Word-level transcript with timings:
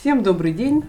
Всем 0.00 0.22
добрый 0.22 0.54
день, 0.54 0.82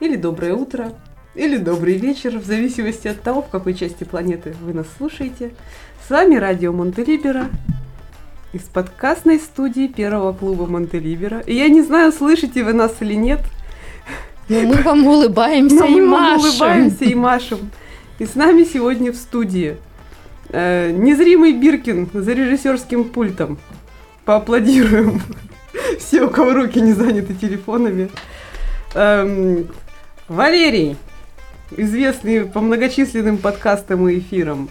или 0.00 0.16
доброе 0.16 0.54
утро, 0.54 0.94
или 1.34 1.58
добрый 1.58 1.98
вечер, 1.98 2.38
в 2.38 2.46
зависимости 2.46 3.06
от 3.06 3.20
того, 3.20 3.42
в 3.42 3.50
какой 3.50 3.74
части 3.74 4.04
планеты 4.04 4.54
вы 4.62 4.72
нас 4.72 4.86
слушаете. 4.96 5.50
С 6.06 6.08
вами 6.08 6.36
радио 6.36 6.72
Монтелибера 6.72 7.48
из 8.54 8.62
подкастной 8.62 9.38
студии 9.38 9.86
первого 9.86 10.32
клуба 10.32 10.64
Монтелибера. 10.64 11.40
И 11.40 11.54
я 11.54 11.68
не 11.68 11.82
знаю, 11.82 12.10
слышите 12.10 12.64
вы 12.64 12.72
нас 12.72 12.94
или 13.00 13.12
нет. 13.12 13.40
Но 14.48 14.62
мы 14.62 14.76
вам 14.76 15.06
улыбаемся 15.06 15.80
Но 15.80 15.84
и 15.84 16.00
мы 16.00 16.08
вам 16.08 16.22
машем. 16.22 16.48
улыбаемся 16.48 17.04
и 17.04 17.14
машем. 17.14 17.70
И 18.18 18.24
с 18.24 18.34
нами 18.34 18.64
сегодня 18.64 19.12
в 19.12 19.16
студии 19.16 19.76
э, 20.48 20.90
незримый 20.90 21.52
Биркин 21.52 22.08
за 22.14 22.32
режиссерским 22.32 23.10
пультом. 23.10 23.58
Поаплодируем. 24.24 25.20
Все, 26.06 26.24
у 26.24 26.30
кого 26.30 26.52
руки 26.52 26.80
не 26.80 26.92
заняты 26.92 27.34
телефонами. 27.34 28.10
Эм, 28.94 29.68
Валерий, 30.28 30.96
известный 31.76 32.44
по 32.44 32.60
многочисленным 32.60 33.38
подкастам 33.38 34.08
и 34.08 34.18
эфирам. 34.18 34.68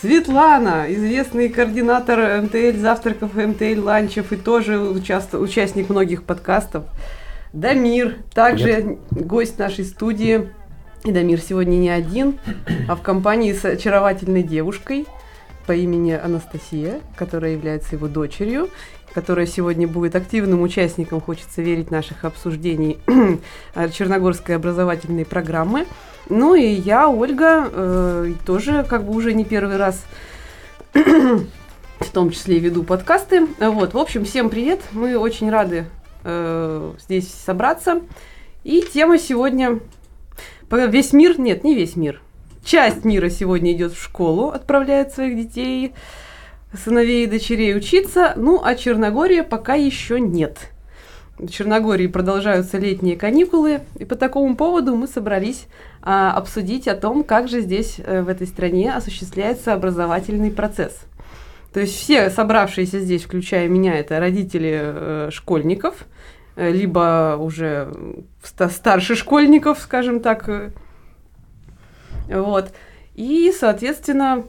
Светлана, 0.00 0.86
известный 0.88 1.48
координатор 1.48 2.42
МТЛ 2.42 2.78
завтраков, 2.80 3.34
МТЛ 3.34 3.84
ланчев 3.84 4.32
и 4.32 4.36
тоже 4.36 4.74
участ- 4.76 5.34
участник 5.34 5.88
многих 5.88 6.22
подкастов. 6.22 6.84
Дамир, 7.52 8.16
также 8.32 8.98
гость 9.10 9.58
нашей 9.58 9.84
студии. 9.84 10.48
И 11.04 11.10
Дамир 11.12 11.40
сегодня 11.40 11.76
не 11.76 11.90
один, 11.90 12.38
а 12.88 12.94
в 12.94 13.02
компании 13.02 13.52
с 13.52 13.64
очаровательной 13.64 14.42
девушкой 14.42 15.06
по 15.66 15.72
имени 15.72 16.12
Анастасия, 16.12 17.00
которая 17.16 17.52
является 17.52 17.96
его 17.96 18.08
дочерью, 18.08 18.70
которая 19.18 19.46
сегодня 19.46 19.88
будет 19.88 20.14
активным 20.14 20.62
участником, 20.62 21.20
хочется 21.20 21.60
верить, 21.60 21.90
наших 21.90 22.24
обсуждений 22.24 22.98
Черногорской 23.92 24.54
образовательной 24.54 25.24
программы. 25.24 25.86
Ну 26.28 26.54
и 26.54 26.68
я, 26.68 27.08
Ольга, 27.08 27.68
э, 27.68 28.32
тоже 28.46 28.86
как 28.88 29.02
бы 29.02 29.16
уже 29.16 29.34
не 29.34 29.44
первый 29.44 29.76
раз 29.76 30.04
в 30.92 32.10
том 32.12 32.30
числе 32.30 32.60
веду 32.60 32.84
подкасты. 32.84 33.48
Вот, 33.58 33.92
в 33.92 33.98
общем, 33.98 34.24
всем 34.24 34.50
привет. 34.50 34.82
Мы 34.92 35.18
очень 35.18 35.50
рады 35.50 35.86
э, 36.22 36.92
здесь 37.00 37.28
собраться. 37.28 38.02
И 38.62 38.82
тема 38.82 39.18
сегодня... 39.18 39.80
Весь 40.70 41.12
мир... 41.12 41.40
Нет, 41.40 41.64
не 41.64 41.74
весь 41.74 41.96
мир. 41.96 42.22
Часть 42.64 43.04
мира 43.04 43.30
сегодня 43.30 43.72
идет 43.72 43.94
в 43.94 44.00
школу, 44.00 44.50
отправляет 44.50 45.12
своих 45.12 45.36
детей, 45.36 45.92
сыновей 46.72 47.24
и 47.24 47.26
дочерей 47.26 47.76
учиться. 47.76 48.32
Ну, 48.36 48.60
а 48.62 48.74
Черногория 48.74 49.42
пока 49.42 49.74
еще 49.74 50.20
нет. 50.20 50.70
В 51.38 51.48
Черногории 51.48 52.08
продолжаются 52.08 52.78
летние 52.78 53.16
каникулы, 53.16 53.80
и 53.96 54.04
по 54.04 54.16
такому 54.16 54.56
поводу 54.56 54.96
мы 54.96 55.06
собрались 55.06 55.66
а, 56.02 56.32
обсудить 56.32 56.88
о 56.88 56.96
том, 56.96 57.22
как 57.22 57.48
же 57.48 57.60
здесь, 57.60 57.96
э, 57.98 58.22
в 58.22 58.28
этой 58.28 58.48
стране, 58.48 58.92
осуществляется 58.92 59.72
образовательный 59.72 60.50
процесс. 60.50 60.98
То 61.72 61.80
есть 61.80 61.94
все 61.94 62.30
собравшиеся 62.30 62.98
здесь, 62.98 63.22
включая 63.22 63.68
меня, 63.68 63.94
это 63.96 64.18
родители 64.18 64.80
э, 64.82 65.30
школьников, 65.30 66.06
э, 66.56 66.72
либо 66.72 67.36
уже 67.38 67.94
ста- 68.42 68.68
старше 68.68 69.14
школьников, 69.14 69.78
скажем 69.78 70.18
так. 70.18 70.48
э. 70.48 70.70
Вот. 72.28 72.72
И, 73.14 73.52
соответственно, 73.56 74.44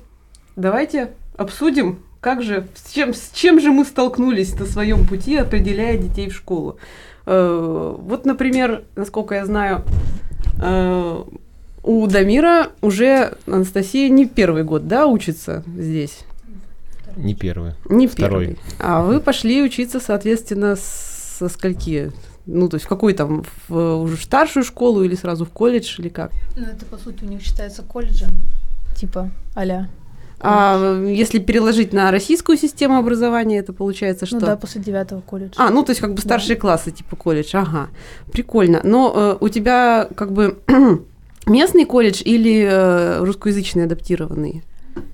давайте 0.55 1.11
обсудим, 1.37 1.99
как 2.21 2.43
же, 2.43 2.67
с 2.75 2.91
чем, 2.91 3.13
с 3.13 3.31
чем 3.33 3.59
же 3.59 3.71
мы 3.71 3.85
столкнулись 3.85 4.57
на 4.59 4.65
своем 4.65 5.07
пути, 5.07 5.37
определяя 5.37 5.97
детей 5.97 6.29
в 6.29 6.35
школу. 6.35 6.77
Э, 7.25 7.95
Вот, 7.99 8.25
например, 8.25 8.83
насколько 8.95 9.35
я 9.35 9.45
знаю, 9.45 9.83
э, 10.61 11.23
у 11.83 12.07
Дамира 12.07 12.69
уже 12.81 13.37
Анастасия 13.47 14.09
не 14.09 14.25
первый 14.27 14.63
год, 14.63 14.87
да, 14.87 15.07
учится 15.07 15.63
здесь? 15.77 16.19
Не 17.15 17.33
первый. 17.35 17.73
Не 17.89 18.07
Второй. 18.07 18.47
первый. 18.47 18.59
А 18.79 19.01
вы 19.01 19.19
пошли 19.19 19.61
учиться, 19.63 19.99
соответственно, 19.99 20.75
со 20.75 21.49
скольки? 21.49 22.11
Ну, 22.45 22.67
то 22.67 22.75
есть 22.75 22.85
в 22.85 22.89
какой 22.89 23.13
там, 23.13 23.43
в 23.67 23.95
уже 24.01 24.17
старшую 24.17 24.63
школу 24.63 25.03
или 25.03 25.15
сразу 25.15 25.45
в 25.45 25.49
колледж 25.49 25.99
или 25.99 26.09
как? 26.09 26.31
Ну, 26.55 26.63
это, 26.63 26.85
по 26.85 26.97
сути, 26.97 27.23
у 27.23 27.27
них 27.27 27.41
считается 27.41 27.83
колледжем. 27.83 28.29
Типа, 28.95 29.29
а 29.55 29.65
А 30.41 31.03
если 31.05 31.39
переложить 31.39 31.91
на 31.91 32.11
российскую 32.11 32.57
систему 32.57 32.97
образования, 32.97 33.59
это 33.59 33.73
получается 33.73 34.25
что? 34.25 34.39
Ну 34.39 34.45
да, 34.45 34.55
после 34.55 34.81
девятого 34.81 35.21
колледжа. 35.21 35.53
А, 35.57 35.69
ну 35.69 35.83
то 35.83 35.91
есть 35.91 36.01
как 36.01 36.13
бы 36.13 36.21
старшие 36.21 36.55
классы, 36.55 36.91
типа 36.91 37.15
колледж, 37.15 37.49
ага, 37.53 37.89
прикольно. 38.31 38.79
Но 38.83 39.11
э, 39.13 39.37
у 39.43 39.49
тебя 39.49 40.07
как 40.15 40.31
бы 40.31 40.59
местный 41.45 41.85
колледж 41.85 42.21
или 42.23 42.67
э, 42.69 43.23
русскоязычный 43.23 43.83
адаптированный? 43.83 44.63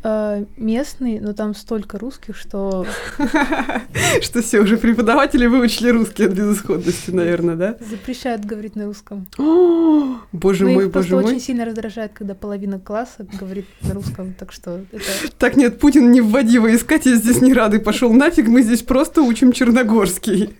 Э, 0.03 0.45
местный, 0.57 1.19
но 1.19 1.33
там 1.33 1.55
столько 1.55 1.97
русских, 1.97 2.35
что 2.35 2.85
Что 4.21 4.41
все, 4.41 4.59
уже 4.59 4.77
преподаватели 4.77 5.45
выучили 5.45 5.89
русский 5.89 6.25
от 6.25 6.33
безысходности, 6.33 7.11
наверное, 7.11 7.55
да? 7.55 7.77
запрещают 7.89 8.45
говорить 8.45 8.75
на 8.75 8.85
русском. 8.85 9.27
О, 9.37 10.17
Боже 10.31 10.65
мой, 10.65 10.89
боже 10.89 11.15
мой. 11.15 11.23
очень 11.23 11.39
сильно 11.39 11.65
раздражает, 11.65 12.11
когда 12.13 12.35
половина 12.35 12.79
класса 12.79 13.25
говорит 13.39 13.65
на 13.81 13.93
русском, 13.93 14.33
так 14.33 14.51
что. 14.51 14.81
Так 15.37 15.57
нет, 15.57 15.79
Путин 15.79 16.11
не 16.11 16.21
вводи 16.21 16.59
войскать, 16.59 17.05
здесь 17.05 17.41
не 17.41 17.53
рады. 17.53 17.79
Пошел 17.79 18.11
нафиг, 18.11 18.47
мы 18.47 18.61
здесь 18.61 18.81
просто 18.81 19.21
учим 19.21 19.51
черногорский. 19.51 20.55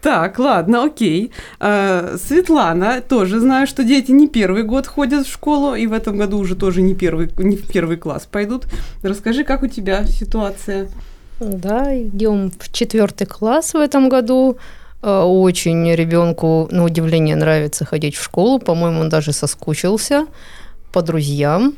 Так, 0.00 0.38
ладно, 0.38 0.84
окей. 0.84 1.32
А, 1.58 2.16
Светлана, 2.16 3.00
тоже 3.00 3.40
знаю, 3.40 3.66
что 3.66 3.84
дети 3.84 4.10
не 4.12 4.28
первый 4.28 4.62
год 4.62 4.86
ходят 4.86 5.26
в 5.26 5.32
школу, 5.32 5.74
и 5.74 5.86
в 5.86 5.92
этом 5.92 6.16
году 6.16 6.38
уже 6.38 6.54
тоже 6.56 6.82
не 6.82 6.94
первый, 6.94 7.30
не 7.38 7.56
в 7.56 7.66
первый 7.68 7.96
класс 7.96 8.26
пойдут. 8.30 8.66
Расскажи, 9.02 9.44
как 9.44 9.62
у 9.62 9.66
тебя 9.66 10.04
ситуация? 10.06 10.88
Да, 11.40 11.96
идем 11.96 12.50
в 12.58 12.70
четвертый 12.72 13.26
класс 13.26 13.74
в 13.74 13.78
этом 13.78 14.08
году. 14.08 14.58
Э, 15.02 15.22
Очень 15.22 15.90
ребенку, 15.94 16.68
на 16.70 16.84
удивление, 16.84 17.36
нравится 17.36 17.84
ходить 17.84 18.16
в 18.16 18.22
школу. 18.22 18.58
По-моему, 18.58 19.00
он 19.00 19.08
даже 19.08 19.32
соскучился 19.32 20.26
по 20.92 21.02
друзьям. 21.02 21.74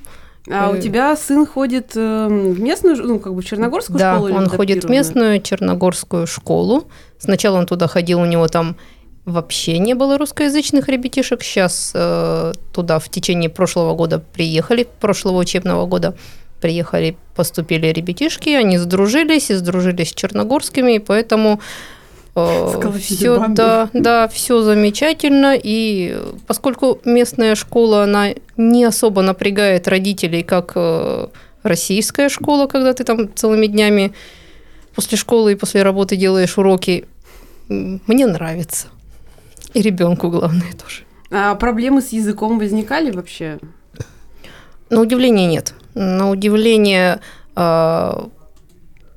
А 0.50 0.70
у 0.70 0.74
Э. 0.74 0.80
тебя 0.80 1.14
сын 1.16 1.46
ходит 1.46 1.92
э, 1.94 2.26
в 2.28 2.60
местную, 2.60 2.96
ну, 2.96 3.18
как 3.20 3.34
бы 3.34 3.42
в 3.42 3.44
черногорскую 3.44 3.98
да, 3.98 4.14
школу? 4.14 4.28
или 4.28 4.36
он 4.36 4.48
ходит 4.48 4.84
в 4.84 4.90
местную 4.90 5.40
черногорскую 5.40 6.26
школу. 6.26 6.88
Сначала 7.18 7.58
он 7.58 7.66
туда 7.66 7.86
ходил, 7.86 8.20
у 8.20 8.24
него 8.24 8.48
там 8.48 8.76
вообще 9.24 9.78
не 9.78 9.94
было 9.94 10.18
русскоязычных 10.18 10.88
ребятишек. 10.88 11.42
Сейчас 11.42 11.92
э, 11.94 12.52
туда 12.72 12.98
в 12.98 13.08
течение 13.08 13.50
прошлого 13.50 13.94
года 13.94 14.18
приехали, 14.18 14.88
прошлого 15.00 15.38
учебного 15.38 15.86
года 15.86 16.16
приехали, 16.60 17.16
поступили 17.34 17.88
ребятишки, 17.88 18.50
они 18.50 18.78
сдружились 18.78 19.50
и 19.50 19.54
сдружились 19.54 20.10
с 20.10 20.14
черногорскими, 20.14 20.96
и 20.96 20.98
поэтому 20.98 21.60
все, 22.34 23.38
банду. 23.38 23.56
да, 23.56 23.90
да, 23.92 24.28
все 24.28 24.62
замечательно. 24.62 25.54
И 25.62 26.16
поскольку 26.46 27.00
местная 27.04 27.54
школа, 27.54 28.04
она 28.04 28.30
не 28.56 28.84
особо 28.84 29.22
напрягает 29.22 29.86
родителей, 29.88 30.42
как 30.42 30.72
э, 30.74 31.28
российская 31.62 32.28
школа, 32.28 32.66
когда 32.66 32.94
ты 32.94 33.04
там 33.04 33.34
целыми 33.34 33.66
днями 33.66 34.14
после 34.94 35.18
школы 35.18 35.52
и 35.52 35.56
после 35.56 35.82
работы 35.82 36.16
делаешь 36.16 36.56
уроки, 36.56 37.06
мне 37.68 38.26
нравится. 38.26 38.88
И 39.74 39.82
ребенку 39.82 40.30
главное 40.30 40.72
тоже. 40.72 41.02
А 41.30 41.54
проблемы 41.54 42.02
с 42.02 42.10
языком 42.10 42.58
возникали 42.58 43.10
вообще? 43.10 43.58
На 44.90 45.00
удивление 45.00 45.46
нет. 45.46 45.74
На 45.94 46.30
удивление, 46.30 47.20
а, 47.54 48.28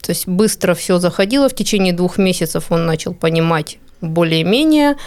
то 0.05 0.11
есть 0.11 0.27
быстро 0.27 0.75
все 0.75 0.99
заходило. 0.99 1.49
В 1.49 1.55
течение 1.55 1.91
двух 1.91 2.19
месяцев 2.19 2.65
он 2.69 2.85
начал 2.85 3.15
понимать 3.15 3.79
более-менее. 4.01 4.97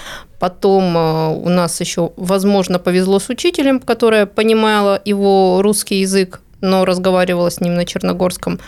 Потом 0.40 0.96
а, 0.96 1.30
у 1.30 1.48
нас 1.48 1.80
еще, 1.80 2.10
возможно, 2.16 2.80
повезло 2.80 3.20
с 3.20 3.28
учителем, 3.28 3.78
которая 3.78 4.26
понимала 4.26 5.00
его 5.04 5.62
русский 5.62 6.00
язык, 6.00 6.40
но 6.60 6.84
разговаривала 6.84 7.48
с 7.48 7.60
ним 7.60 7.74
на 7.74 7.84
черногорском. 7.84 8.58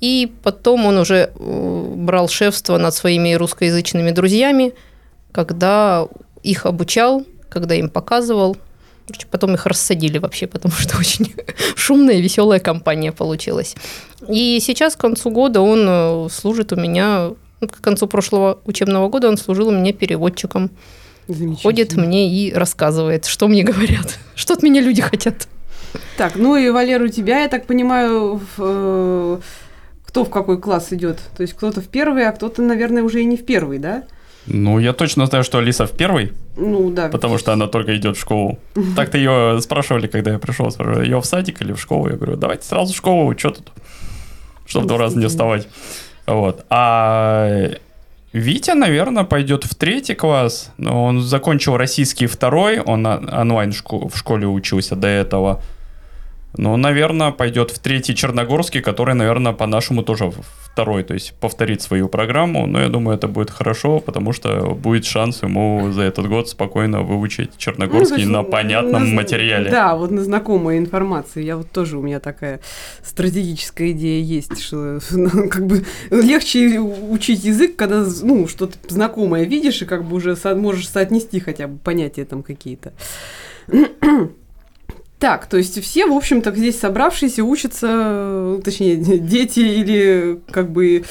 И 0.00 0.30
потом 0.42 0.84
он 0.84 0.98
уже 0.98 1.30
э, 1.34 1.92
брал 1.96 2.28
шефство 2.28 2.76
над 2.76 2.92
своими 2.92 3.32
русскоязычными 3.32 4.10
друзьями, 4.10 4.74
когда 5.30 6.06
их 6.42 6.66
обучал, 6.66 7.24
когда 7.48 7.76
им 7.76 7.88
показывал. 7.88 8.58
Потом 9.30 9.54
их 9.54 9.66
рассадили 9.66 10.18
вообще, 10.18 10.46
потому 10.46 10.74
что 10.74 10.98
очень 11.00 11.34
шумная 11.76 12.14
и 12.14 12.22
веселая 12.22 12.60
компания 12.60 13.12
получилась. 13.12 13.74
И 14.28 14.58
сейчас 14.60 14.96
к 14.96 15.00
концу 15.00 15.30
года 15.30 15.60
он 15.60 15.86
э, 15.88 16.28
служит 16.30 16.72
у 16.72 16.76
меня, 16.76 17.30
ну, 17.60 17.68
к 17.68 17.80
концу 17.80 18.06
прошлого 18.06 18.60
учебного 18.64 19.08
года 19.08 19.28
он 19.28 19.36
служил 19.36 19.68
у 19.68 19.72
меня 19.72 19.92
переводчиком. 19.92 20.70
Ходит 21.62 21.94
мне 21.94 22.28
и 22.28 22.52
рассказывает, 22.52 23.26
что 23.26 23.48
мне 23.48 23.62
говорят, 23.62 24.18
что 24.34 24.54
от 24.54 24.62
меня 24.62 24.80
люди 24.80 25.02
хотят. 25.02 25.48
Так, 26.16 26.36
ну 26.36 26.56
и 26.56 26.70
Валер, 26.70 27.02
у 27.02 27.08
тебя, 27.08 27.40
я 27.40 27.48
так 27.48 27.66
понимаю, 27.66 28.40
в, 28.56 28.58
э, 28.58 29.38
кто 30.06 30.24
в 30.24 30.30
какой 30.30 30.60
класс 30.60 30.88
идет? 30.92 31.18
То 31.36 31.42
есть 31.42 31.54
кто-то 31.54 31.80
в 31.80 31.88
первый, 31.88 32.26
а 32.26 32.32
кто-то, 32.32 32.62
наверное, 32.62 33.02
уже 33.02 33.22
и 33.22 33.24
не 33.24 33.36
в 33.36 33.44
первый, 33.44 33.78
да? 33.78 34.04
Ну, 34.46 34.78
я 34.80 34.92
точно 34.92 35.26
знаю, 35.26 35.44
что 35.44 35.58
Алиса 35.58 35.86
в 35.86 35.92
первой, 35.92 36.32
Ну 36.56 36.90
да. 36.90 37.08
потому 37.08 37.38
что 37.38 37.52
она 37.52 37.66
только 37.66 37.96
идет 37.96 38.16
в 38.16 38.20
школу. 38.20 38.58
Так-то 38.96 39.18
ее 39.18 39.60
спрашивали, 39.60 40.06
когда 40.08 40.32
я 40.32 40.38
пришел, 40.38 40.70
спрашивали, 40.70 41.04
ее 41.04 41.20
в 41.20 41.24
садик 41.24 41.62
или 41.62 41.72
в 41.72 41.80
школу? 41.80 42.08
Я 42.08 42.16
говорю, 42.16 42.36
давайте 42.36 42.64
сразу 42.66 42.92
в 42.92 42.96
школу, 42.96 43.38
что 43.38 43.50
тут? 43.50 43.72
Чтобы 44.66 44.86
два 44.88 44.98
раза 44.98 45.18
не 45.18 45.26
вставать. 45.26 45.68
Вот. 46.26 46.64
А 46.70 47.70
Витя, 48.32 48.70
наверное, 48.72 49.24
пойдет 49.24 49.64
в 49.64 49.74
третий 49.74 50.14
класс. 50.14 50.70
Но 50.78 51.04
он 51.04 51.20
закончил 51.20 51.76
российский 51.76 52.26
второй, 52.26 52.80
он 52.80 53.06
онлайн 53.06 53.72
в 53.72 54.16
школе 54.16 54.46
учился 54.46 54.96
до 54.96 55.06
этого. 55.08 55.62
Ну, 56.58 56.76
наверное, 56.76 57.30
пойдет 57.30 57.70
в 57.70 57.78
третий 57.78 58.14
Черногорский, 58.14 58.82
который, 58.82 59.14
наверное, 59.14 59.52
по-нашему 59.52 60.02
тоже 60.02 60.30
второй, 60.72 61.02
то 61.02 61.14
есть 61.14 61.32
повторит 61.40 61.80
свою 61.80 62.08
программу. 62.08 62.66
Но 62.66 62.78
я 62.80 62.88
думаю, 62.88 63.16
это 63.16 63.26
будет 63.26 63.50
хорошо, 63.50 64.00
потому 64.00 64.32
что 64.34 64.74
будет 64.74 65.04
шанс 65.06 65.42
ему 65.42 65.90
за 65.92 66.02
этот 66.02 66.28
год 66.28 66.48
спокойно 66.50 67.02
выучить 67.02 67.50
Ну, 67.52 67.58
Черногорский 67.58 68.16
есть 68.18 68.28
на 68.30 68.42
понятном 68.42 69.08
на- 69.10 69.14
материале. 69.22 69.70
Да, 69.70 69.96
вот 69.96 70.10
на 70.10 70.22
знакомой 70.22 70.76
информации. 70.78 71.42
Я 71.42 71.56
вот 71.56 71.70
тоже 71.70 71.96
у 71.96 72.02
меня 72.02 72.20
такая 72.20 72.60
стратегическая 73.02 73.90
идея 73.92 74.22
есть, 74.22 74.60
что 74.62 74.98
ну, 75.10 75.48
как 75.48 75.66
бы 75.66 75.84
легче 76.10 76.78
учить 76.80 77.44
язык, 77.44 77.76
когда 77.76 78.04
ну 78.22 78.46
что-то 78.46 78.76
знакомое 78.88 79.44
видишь 79.44 79.80
и 79.82 79.86
как 79.86 80.04
бы 80.04 80.16
уже 80.16 80.36
со- 80.36 80.54
можешь 80.54 80.88
соотнести 80.88 81.40
хотя 81.40 81.66
бы 81.66 81.78
понятия 81.78 82.24
там 82.26 82.42
какие-то. 82.42 82.92
Так, 85.22 85.46
то 85.46 85.56
есть 85.56 85.80
все, 85.80 86.08
в 86.08 86.12
общем-то, 86.12 86.52
здесь 86.52 86.80
собравшиеся 86.80 87.44
учатся, 87.44 87.86
э, 87.88 88.60
точнее, 88.64 88.96
дети 88.96 89.60
или 89.60 90.40
как 90.50 90.72
бы 90.72 91.04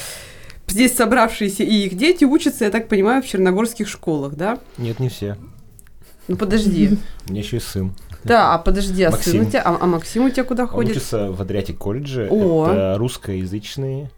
здесь 0.68 0.94
собравшиеся 0.94 1.63
и 1.63 1.86
их 1.86 1.96
дети 1.96 2.25
учатся, 2.25 2.66
я 2.66 2.72
так 2.72 2.90
понимаю, 2.90 3.24
в 3.24 3.25
черногорских 3.25 3.88
школах, 3.88 4.34
да? 4.36 4.60
Нет, 4.78 5.00
не 5.00 5.08
все. 5.08 5.38
Ну 6.28 6.36
подожди. 6.36 6.90
У 7.28 7.31
меня 7.31 7.40
еще 7.40 7.56
и 7.56 7.60
сын. 7.62 7.94
Да, 8.25 8.54
а 8.54 8.58
подожди, 8.58 9.02
а 9.02 9.13
сын 9.13 9.36
у 9.36 9.38
Максим. 9.38 9.50
тебя, 9.50 9.62
а, 9.62 9.78
а 9.80 9.88
Максим 9.88 10.25
у 10.25 10.30
тебя 10.30 10.44
куда 10.44 10.64
Он 10.64 10.69
ходит? 10.69 10.98
учится 10.98 11.31
в 11.31 11.42
Адриатик 11.42 11.78
колледже. 11.78 12.28
О. 12.30 12.68
Это 12.68 12.98
русскоязычные 12.98 14.12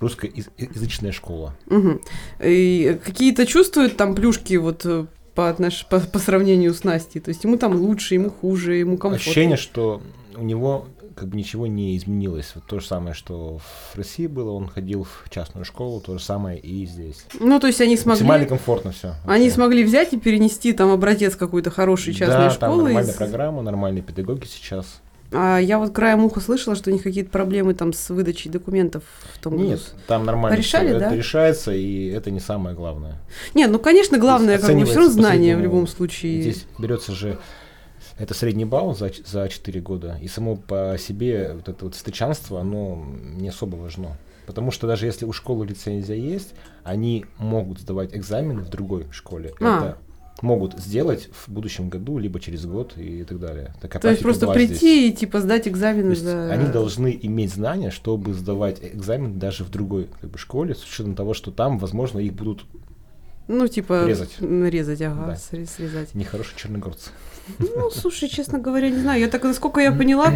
русскоязычная 0.00 1.12
школа. 1.12 1.54
Мгм. 1.66 2.00
И 2.42 2.98
какие-то 3.04 3.44
чувствуют 3.44 3.98
там 3.98 4.14
плюшки 4.14 4.56
вот 4.56 4.86
э, 4.86 5.04
по, 5.34 5.48
отнош... 5.48 5.86
по, 5.86 6.00
по 6.00 6.18
сравнению 6.18 6.74
с 6.74 6.84
Настей? 6.84 7.20
То 7.20 7.30
есть 7.30 7.44
ему 7.44 7.56
там 7.56 7.74
лучше, 7.76 8.14
ему 8.14 8.30
хуже, 8.30 8.76
ему 8.76 8.96
комфортно? 8.96 9.16
Ощущение, 9.16 9.56
что 9.56 10.00
у 10.36 10.42
него 10.42 10.86
как 11.14 11.28
бы 11.28 11.36
ничего 11.36 11.66
не 11.66 11.96
изменилось. 11.96 12.52
Вот 12.54 12.64
то 12.66 12.80
же 12.80 12.86
самое, 12.86 13.14
что 13.14 13.58
в 13.58 13.96
России 13.96 14.26
было, 14.26 14.50
он 14.50 14.68
ходил 14.68 15.04
в 15.04 15.30
частную 15.30 15.64
школу, 15.64 16.00
то 16.00 16.18
же 16.18 16.24
самое 16.24 16.58
и 16.58 16.86
здесь. 16.86 17.24
Ну, 17.38 17.60
то 17.60 17.66
есть 17.66 17.80
они 17.80 17.94
Максимально 17.94 18.24
смогли... 18.24 18.46
комфортно 18.46 18.92
все. 18.92 19.14
Они 19.26 19.50
смогли 19.50 19.84
взять 19.84 20.12
и 20.12 20.18
перенести 20.18 20.72
там 20.72 20.90
образец 20.90 21.36
какой-то 21.36 21.70
хорошей 21.70 22.14
частной 22.14 22.48
да, 22.48 22.54
там 22.54 22.72
школы. 22.72 22.84
нормальная 22.84 23.12
из- 23.12 23.16
программа, 23.16 23.62
нормальные 23.62 24.02
педагоги 24.02 24.46
сейчас. 24.46 25.00
А 25.34 25.58
я 25.58 25.78
вот 25.78 25.92
краем 25.92 26.24
уха 26.24 26.40
слышала, 26.40 26.76
что 26.76 26.90
у 26.90 26.92
них 26.92 27.02
какие-то 27.02 27.30
проблемы 27.30 27.74
там 27.74 27.92
с 27.92 28.10
выдачей 28.10 28.50
документов 28.50 29.02
в 29.34 29.38
том 29.42 29.56
Нет, 29.56 29.80
году. 29.80 30.02
там 30.06 30.24
нормально 30.24 30.56
Порешали, 30.56 30.88
всё, 30.88 30.98
да? 30.98 31.06
это 31.06 31.16
решается, 31.16 31.72
и 31.72 32.08
это 32.08 32.30
не 32.30 32.40
самое 32.40 32.76
главное. 32.76 33.20
Нет, 33.54 33.70
ну, 33.70 33.78
конечно, 33.78 34.18
главное, 34.18 34.58
как 34.58 34.74
бы 34.74 34.84
все 34.84 34.96
равно 34.96 35.10
знание 35.10 35.56
в 35.56 35.60
любом 35.60 35.86
случае. 35.86 36.42
Здесь 36.42 36.66
берется 36.78 37.12
же 37.12 37.38
это 38.18 38.32
средний 38.34 38.64
балл 38.64 38.94
за, 38.94 39.10
за 39.26 39.48
4 39.48 39.80
года, 39.80 40.18
и 40.22 40.28
само 40.28 40.56
по 40.56 40.96
себе 40.98 41.52
вот 41.54 41.68
это 41.68 41.84
вот 41.84 41.94
встречанство, 41.94 42.60
оно 42.60 43.04
не 43.36 43.48
особо 43.48 43.76
важно. 43.76 44.16
Потому 44.46 44.70
что 44.70 44.86
даже 44.86 45.06
если 45.06 45.24
у 45.24 45.32
школы 45.32 45.66
лицензия 45.66 46.16
есть, 46.16 46.54
они 46.82 47.24
могут 47.38 47.80
сдавать 47.80 48.14
экзамены 48.14 48.60
в 48.60 48.68
другой 48.68 49.06
школе. 49.10 49.54
А. 49.60 49.78
Это 49.78 49.98
могут 50.42 50.78
сделать 50.78 51.28
в 51.32 51.48
будущем 51.48 51.88
году, 51.88 52.18
либо 52.18 52.40
через 52.40 52.66
год 52.66 52.94
и 52.96 53.24
так 53.24 53.38
далее. 53.38 53.74
Такая 53.80 54.02
То 54.02 54.10
есть 54.10 54.22
просто 54.22 54.46
прийти 54.48 54.74
здесь. 54.74 54.82
и 54.82 55.12
типа 55.12 55.40
сдать 55.40 55.66
есть 55.68 56.14
за... 56.16 56.50
Они 56.50 56.66
должны 56.70 57.18
иметь 57.22 57.52
знания, 57.52 57.90
чтобы 57.90 58.34
сдавать 58.34 58.78
экзамен 58.82 59.38
даже 59.38 59.64
в 59.64 59.70
другой 59.70 60.08
как 60.20 60.30
бы, 60.30 60.38
школе, 60.38 60.74
с 60.74 60.82
учетом 60.84 61.14
того, 61.14 61.34
что 61.34 61.50
там, 61.50 61.78
возможно, 61.78 62.18
их 62.18 62.34
будут 62.34 62.64
Ну, 63.46 63.68
типа... 63.68 64.06
Резать. 64.06 64.36
Нарезать, 64.40 65.02
ага, 65.02 65.26
Да. 65.26 65.34
сре- 65.34 65.66
срезать. 65.66 66.14
нехорошие 66.14 66.58
черногорцы. 66.58 67.10
Ну, 67.58 67.90
слушай, 67.90 68.28
честно 68.28 68.58
говоря, 68.58 68.90
не 68.90 68.98
знаю. 69.00 69.20
Я 69.20 69.28
так, 69.28 69.42
насколько 69.44 69.80
я 69.80 69.92
поняла, 69.92 70.32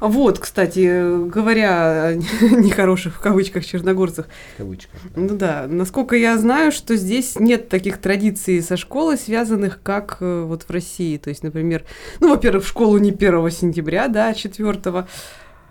вот, 0.00 0.38
кстати, 0.38 1.28
говоря 1.28 2.06
о 2.08 2.14
нехороших 2.42 3.14
в 3.16 3.20
кавычках 3.20 3.64
черногорцах, 3.64 4.26
В 4.54 4.58
кавычках. 4.58 5.00
да. 5.14 5.20
ну 5.20 5.36
да, 5.36 5.66
насколько 5.68 6.16
я 6.16 6.36
знаю, 6.36 6.72
что 6.72 6.96
здесь 6.96 7.38
нет 7.38 7.68
таких 7.68 7.98
традиций 7.98 8.60
со 8.62 8.76
школой, 8.76 9.16
связанных 9.16 9.80
как 9.82 10.18
э, 10.20 10.42
вот 10.42 10.64
в 10.64 10.70
России. 10.70 11.16
То 11.16 11.30
есть, 11.30 11.42
например, 11.42 11.84
ну, 12.20 12.30
во-первых, 12.30 12.64
в 12.64 12.68
школу 12.68 12.98
не 12.98 13.10
1 13.10 13.50
сентября, 13.50 14.08
да, 14.08 14.28
а 14.28 14.34
4 14.34 15.06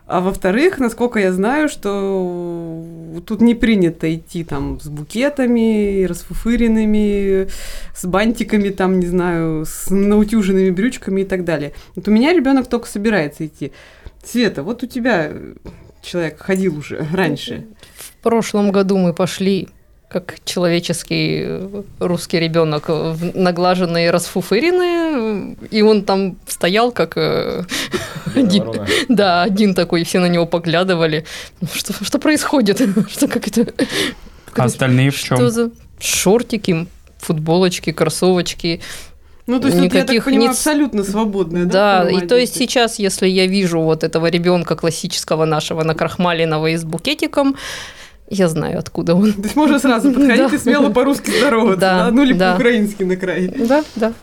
а 0.06 0.20
во-вторых, 0.20 0.80
насколько 0.80 1.20
я 1.20 1.32
знаю, 1.32 1.70
что 1.70 2.84
тут 3.26 3.42
не 3.42 3.56
принято 3.56 4.14
идти 4.14 4.44
там 4.44 4.80
с 4.82 4.88
букетами, 4.88 6.04
расфуфыренными, 6.04 7.48
с 7.96 8.06
бантиками, 8.06 8.70
там, 8.70 9.00
не 9.00 9.08
знаю, 9.08 9.66
с 9.66 9.90
наутюженными 9.90 10.72
брючками 10.72 11.22
и 11.22 11.26
так 11.26 11.46
далее. 11.46 11.74
Вот 11.96 12.08
у 12.08 12.12
меня 12.12 12.34
ребенок 12.34 12.68
только 12.68 12.88
собирается 12.88 13.46
идти. 13.46 13.72
Света, 14.24 14.64
вот 14.64 14.84
у 14.84 14.88
тебя 14.88 15.32
человек 16.02 16.42
ходил 16.42 16.78
уже 16.78 17.08
раньше. 17.14 17.66
В 17.96 18.22
прошлом 18.22 18.72
году 18.72 18.98
мы 18.98 19.14
пошли 19.14 19.70
как 20.14 20.36
человеческий 20.46 21.42
э, 21.46 21.84
русский 22.00 22.40
ребенок, 22.40 22.86
э, 22.88 23.12
в 23.12 23.36
наглаженные, 23.36 24.12
расфуфыренные, 24.12 25.56
и 25.72 25.82
он 25.82 26.04
там 26.04 26.38
стоял 26.48 26.92
как 26.92 27.18
э, 27.18 27.64
один, 28.36 28.66
да, 29.10 29.44
один 29.44 29.74
такой, 29.76 30.02
и 30.02 30.04
все 30.04 30.20
на 30.20 30.28
него 30.28 30.46
поглядывали. 30.46 31.26
Что, 31.74 31.94
что 32.06 32.20
происходит? 32.20 32.78
Что 33.10 33.28
как 33.28 33.48
это? 33.48 33.66
как 33.66 33.80
А 33.82 34.54
это- 34.54 34.64
остальные 34.64 35.10
в 35.12 35.18
чем? 35.20 35.38
Что 35.38 35.50
за 35.50 35.72
шортики, 36.00 36.88
футболочки, 37.18 37.92
кроссовочки? 37.92 38.82
Ну, 39.46 39.60
то 39.60 39.68
есть 39.68 39.78
тут, 39.78 39.86
я 39.94 40.00
так 40.02 40.04
Никаких 40.04 40.24
понимаю, 40.26 40.42
не- 40.48 40.54
абсолютно 40.54 41.04
свободная, 41.04 41.66
да? 41.66 42.04
Да, 42.06 42.10
и 42.10 42.26
то 42.26 42.38
есть 42.38 42.56
сейчас, 42.56 42.98
если 42.98 43.28
я 43.28 43.46
вижу 43.46 43.82
вот 43.82 44.06
этого 44.06 44.28
ребенка 44.28 44.76
классического 44.78 45.44
нашего 45.44 45.84
накрахмаленного 45.84 46.68
и 46.68 46.78
с 46.78 46.86
букетиком, 46.86 47.58
я 48.34 48.48
знаю, 48.48 48.80
откуда 48.80 49.16
он. 49.16 49.34
То 49.34 49.42
есть 49.42 49.56
можно 49.56 49.80
сразу 49.80 50.12
подходить 50.12 50.50
Да. 50.50 50.56
и 50.56 50.60
смело 50.60 50.90
по-русски 50.90 51.32
здороваться, 51.38 51.80
Да, 51.80 52.06
да? 52.06 52.12
Ну, 52.12 52.24
или 52.24 52.34
да. 52.34 52.54
по-украински 52.54 53.04
на 53.04 53.16
край. 53.16 53.48
Да, 53.48 53.84
да. 53.96 54.14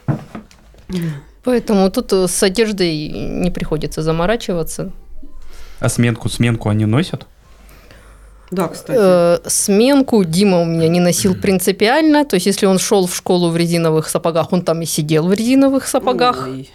Поэтому 1.42 1.90
тут 1.90 2.12
э, 2.12 2.26
с 2.28 2.42
одеждой 2.42 3.08
не 3.08 3.50
приходится 3.50 4.02
заморачиваться. 4.02 4.92
А 5.78 5.88
сменку, 5.88 6.28
сменку 6.28 6.68
они 6.68 6.84
носят? 6.84 7.26
Да, 8.50 8.66
кстати. 8.68 8.98
Э, 9.00 9.38
сменку 9.48 10.24
Дима 10.24 10.60
у 10.60 10.64
меня 10.64 10.88
не 10.88 11.00
носил 11.00 11.34
принципиально. 11.34 12.24
То 12.24 12.34
есть, 12.34 12.46
если 12.46 12.66
он 12.66 12.78
шел 12.78 13.06
в 13.06 13.14
школу 13.14 13.48
в 13.48 13.56
резиновых 13.56 14.08
сапогах, 14.08 14.52
он 14.52 14.62
там 14.62 14.82
и 14.82 14.86
сидел 14.86 15.28
в 15.28 15.32
резиновых 15.32 15.86
сапогах. 15.86 16.48
Ой. 16.48 16.68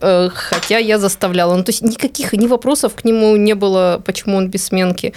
Э, 0.00 0.30
хотя 0.32 0.78
я 0.78 0.98
заставляла. 0.98 1.54
Ну, 1.54 1.62
то 1.64 1.70
есть 1.70 1.82
никаких 1.82 2.32
ни 2.32 2.46
вопросов 2.46 2.94
к 2.94 3.04
нему 3.04 3.36
не 3.36 3.54
было, 3.54 4.00
почему 4.04 4.36
он 4.38 4.48
без 4.48 4.64
сменки. 4.64 5.12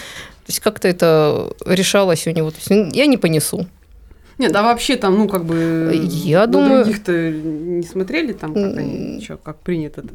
То 0.51 0.53
есть 0.55 0.63
как-то 0.63 0.89
это 0.89 1.53
решалось 1.65 2.27
у 2.27 2.31
него. 2.31 2.51
То 2.51 2.57
есть, 2.57 2.69
ну, 2.69 2.89
я 2.91 3.05
не 3.05 3.15
понесу. 3.15 3.67
Нет, 4.37 4.53
а 4.53 4.63
вообще 4.63 4.97
там, 4.97 5.17
ну, 5.17 5.29
как 5.29 5.45
бы... 5.45 5.91
Я 6.03 6.41
на 6.41 6.47
думаю- 6.47 6.83
других-то 6.83 7.11
не 7.13 7.83
смотрели 7.83 8.33
там, 8.33 8.53
как 8.53 8.75
они, 8.77 9.21
чё, 9.21 9.37
как 9.37 9.59
принято-то? 9.59 10.09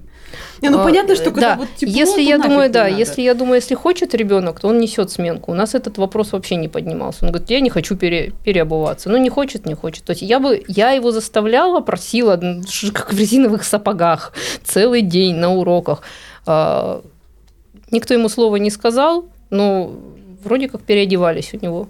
Не, 0.60 0.68
ну, 0.68 0.80
А, 0.80 0.84
понятно, 0.84 1.14
что 1.16 1.30
когда 1.30 1.54
да. 1.54 1.56
вот 1.56 1.68
тепло, 1.76 1.94
если 1.94 2.16
то 2.16 2.20
я 2.20 2.38
думаю, 2.38 2.70
да, 2.70 2.84
надо. 2.84 2.96
если 2.96 3.22
я 3.22 3.32
думаю, 3.34 3.54
если 3.56 3.74
хочет 3.74 4.14
ребенок, 4.14 4.60
то 4.60 4.68
он 4.68 4.78
несет 4.78 5.10
сменку. 5.10 5.52
У 5.52 5.54
нас 5.54 5.74
этот 5.74 5.96
вопрос 5.96 6.32
вообще 6.32 6.56
не 6.56 6.68
поднимался. 6.68 7.24
Он 7.24 7.30
говорит, 7.30 7.48
я 7.50 7.60
не 7.60 7.70
хочу 7.70 7.96
пере, 7.96 8.32
переобуваться. 8.44 9.08
Ну, 9.08 9.16
не 9.16 9.30
хочет, 9.30 9.64
не 9.64 9.74
хочет. 9.74 10.04
То 10.04 10.10
есть 10.10 10.22
я 10.22 10.38
бы, 10.38 10.62
я 10.68 10.90
его 10.90 11.12
заставляла, 11.12 11.80
просила, 11.80 12.36
как 12.92 13.12
в 13.14 13.18
резиновых 13.18 13.64
сапогах, 13.64 14.32
целый 14.64 15.00
день 15.00 15.36
на 15.36 15.54
уроках. 15.54 16.02
А, 16.44 17.02
никто 17.90 18.12
ему 18.12 18.28
слова 18.28 18.56
не 18.56 18.70
сказал, 18.70 19.26
но 19.50 19.92
вроде 20.46 20.68
как 20.68 20.82
переодевались 20.82 21.52
у 21.52 21.58
него. 21.58 21.88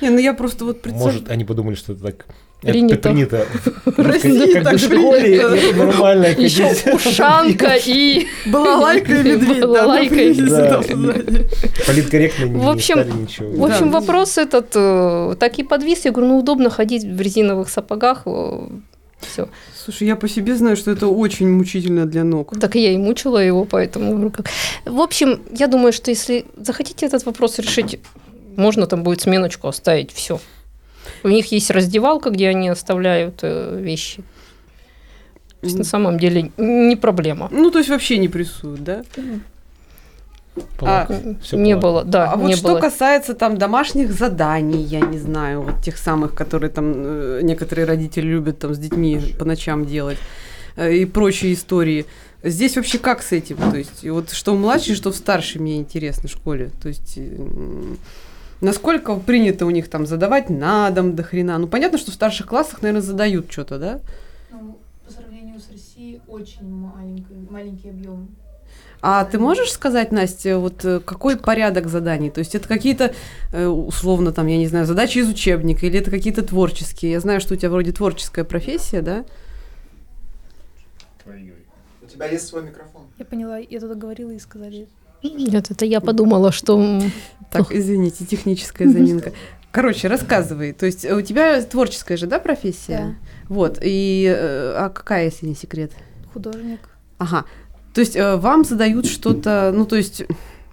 Не, 0.00 0.10
ну 0.10 0.18
я 0.18 0.32
просто 0.32 0.64
вот 0.64 0.80
представляю... 0.80 1.18
Может, 1.18 1.30
они 1.30 1.44
подумали, 1.44 1.74
что 1.74 1.92
это 1.92 2.02
так 2.02 2.26
Принято. 2.60 2.94
Это 2.94 3.08
принято. 3.10 3.46
В 3.84 3.98
России 4.00 4.52
Как 4.52 4.64
так 4.64 4.74
в 4.74 4.78
школе 4.78 5.22
принято. 5.22 5.54
это 5.54 5.76
нормально 5.76 6.26
Еще 6.26 6.92
ушанка 6.92 7.76
и... 7.86 8.26
Балалайка 8.46 9.12
и 9.12 9.22
медведь, 9.22 9.60
Балалайка 9.60 10.14
и-. 10.16 11.86
Политкорректно 11.86 12.44
не 12.46 12.58
В 12.58 12.68
общем, 12.68 12.94
стали 12.94 13.12
ничего. 13.12 13.52
В 13.52 13.64
общем, 13.64 13.92
вопрос 13.92 14.38
этот 14.38 14.72
э, 14.74 15.36
так 15.38 15.58
и 15.60 15.62
подвис. 15.62 16.04
Я 16.04 16.10
говорю, 16.10 16.30
ну 16.30 16.38
удобно 16.38 16.68
ходить 16.68 17.04
в 17.04 17.20
резиновых 17.20 17.68
сапогах. 17.68 18.26
Все. 19.20 19.48
Слушай, 19.76 20.06
я 20.06 20.16
по 20.16 20.28
себе 20.28 20.54
знаю, 20.56 20.76
что 20.76 20.90
это 20.90 21.08
очень 21.08 21.48
мучительно 21.48 22.06
для 22.06 22.24
ног. 22.24 22.58
Так 22.60 22.76
и 22.76 22.82
я 22.82 22.92
и 22.92 22.96
мучила 22.96 23.38
его, 23.38 23.64
поэтому. 23.64 24.32
В 24.84 25.00
общем, 25.00 25.42
я 25.50 25.66
думаю, 25.66 25.92
что 25.92 26.10
если 26.10 26.44
захотите 26.56 27.06
этот 27.06 27.24
вопрос 27.26 27.58
решить, 27.58 27.98
можно 28.56 28.86
там 28.86 29.02
будет 29.02 29.20
сменочку 29.20 29.68
оставить, 29.68 30.12
все. 30.12 30.40
У 31.22 31.28
них 31.28 31.46
есть 31.52 31.70
раздевалка, 31.70 32.30
где 32.30 32.48
они 32.48 32.68
оставляют 32.68 33.40
э, 33.42 33.80
вещи. 33.80 34.22
То 35.60 35.66
есть 35.66 35.78
на 35.78 35.84
самом 35.84 36.18
деле 36.18 36.52
не 36.56 36.96
проблема. 36.96 37.48
Ну, 37.50 37.70
то 37.70 37.78
есть 37.78 37.90
вообще 37.90 38.18
не 38.18 38.28
прессуют, 38.28 38.84
да? 38.84 39.02
М, 40.80 41.38
Всё 41.40 41.56
не 41.56 41.74
полак. 41.76 41.82
было, 41.82 42.04
да, 42.04 42.32
а 42.32 42.36
вот 42.36 42.48
не 42.48 42.56
что 42.56 42.68
было. 42.68 42.80
касается 42.80 43.34
там 43.34 43.56
домашних 43.58 44.12
заданий, 44.12 44.82
я 44.82 45.00
не 45.00 45.18
знаю, 45.18 45.62
вот 45.62 45.82
тех 45.82 45.96
самых, 45.98 46.34
которые 46.34 46.70
там 46.70 46.92
э, 46.96 47.40
некоторые 47.42 47.84
родители 47.86 48.26
любят 48.26 48.58
там 48.58 48.74
с 48.74 48.78
детьми 48.78 49.34
по 49.38 49.44
ночам 49.44 49.86
делать 49.86 50.18
э, 50.76 50.94
и 50.94 51.04
прочие 51.04 51.52
истории. 51.54 52.06
Здесь 52.44 52.76
вообще 52.76 52.98
как 52.98 53.22
с 53.22 53.32
этим? 53.32 53.56
То 53.56 53.76
есть 53.76 54.08
вот 54.08 54.30
что 54.30 54.54
в 54.54 54.58
младшей, 54.60 54.94
что 54.94 55.10
в 55.10 55.16
старшей 55.16 55.60
мне 55.60 55.76
интересно 55.78 56.28
в 56.28 56.32
школе. 56.32 56.70
То 56.80 56.88
есть 56.88 57.18
м, 57.18 57.98
насколько 58.60 59.16
принято 59.16 59.66
у 59.66 59.70
них 59.70 59.88
там 59.88 60.06
задавать 60.06 60.48
на 60.48 60.88
дом 60.90 61.16
до 61.16 61.22
хрена? 61.24 61.58
Ну 61.58 61.66
понятно, 61.66 61.98
что 61.98 62.12
в 62.12 62.14
старших 62.14 62.46
классах, 62.46 62.80
наверное, 62.82 63.02
задают 63.02 63.50
что-то, 63.50 63.78
да? 63.78 64.00
Ну, 64.52 64.78
по 65.04 65.12
сравнению 65.12 65.58
с 65.58 65.68
Россией, 65.72 66.20
очень 66.28 66.68
маленький, 66.70 67.34
маленький 67.50 67.88
объем. 67.90 68.28
А 69.00 69.24
ты 69.24 69.38
можешь 69.38 69.70
сказать, 69.70 70.10
Настя, 70.10 70.58
вот 70.58 70.84
э, 70.84 71.00
какой 71.00 71.36
порядок 71.36 71.88
заданий? 71.88 72.30
То 72.30 72.40
есть 72.40 72.54
это 72.54 72.66
какие-то, 72.66 73.14
э, 73.52 73.66
условно, 73.66 74.32
там, 74.32 74.46
я 74.48 74.56
не 74.56 74.66
знаю, 74.66 74.86
задачи 74.86 75.18
из 75.18 75.28
учебника, 75.28 75.86
или 75.86 76.00
это 76.00 76.10
какие-то 76.10 76.42
творческие? 76.42 77.12
Я 77.12 77.20
знаю, 77.20 77.40
что 77.40 77.54
у 77.54 77.56
тебя 77.56 77.70
вроде 77.70 77.92
творческая 77.92 78.44
профессия, 78.44 79.02
да? 79.02 79.24
У 81.26 82.06
тебя 82.06 82.26
есть 82.26 82.48
свой 82.48 82.62
микрофон. 82.62 83.02
Я 83.18 83.24
поняла, 83.24 83.58
я 83.58 83.80
туда 83.80 83.94
говорила 83.94 84.30
и 84.30 84.38
сказали. 84.38 84.88
Нет, 85.22 85.70
это 85.70 85.84
я 85.84 86.00
подумала, 86.00 86.52
что 86.52 87.00
Так, 87.50 87.70
извините, 87.70 88.24
техническая 88.24 88.88
заминка. 88.88 89.32
Короче, 89.70 90.08
рассказывай. 90.08 90.72
То 90.72 90.86
есть 90.86 91.04
у 91.04 91.20
тебя 91.20 91.60
творческая 91.62 92.16
же, 92.16 92.26
да, 92.26 92.38
профессия? 92.38 93.16
Вот. 93.48 93.78
И 93.82 94.24
э, 94.26 94.74
а 94.76 94.88
какая, 94.88 95.26
если 95.26 95.46
не 95.46 95.54
секрет? 95.54 95.92
Художник. 96.32 96.80
Ага. 97.18 97.44
То 97.98 98.02
есть 98.02 98.14
э, 98.14 98.36
вам 98.36 98.62
задают 98.62 99.06
что-то, 99.06 99.72
ну 99.74 99.84
то 99.84 99.96
есть 99.96 100.22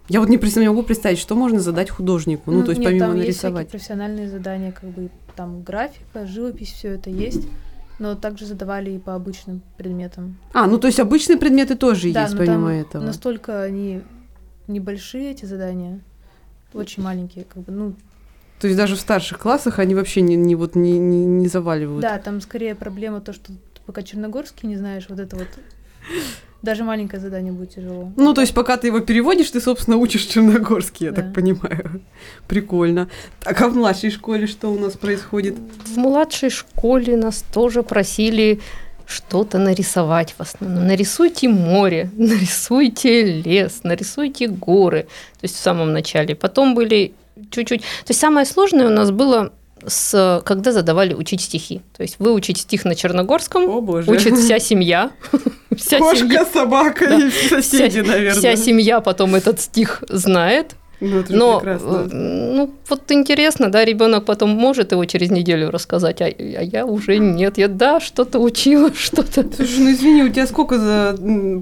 я 0.10 0.20
вот 0.20 0.30
не, 0.30 0.38
не 0.38 0.68
могу 0.68 0.84
представить, 0.84 1.18
что 1.18 1.34
можно 1.34 1.60
задать 1.60 1.90
художнику, 1.90 2.52
ну, 2.52 2.64
то 2.64 2.70
есть 2.70 2.80
нет, 2.80 2.90
помимо 2.90 3.08
там 3.08 3.16
есть 3.16 3.26
нарисовать. 3.26 3.70
профессиональные 3.70 4.30
задания, 4.30 4.72
как 4.72 4.92
бы 4.92 5.10
там 5.36 5.64
графика, 5.64 6.28
живопись, 6.28 6.72
все 6.72 6.90
это 6.90 7.10
есть. 7.10 7.48
Но 7.98 8.14
также 8.14 8.46
задавали 8.46 8.92
и 8.92 9.00
по 9.00 9.16
обычным 9.16 9.64
предметам. 9.76 10.38
А, 10.54 10.68
ну 10.68 10.78
то 10.78 10.86
есть 10.86 11.00
обычные 11.00 11.40
предметы 11.40 11.74
тоже 11.74 12.12
да, 12.12 12.26
есть 12.26 12.38
помимо 12.38 12.72
этого. 12.72 13.02
настолько 13.02 13.64
они 13.64 14.04
небольшие, 14.68 15.32
эти 15.32 15.46
задания, 15.46 16.02
очень 16.76 17.02
маленькие, 17.02 17.46
как 17.46 17.64
бы, 17.64 17.72
ну, 17.72 17.96
То 18.60 18.68
есть 18.68 18.78
даже 18.78 18.96
в 18.96 19.00
старших 19.00 19.40
классах 19.40 19.80
они 19.80 19.96
вообще 19.96 20.22
не, 20.22 20.36
не 20.36 20.54
вот 20.54 20.76
не, 20.76 21.00
не, 21.00 21.26
не 21.26 21.48
заваливают. 21.48 22.04
да, 22.04 22.20
там 22.20 22.40
скорее 22.40 22.76
проблема 22.76 23.20
то, 23.20 23.34
что 23.34 23.48
ты 23.48 23.82
пока 23.88 24.04
черногорский 24.04 24.70
не 24.70 24.76
знаешь, 24.78 25.08
вот 25.10 25.20
это 25.20 25.36
вот, 25.38 25.48
даже 26.62 26.84
маленькое 26.84 27.22
задание 27.22 27.54
будет 27.54 27.76
тяжело. 27.76 28.12
Ну, 28.18 28.34
то 28.34 28.42
есть, 28.42 28.54
пока 28.54 28.78
ты 28.78 28.88
его 28.88 29.00
переводишь, 29.00 29.52
ты, 29.52 29.62
собственно, 29.62 29.98
учишь 29.98 30.24
черногорский, 30.24 31.06
я 31.08 31.12
Да. 31.12 31.22
так 31.22 31.34
понимаю. 31.34 32.02
Прикольно. 32.48 33.08
Так, 33.42 33.62
а 33.62 33.68
в 33.68 33.76
младшей 33.76 34.10
школе 34.12 34.48
что 34.48 34.70
у 34.72 34.80
нас 34.80 34.94
происходит? 34.94 35.56
в 35.86 35.98
младшей 35.98 36.50
школе 36.50 37.16
нас 37.18 37.44
тоже 37.54 37.84
просили 37.84 38.60
что-то 39.06 39.60
нарисовать 39.60 40.34
в 40.38 40.42
основном. 40.42 40.88
Нарисуйте 40.88 41.48
море, 41.48 42.10
нарисуйте 42.18 43.24
лес, 43.42 43.82
нарисуйте 43.84 44.48
горы. 44.48 45.04
То 45.40 45.44
есть 45.44 45.56
в 45.56 45.60
самом 45.60 45.94
начале. 45.94 46.36
Потом 46.36 46.74
были 46.74 47.14
чуть-чуть... 47.52 47.82
То 47.82 48.10
есть 48.10 48.20
самое 48.20 48.46
сложное 48.46 48.88
у 48.88 48.92
нас 48.92 49.12
было 49.12 49.54
с, 49.88 50.42
когда 50.46 50.72
задавали 50.72 51.14
учить 51.14 51.42
стихи. 51.42 51.82
То 51.96 52.04
есть 52.04 52.16
выучить 52.20 52.58
стих 52.60 52.86
на 52.86 52.96
черногорском 52.96 53.70
О, 53.70 53.82
боже. 53.82 54.10
учит 54.12 54.38
вся 54.38 54.60
семья. 54.60 55.12
Вся 55.76 55.98
Кошка, 55.98 56.20
семья, 56.20 56.46
собака 56.46 57.06
Да. 57.08 57.18
и 57.18 57.30
соседи, 57.50 58.02
вся, 58.02 58.12
наверное. 58.12 58.40
вся 58.40 58.56
семья 58.56 59.02
потом 59.02 59.36
этот 59.36 59.60
стих 59.60 60.04
знает. 60.08 60.76
Ну, 61.00 61.20
это 61.20 61.34
Но, 61.34 61.60
прекрасно. 61.60 62.08
э, 62.12 62.14
ну, 62.14 62.74
вот 62.90 63.12
интересно, 63.12 63.70
да, 63.70 63.84
ребенок 63.84 64.26
потом 64.26 64.50
может 64.52 64.92
его 64.92 65.04
через 65.06 65.30
неделю 65.30 65.72
рассказать, 65.72 66.22
а, 66.22 66.26
а 66.26 66.30
я 66.64 66.86
уже 66.86 67.18
нет. 67.18 67.58
Я, 67.58 67.68
да, 67.68 68.00
что-то 68.00 68.40
учила, 68.40 68.92
что-то. 68.98 69.46
Слушай, 69.56 69.80
ну 69.80 69.92
извини, 69.92 70.24
у 70.24 70.30
тебя 70.30 70.48
сколько 70.48 70.80
за 70.80 71.18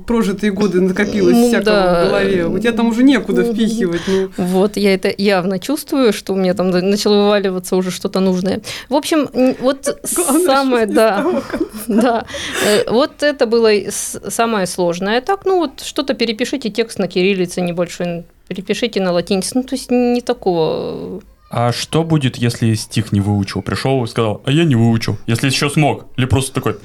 прожитые 0.06 0.52
годы 0.52 0.82
накопилось 0.82 1.36
Ну, 1.36 1.48
всякого 1.48 1.66
да. 1.66 2.06
в 2.06 2.08
голове? 2.10 2.46
У 2.48 2.60
тебя 2.60 2.72
там 2.74 2.88
уже 2.90 3.04
некуда 3.04 3.44
впихивать. 3.44 4.02
Ну, 4.08 4.30
Вот, 4.38 4.78
я 4.78 4.94
это 4.94 5.13
явно 5.18 5.60
чувствую, 5.60 6.13
что 6.13 6.34
у 6.34 6.36
меня 6.36 6.54
там 6.54 6.70
начало 6.70 7.16
вываливаться 7.24 7.75
уже 7.75 7.92
что-то 7.92 8.20
нужное. 8.20 8.62
В 8.90 8.96
общем, 8.96 9.30
вот 9.60 10.00
Главное, 10.16 10.46
самое, 10.46 10.86
да, 10.86 11.25
да, 11.88 12.25
Э, 12.66 12.90
вот 12.90 13.24
это 13.24 13.46
было 13.46 13.70
самое 13.90 14.68
сложное. 14.68 15.22
Так, 15.22 15.46
ну 15.46 15.58
вот 15.60 15.82
что-то 15.82 16.13
перепишите 16.13 16.70
текст 16.70 17.00
на 17.00 17.08
кириллице 17.08 17.62
небольшой, 17.62 18.24
перепишите 18.47 19.01
на 19.01 19.12
латинице, 19.12 19.51
ну 19.55 19.63
то 19.63 19.75
есть 19.75 19.91
не 19.91 20.21
такого 20.21 21.21
А 21.50 21.71
что 21.71 22.03
будет, 22.03 22.38
если 22.38 22.73
стих 22.75 23.12
не 23.12 23.21
выучил? 23.21 23.62
Пришел 23.62 24.03
и 24.03 24.07
сказал, 24.07 24.41
а 24.45 24.51
я 24.51 24.63
не 24.63 24.75
выучил. 24.75 25.17
Если 25.27 25.47
еще 25.47 25.69
смог. 25.69 26.05
Или 26.17 26.25
просто 26.25 26.53
такой, 26.53 26.77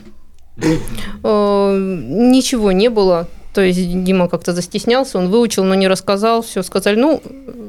Э, 1.23 1.77
Ничего 1.77 2.73
не 2.73 2.89
было. 2.89 3.29
То 3.55 3.63
есть 3.63 4.05
Дима 4.05 4.29
как-то 4.29 4.53
застеснялся, 4.53 5.19
он 5.19 5.31
выучил, 5.31 5.65
но 5.65 5.75
не 5.75 5.89
рассказал. 5.89 6.43
Все, 6.43 6.63
сказали, 6.63 6.97
ну, 6.97 7.23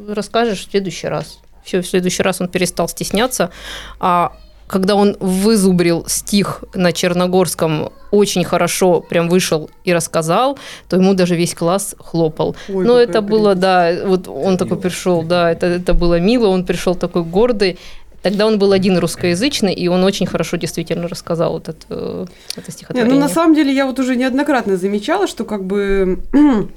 расскажешь 0.07 0.65
в 0.67 0.71
следующий 0.71 1.07
раз. 1.07 1.39
Все, 1.63 1.81
в 1.81 1.87
следующий 1.87 2.23
раз 2.23 2.41
он 2.41 2.47
перестал 2.47 2.87
стесняться. 2.87 3.51
А 3.99 4.33
когда 4.69 4.93
он 4.95 5.17
вызубрил 5.19 6.05
стих 6.07 6.63
на 6.75 6.93
черногорском 6.93 7.89
очень 8.11 8.43
хорошо, 8.43 9.01
прям 9.01 9.27
вышел 9.27 9.69
и 9.83 9.93
рассказал, 9.93 10.57
то 10.87 10.95
ему 10.95 11.13
даже 11.15 11.35
весь 11.35 11.55
класс 11.55 11.95
хлопал. 11.97 12.55
Ой, 12.69 12.85
Но 12.85 12.97
это 12.99 13.21
было, 13.21 13.55
прелесть. 13.55 13.61
да, 13.61 14.07
вот 14.07 14.27
он 14.27 14.57
такой 14.57 14.77
Мило. 14.77 14.81
пришел, 14.81 15.23
да, 15.23 15.51
это, 15.51 15.65
это 15.65 15.93
было 15.93 16.19
мило, 16.19 16.47
он 16.47 16.65
пришел 16.65 16.95
такой 16.95 17.23
гордый. 17.23 17.77
Тогда 18.21 18.45
он 18.45 18.59
был 18.59 18.71
один 18.73 18.97
русскоязычный, 18.97 19.73
и 19.73 19.87
он 19.87 20.03
очень 20.03 20.27
хорошо 20.27 20.57
действительно 20.57 21.07
рассказал 21.07 21.53
вот 21.53 21.69
это, 21.69 21.85
э, 21.89 22.25
это 22.55 22.63
Не, 22.67 22.71
стихотворение. 22.73 23.13
ну 23.15 23.19
на 23.19 23.29
самом 23.29 23.55
деле 23.55 23.73
я 23.73 23.85
вот 23.85 23.97
уже 23.99 24.15
неоднократно 24.15 24.77
замечала, 24.77 25.25
что 25.25 25.45
как 25.45 25.63
бы 25.63 26.19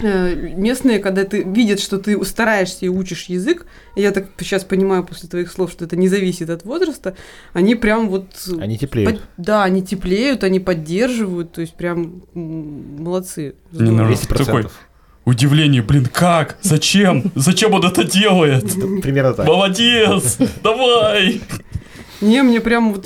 местные, 0.00 0.98
когда 0.98 1.24
ты 1.24 1.42
видят, 1.42 1.80
что 1.80 1.98
ты 1.98 2.22
стараешься 2.24 2.86
и 2.86 2.88
учишь 2.88 3.24
язык, 3.26 3.66
и 3.94 4.00
я 4.02 4.10
так 4.10 4.26
сейчас 4.38 4.64
понимаю 4.64 5.04
после 5.04 5.28
твоих 5.28 5.50
слов, 5.50 5.70
что 5.70 5.84
это 5.84 5.96
не 5.96 6.08
зависит 6.08 6.50
от 6.50 6.64
возраста, 6.64 7.14
они 7.52 7.74
прям 7.74 8.08
вот... 8.08 8.26
Они 8.58 8.78
теплеют. 8.78 9.12
под- 9.20 9.22
да, 9.36 9.64
они 9.64 9.82
теплеют, 9.82 10.44
они 10.44 10.60
поддерживают, 10.60 11.52
то 11.52 11.60
есть 11.60 11.74
прям 11.74 12.22
молодцы. 12.34 13.54
Не. 13.72 13.90
200%. 13.90 14.44
Такой. 14.44 14.66
удивление, 15.24 15.82
блин, 15.82 16.06
как? 16.12 16.58
Зачем? 16.62 17.30
Зачем 17.34 17.74
он 17.74 17.84
это 17.84 18.04
делает? 18.04 18.72
Примерно 19.02 19.34
так. 19.34 19.46
Молодец! 19.46 20.38
Давай! 20.62 21.40
Не, 22.22 22.42
мне 22.42 22.60
прям 22.60 22.94
вот 22.94 23.04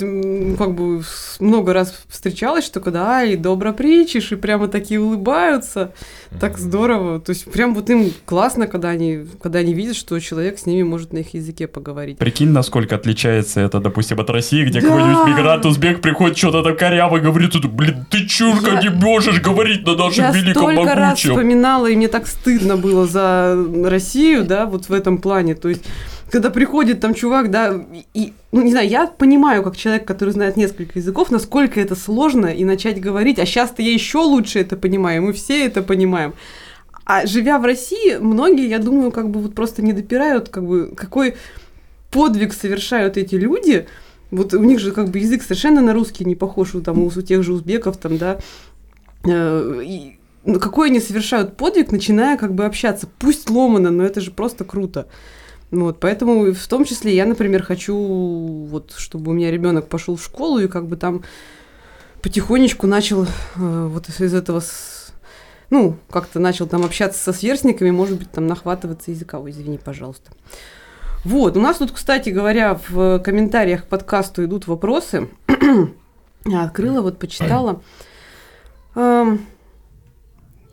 как 0.57 0.73
бы 0.75 1.01
много 1.39 1.73
раз 1.73 1.93
встречалось, 2.07 2.63
что 2.65 2.79
когда 2.79 3.23
и 3.23 3.35
добро 3.35 3.73
причишь, 3.73 4.31
и 4.31 4.35
прямо 4.35 4.67
такие 4.67 4.99
улыбаются, 5.01 5.91
так 6.39 6.57
здорово. 6.57 7.19
То 7.19 7.31
есть 7.31 7.51
прям 7.51 7.73
вот 7.75 7.89
им 7.89 8.11
классно, 8.25 8.67
когда 8.67 8.89
они, 8.89 9.25
когда 9.41 9.59
они 9.59 9.73
видят, 9.73 9.95
что 9.95 10.19
человек 10.19 10.59
с 10.59 10.65
ними 10.67 10.83
может 10.83 11.13
на 11.13 11.17
их 11.19 11.33
языке 11.33 11.67
поговорить. 11.67 12.17
Прикинь, 12.19 12.49
насколько 12.51 12.95
отличается 12.95 13.59
это, 13.61 13.79
допустим, 13.79 14.19
от 14.19 14.29
России, 14.29 14.63
где 14.63 14.81
Да. 14.81 14.87
какой-нибудь 14.87 15.27
мигрант, 15.27 15.65
узбек 15.65 15.99
приходит, 16.01 16.37
что-то 16.37 16.61
там 16.63 16.77
коряво 16.77 17.17
говорит, 17.17 17.53
блин, 17.73 18.05
ты 18.11 18.25
чурка 18.27 18.71
Я- 18.75 18.81
не 18.83 18.89
можешь 18.89 19.41
говорить 19.41 19.85
на 19.85 19.95
нашем 19.95 20.25
Я 20.25 20.31
великом 20.31 20.63
столько 20.73 20.93
раз 20.95 21.09
могучем. 21.09 21.29
вспоминала, 21.31 21.87
и 21.87 21.95
мне 21.95 22.07
так 22.07 22.27
стыдно 22.27 22.77
было 22.77 23.07
за 23.07 23.57
Россию, 23.85 24.43
да, 24.45 24.65
вот 24.67 24.89
в 24.89 24.93
этом 24.93 25.17
плане. 25.17 25.55
То 25.55 25.69
есть, 25.69 25.83
когда 26.31 26.49
приходит 26.49 26.99
там 26.99 27.13
чувак, 27.13 27.51
да, 27.51 27.85
и, 28.13 28.33
ну, 28.51 28.61
не 28.61 28.71
знаю, 28.71 28.89
я 28.89 29.07
понимаю, 29.07 29.63
как 29.63 29.77
человек, 29.77 30.05
который 30.05 30.31
знает 30.31 30.57
несколько 30.57 30.99
языков, 30.99 31.31
насколько 31.31 31.79
это 31.79 31.95
сложно 31.95 32.47
и 32.47 32.65
начать 32.65 32.99
говорить, 32.99 33.39
а 33.39 33.45
сейчас-то 33.45 33.81
я 33.81 33.91
еще 33.91 34.19
лучше 34.19 34.59
это 34.59 34.75
понимаю, 34.75 35.23
мы 35.23 35.33
все 35.33 35.65
это 35.65 35.81
понимаем. 35.81 36.33
А 37.05 37.25
живя 37.25 37.57
в 37.59 37.63
России, 37.63 38.17
многие, 38.17 38.67
я 38.67 38.79
думаю, 38.79 39.11
как 39.11 39.29
бы 39.29 39.41
вот 39.41 39.55
просто 39.55 39.81
не 39.81 39.93
допирают, 39.93 40.49
как 40.49 40.65
бы, 40.65 40.93
какой 40.95 41.35
подвиг 42.11 42.53
совершают 42.53 43.17
эти 43.17 43.35
люди, 43.35 43.87
вот 44.29 44.53
у 44.53 44.63
них 44.63 44.79
же 44.79 44.91
как 44.91 45.09
бы 45.09 45.19
язык 45.19 45.41
совершенно 45.41 45.81
на 45.81 45.93
русский 45.93 46.25
не 46.25 46.35
похож, 46.35 46.75
у, 46.75 46.81
там, 46.81 47.03
у 47.03 47.09
тех 47.09 47.43
же 47.43 47.53
узбеков, 47.53 47.95
там, 47.95 48.17
да, 48.17 48.39
Э, 49.27 49.81
и, 49.83 50.17
какой 50.59 50.89
они 50.89 50.99
совершают 50.99 51.57
подвиг, 51.57 51.91
начиная 51.91 52.37
как 52.37 52.53
бы 52.53 52.65
общаться. 52.65 53.07
Пусть 53.19 53.49
ломано, 53.49 53.91
но 53.91 54.03
это 54.03 54.21
же 54.21 54.31
просто 54.31 54.63
круто. 54.63 55.07
Вот, 55.71 55.99
поэтому 55.99 56.53
в 56.53 56.67
том 56.67 56.85
числе 56.85 57.13
я, 57.15 57.25
например, 57.25 57.61
хочу, 57.63 57.95
вот, 57.97 58.93
чтобы 58.97 59.31
у 59.31 59.33
меня 59.33 59.51
ребенок 59.51 59.87
пошел 59.89 60.15
в 60.15 60.23
школу 60.23 60.59
и 60.59 60.67
как 60.67 60.87
бы 60.87 60.95
там 60.95 61.23
потихонечку 62.21 62.87
начал 62.87 63.23
э, 63.25 63.27
вот 63.55 64.07
из 64.09 64.33
этого, 64.33 64.61
с- 64.61 65.11
ну, 65.69 65.97
как-то 66.09 66.39
начал 66.39 66.67
там 66.67 66.83
общаться 66.85 67.21
со 67.21 67.33
сверстниками, 67.33 67.91
может 67.91 68.17
быть, 68.17 68.31
там 68.31 68.47
нахватываться 68.47 69.11
языка. 69.11 69.39
Извини, 69.45 69.77
пожалуйста. 69.77 70.31
Вот, 71.25 71.57
у 71.57 71.59
нас 71.61 71.77
тут, 71.77 71.91
кстати 71.91 72.29
говоря, 72.29 72.79
в 72.87 73.19
комментариях 73.19 73.83
к 73.83 73.87
подкасту 73.87 74.45
идут 74.45 74.67
вопросы. 74.67 75.27
Я 76.45 76.63
открыла, 76.63 77.01
вот 77.01 77.19
почитала. 77.19 77.81
Эм, 78.95 79.45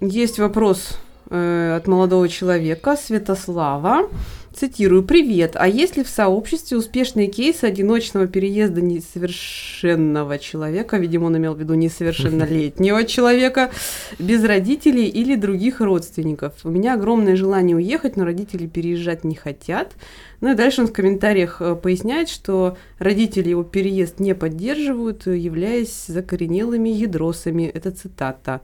Есть 0.01 0.39
вопрос 0.39 0.99
э, 1.31 1.77
от 1.77 1.87
молодого 1.87 2.29
человека, 2.29 2.97
Святослава. 2.97 4.09
Цитирую. 4.55 5.03
«Привет. 5.03 5.57
А 5.57 5.67
есть 5.67 5.97
ли 5.97 6.05
в 6.05 6.09
сообществе 6.09 6.79
успешные 6.79 7.27
кейсы 7.27 7.65
одиночного 7.65 8.29
переезда 8.29 8.81
несовершенного 8.81 10.39
человека, 10.39 10.97
видимо, 10.97 11.25
он 11.25 11.39
имел 11.39 11.55
в 11.55 11.59
виду 11.59 11.75
несовершеннолетнего 11.75 13.05
человека, 13.07 13.73
без 14.21 14.45
родителей 14.45 15.09
или 15.09 15.35
других 15.35 15.81
родственников? 15.81 16.53
У 16.63 16.71
меня 16.71 16.95
огромное 16.95 17.35
желание 17.35 17.75
уехать, 17.75 18.17
но 18.17 18.25
родители 18.25 18.69
переезжать 18.69 19.25
не 19.25 19.35
хотят. 19.35 19.97
Ну 20.41 20.53
и 20.53 20.55
дальше 20.55 20.83
он 20.83 20.87
в 20.87 20.93
комментариях 20.93 21.61
э, 21.61 21.75
поясняет, 21.75 22.29
что 22.29 22.77
родители 23.01 23.49
его 23.49 23.65
переезд 23.65 24.21
не 24.21 24.37
поддерживают, 24.37 25.27
являясь 25.27 26.05
закоренелыми 26.07 26.91
ядросами. 26.91 27.65
Это 27.65 27.91
цитата. 27.91 28.61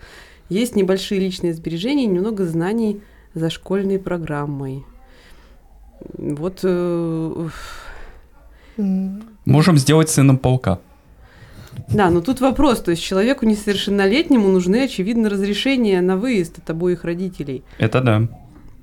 Есть 0.50 0.76
небольшие 0.76 1.20
личные 1.20 1.54
сбережения 1.54 2.04
и 2.04 2.08
немного 2.08 2.44
знаний 2.44 3.00
за 3.34 3.48
школьной 3.48 3.98
программой. 3.98 4.84
Вот 6.18 6.60
э, 6.64 7.48
Можем 9.44 9.78
сделать 9.78 10.10
сыном 10.10 10.38
паука. 10.38 10.80
Да, 11.88 12.10
но 12.10 12.20
тут 12.20 12.40
вопрос, 12.40 12.80
то 12.80 12.90
есть 12.90 13.02
человеку 13.02 13.46
несовершеннолетнему 13.46 14.48
нужны, 14.48 14.84
очевидно, 14.84 15.30
разрешения 15.30 16.00
на 16.00 16.16
выезд 16.16 16.58
от 16.58 16.68
обоих 16.70 17.04
родителей. 17.04 17.62
Это 17.78 18.00
да. 18.00 18.28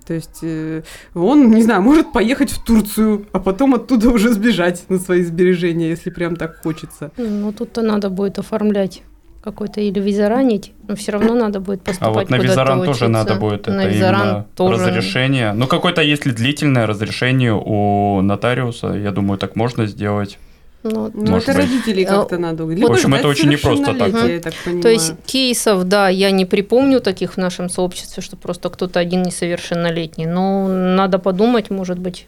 То 0.06 0.14
есть 0.14 0.40
э, 0.42 0.84
он, 1.14 1.52
не 1.52 1.62
знаю, 1.64 1.82
может 1.82 2.14
поехать 2.14 2.50
в 2.50 2.64
Турцию, 2.64 3.28
а 3.34 3.40
потом 3.40 3.76
оттуда 3.76 4.10
уже 4.10 4.32
сбежать 4.32 4.86
на 4.88 5.00
свои 5.00 5.22
сбережения, 5.24 5.90
если 5.90 6.12
прям 6.12 6.38
так 6.38 6.62
хочется. 6.64 7.12
Ну, 7.18 7.52
тут-то 7.52 7.82
надо 7.82 8.10
будет 8.10 8.40
оформлять 8.40 9.02
какой-то 9.52 9.80
или 9.82 10.00
визаранить, 10.00 10.74
но 10.88 10.96
все 10.96 11.12
равно 11.14 11.34
надо 11.36 11.60
будет 11.60 11.82
А 11.84 11.86
поступать 11.86 12.14
вот 12.16 12.30
на 12.30 12.36
визаран 12.38 12.80
тоже 12.80 12.90
учиться. 12.90 13.08
надо 13.08 13.36
будет 13.36 13.68
На 13.68 13.82
это 13.86 13.94
визаран 13.94 14.22
именно 14.22 14.46
тоже. 14.56 14.74
разрешение. 14.86 15.54
Ну, 15.54 15.68
какое-то, 15.68 16.02
если 16.02 16.32
длительное 16.32 16.86
разрешение 16.86 17.54
у 17.54 18.22
нотариуса, 18.22 18.88
я 18.88 19.12
думаю, 19.12 19.38
так 19.38 19.56
можно 19.56 19.86
сделать. 19.88 20.38
Ну, 20.84 21.12
Ну, 21.14 21.32
Может 21.32 21.50
это 21.50 21.60
быть. 21.60 21.68
родителей 21.70 22.04
А, 22.06 22.08
как-то 22.16 22.38
надо. 22.38 22.68
Либо 22.70 22.88
В 22.88 22.92
общем, 22.92 23.14
это 23.14 23.28
очень 23.28 23.50
непросто 23.50 23.94
так. 23.94 24.14
я 24.30 24.40
так 24.40 24.54
понимаю. 24.66 24.82
То 24.84 24.90
есть 24.90 25.14
кейсов, 25.26 25.84
да, 25.86 26.10
я 26.10 26.32
не 26.32 26.46
припомню 26.46 27.00
таких 27.02 27.34
в 27.34 27.38
нашем 27.38 27.70
сообществе, 27.70 28.22
что 28.24 28.36
просто 28.38 28.70
кто-то 28.70 29.00
один 29.00 29.24
несовершеннолетний. 29.24 30.26
Но 30.26 30.68
надо 30.68 31.20
подумать, 31.20 31.70
может 31.72 32.00
быть, 32.00 32.28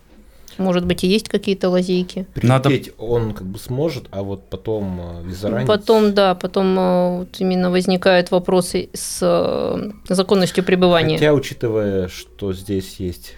может 0.60 0.86
быть, 0.86 1.04
и 1.04 1.08
есть 1.08 1.30
какие-то 1.30 1.70
лазейки. 1.70 2.28
Надо- 2.42 2.70
он 2.98 3.34
как 3.34 3.48
бы 3.48 3.58
сможет, 3.58 4.06
а 4.12 4.24
вот 4.24 4.50
потом 4.50 5.22
э, 5.22 5.28
визаранить... 5.28 5.68
Потом, 5.68 6.14
да, 6.14 6.36
потом 6.36 6.78
э, 6.78 7.18
вот 7.20 7.36
именно 7.40 7.72
возникают 7.72 8.32
вопросы 8.32 8.90
с 8.94 9.20
э, 9.22 9.92
законностью 10.14 10.64
пребывания. 10.64 11.18
Хотя, 11.18 11.34
учитывая, 11.34 12.08
что 12.08 12.54
здесь 12.54 12.98
есть 12.98 13.36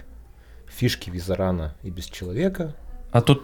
фишки 0.68 1.10
визарана 1.10 1.74
и 1.82 1.90
без 1.90 2.06
человека, 2.06 2.74
А 3.12 3.20
тут 3.20 3.42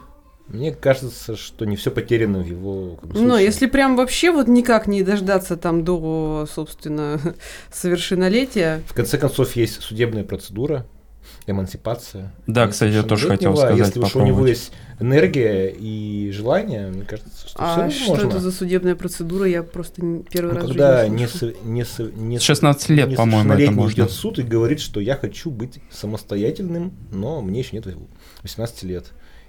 мне 0.49 0.73
кажется, 0.73 1.37
что 1.37 1.67
не 1.67 1.77
все 1.77 1.91
потеряно 1.91 2.39
в 2.39 2.47
его 2.47 2.97
как 2.97 3.11
бы, 3.11 3.21
Но 3.21 3.39
если 3.39 3.67
прям 3.67 3.97
вообще 3.97 4.33
вот 4.33 4.49
никак 4.49 4.87
не 4.87 5.03
дождаться 5.03 5.57
там 5.59 5.85
до, 5.85 6.49
собственно, 6.53 7.21
совершеннолетия, 7.73 8.83
В 8.87 8.95
конце 8.95 9.19
концов, 9.19 9.57
есть 9.57 9.83
судебная 9.83 10.25
процедура, 10.25 10.87
эмансипация. 11.51 12.33
Да, 12.47 12.67
кстати, 12.69 12.93
я 12.95 13.03
тоже 13.03 13.29
хотел 13.29 13.57
сказать, 13.57 13.79
Если 13.79 14.01
уж 14.01 14.17
у 14.17 14.25
него 14.25 14.47
есть 14.47 14.73
энергия 15.01 15.69
и 15.69 16.31
желание, 16.33 16.89
мне 16.89 17.05
кажется, 17.05 17.49
что 17.49 17.57
а 17.59 17.89
все 17.89 18.05
что 18.05 18.11
можно. 18.15 18.29
это 18.29 18.39
за 18.41 18.51
судебная 18.53 18.95
процедура, 18.95 19.47
я 19.47 19.63
просто 19.63 20.03
первый 20.31 20.55
Ну, 20.55 20.57
раз 20.61 20.67
когда 20.67 21.09
не, 21.09 21.27
со- 21.29 21.55
не, 21.65 21.85
со- 21.85 22.11
не 22.11 22.39
С 22.39 22.43
16 22.43 22.89
лет, 22.91 23.17
по-моему, 23.17 23.53
это 23.53 23.71
можно. 23.71 23.95
идет 23.95 24.11
в 24.11 24.15
суд 24.15 24.39
и 24.39 24.43
говорит, 24.43 24.81
что 24.81 25.01
я 25.01 25.15
хочу 25.17 25.51
быть 25.51 25.79
самостоятельным, 25.91 26.93
но 27.13 27.41
мне 27.43 27.61
еще 27.61 27.77
нет 27.77 27.87
18 28.43 28.83
лет. 28.85 29.07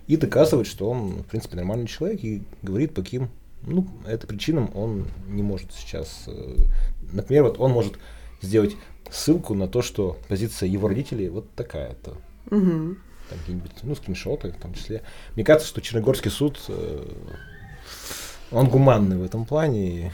И 0.07 0.17
доказывает, 0.17 0.67
что 0.67 0.89
он, 0.89 1.23
в 1.23 1.25
принципе, 1.25 1.55
нормальный 1.55 1.87
человек 1.87 2.23
и 2.23 2.41
говорит, 2.63 2.93
по 2.93 3.01
каким 3.01 3.29
ну, 3.61 3.87
это 4.07 4.25
причинам 4.25 4.71
он 4.73 5.05
не 5.27 5.43
может 5.43 5.73
сейчас. 5.73 6.23
э, 6.27 6.55
Например, 7.11 7.43
вот 7.43 7.59
он 7.59 7.71
может 7.71 7.93
сделать 8.41 8.75
ссылку 9.11 9.53
на 9.55 9.67
то, 9.67 9.81
что 9.81 10.17
позиция 10.27 10.67
его 10.69 10.87
родителей 10.87 11.29
вот 11.29 11.49
такая-то. 11.55 12.13
Мгм. 12.49 12.97
Там 13.29 13.39
какие-нибудь, 13.39 13.71
ну, 13.83 13.95
скриншоты 13.95 14.51
в 14.51 14.61
том 14.61 14.73
числе. 14.73 15.03
Мне 15.35 15.43
кажется, 15.43 15.67
что 15.67 15.81
Черногорский 15.81 16.31
суд, 16.31 16.59
э, 16.67 17.05
он 18.51 18.67
гуманный 18.67 19.17
в 19.17 19.23
этом 19.23 19.45
плане. 19.45 19.89
и 19.89 20.11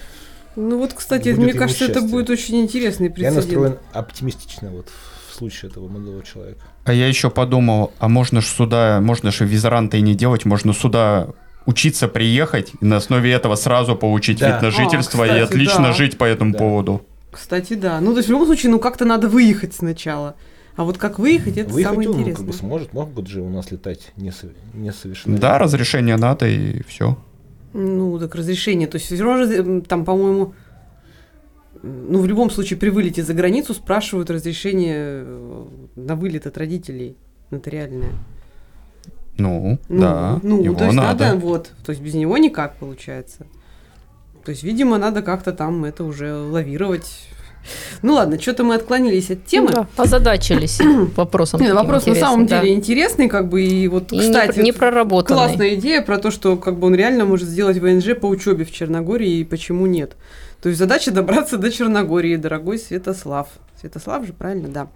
Ну 0.55 0.77
вот, 0.79 0.93
кстати, 0.93 1.29
мне 1.29 1.53
кажется, 1.53 1.85
это 1.85 1.95
счастье. 1.95 2.09
будет 2.11 2.29
очень 2.29 2.61
интересный 2.61 3.07
Я 3.07 3.13
прецедент. 3.13 3.35
настроен 3.37 3.77
оптимистично 3.93 4.69
вот 4.71 4.87
в 5.29 5.35
случае 5.35 5.71
этого 5.71 5.87
молодого 5.87 6.23
человека. 6.23 6.61
А 6.85 6.93
я 6.93 7.07
еще 7.07 7.29
подумал, 7.29 7.91
а 7.99 8.07
можно 8.09 8.41
же 8.41 8.47
сюда, 8.47 8.99
можно 9.01 9.31
же 9.31 9.45
визаранта 9.45 9.97
и 9.97 10.01
не 10.01 10.15
делать, 10.15 10.45
можно 10.45 10.73
сюда 10.73 11.27
учиться 11.65 12.07
приехать 12.07 12.71
и 12.79 12.85
на 12.85 12.97
основе 12.97 13.31
этого 13.31 13.55
сразу 13.55 13.95
получить 13.95 14.39
Да. 14.39 14.51
вид 14.53 14.61
на 14.61 14.67
А, 14.67 14.71
жительство 14.71 15.23
и 15.23 15.27
кстати, 15.27 15.43
отлично 15.43 15.83
да. 15.83 15.93
жить 15.93 16.17
по 16.17 16.23
этому 16.25 16.51
Да. 16.53 16.59
поводу. 16.59 17.05
Кстати, 17.35 17.73
да. 17.73 17.99
Ну, 18.01 18.11
то 18.11 18.17
есть 18.17 18.29
в 18.29 18.31
любом 18.31 18.45
случае, 18.45 18.71
ну 18.71 18.79
как-то 18.79 19.03
надо 19.05 19.27
выехать 19.27 19.73
сначала. 19.75 20.35
А 20.77 20.83
вот 20.83 20.97
как 20.97 21.19
выехать, 21.19 21.57
это 21.57 21.69
Выехать 21.69 21.91
самое 21.91 22.09
он 22.09 22.13
ну, 22.15 22.19
как 22.19 22.21
интересное. 22.29 22.47
бы 22.47 22.53
сможет, 22.53 22.93
могут 22.93 23.27
же 23.27 23.41
у 23.41 23.49
нас 23.49 23.71
летать 23.71 24.11
несо- 24.17 24.53
несовершеннолетние. 24.73 25.37
Да, 25.39 25.57
разрешение 25.59 26.17
надо 26.17 26.47
и 26.47 26.81
все. 26.83 27.17
Ну, 27.73 28.17
так 28.19 28.35
разрешение. 28.35 28.87
То 28.87 28.95
есть 28.95 29.05
все 29.05 29.21
равно 29.23 29.43
м, 29.53 29.81
там, 29.81 30.05
по-моему, 30.05 30.53
ну, 31.83 32.19
в 32.19 32.25
любом 32.25 32.49
случае, 32.49 32.79
при 32.79 32.89
вылете 32.89 33.21
за 33.23 33.33
границу 33.33 33.73
спрашивают 33.73 34.29
разрешение 34.29 35.23
э, 35.25 35.65
на 35.95 36.15
вылет 36.15 36.47
от 36.47 36.57
родителей 36.57 37.15
нотариальное. 37.51 38.11
Ну, 39.37 39.77
Ну, 39.89 39.99
да, 40.01 40.39
ну, 40.43 40.63
его 40.63 40.75
то 40.75 40.85
есть 40.85 40.95
надо. 40.95 41.25
надо, 41.25 41.37
вот, 41.39 41.71
то 41.85 41.91
есть 41.91 42.01
без 42.01 42.13
него 42.13 42.37
никак 42.37 42.75
получается. 42.77 43.45
То 44.45 44.51
есть, 44.51 44.63
видимо, 44.63 44.97
надо 44.97 45.21
как-то 45.23 45.51
там 45.51 45.85
это 45.85 46.03
уже 46.03 46.33
лавировать. 46.35 47.27
Ну 48.03 48.13
ладно, 48.13 48.39
что-то 48.39 48.63
мы 48.63 48.75
отклонились 48.75 49.31
от 49.31 49.45
темы. 49.45 49.71
Да, 49.71 49.87
озадачились 49.97 50.79
вопросом. 51.15 51.59
Не, 51.59 51.67
таким 51.67 51.81
вопрос 51.81 52.05
на 52.05 52.13
самом 52.13 52.45
да. 52.45 52.61
деле 52.61 52.75
интересный, 52.75 53.27
как 53.27 53.49
бы, 53.49 53.63
и 53.63 53.87
вот, 53.87 54.11
И 54.11 54.17
не 54.17 54.21
кстати, 54.21 54.53
пр- 54.57 54.63
не 54.63 54.71
проработанный. 54.71 55.35
классная 55.39 55.73
идея 55.73 56.03
про 56.03 56.19
то, 56.19 56.29
что 56.29 56.57
как 56.57 56.77
бы 56.77 56.85
он 56.87 56.93
реально 56.95 57.25
может 57.25 57.47
сделать 57.49 57.77
ВНЖ 57.79 58.15
по 58.21 58.27
учебе 58.27 58.65
в 58.65 58.71
Черногории, 58.71 59.39
и 59.39 59.43
почему 59.43 59.87
нет. 59.87 60.15
То 60.61 60.69
есть 60.69 60.77
задача 60.77 61.09
добраться 61.09 61.57
до 61.57 61.71
Черногории, 61.71 62.35
дорогой 62.35 62.77
Святослав. 62.77 63.47
Святослав 63.81 64.27
же, 64.27 64.33
правильно, 64.33 64.67
да. 64.67 64.87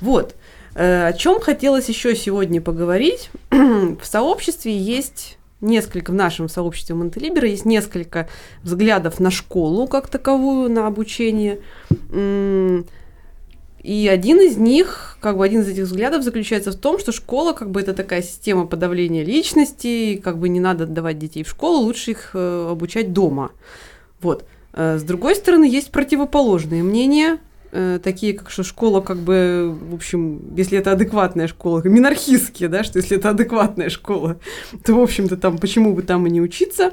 Вот. 0.00 0.34
Э, 0.74 1.08
О 1.08 1.12
чем 1.12 1.40
хотелось 1.40 1.90
еще 1.90 2.16
сегодня 2.16 2.62
поговорить? 2.62 3.28
в 3.50 4.04
сообществе 4.04 4.74
есть 4.76 5.36
несколько, 5.62 6.10
в 6.10 6.14
нашем 6.14 6.48
сообществе 6.48 6.94
Монтелибера 6.94 7.48
есть 7.48 7.64
несколько 7.64 8.28
взглядов 8.62 9.20
на 9.20 9.30
школу 9.30 9.86
как 9.86 10.08
таковую, 10.08 10.70
на 10.70 10.86
обучение. 10.86 11.60
И 13.82 14.08
один 14.08 14.40
из 14.40 14.56
них, 14.58 15.18
как 15.20 15.36
бы 15.36 15.44
один 15.44 15.62
из 15.62 15.68
этих 15.68 15.84
взглядов 15.84 16.22
заключается 16.22 16.70
в 16.70 16.76
том, 16.76 17.00
что 17.00 17.10
школа 17.10 17.52
как 17.52 17.70
бы 17.70 17.80
это 17.80 17.94
такая 17.94 18.22
система 18.22 18.66
подавления 18.66 19.24
личности, 19.24 20.20
как 20.22 20.38
бы 20.38 20.48
не 20.48 20.60
надо 20.60 20.84
отдавать 20.84 21.18
детей 21.18 21.42
в 21.42 21.48
школу, 21.48 21.78
лучше 21.78 22.12
их 22.12 22.30
э, 22.34 22.68
обучать 22.70 23.12
дома. 23.12 23.50
Вот. 24.20 24.44
Э, 24.72 24.98
С 24.98 25.02
другой 25.02 25.34
стороны, 25.34 25.64
есть 25.64 25.90
противоположные 25.90 26.84
мнения, 26.84 27.38
э, 27.72 27.98
такие 28.02 28.34
как 28.34 28.50
что 28.50 28.62
школа 28.62 29.00
как 29.00 29.18
бы, 29.18 29.76
в 29.90 29.94
общем, 29.94 30.54
если 30.54 30.78
это 30.78 30.92
адекватная 30.92 31.48
школа, 31.48 31.82
минархистские, 31.84 32.68
да, 32.68 32.84
что 32.84 32.98
если 32.98 33.16
это 33.16 33.30
адекватная 33.30 33.88
школа, 33.88 34.38
то, 34.84 34.94
в 34.94 35.00
общем-то, 35.00 35.36
там 35.36 35.58
почему 35.58 35.94
бы 35.94 36.02
там 36.02 36.26
и 36.26 36.30
не 36.30 36.40
учиться. 36.40 36.92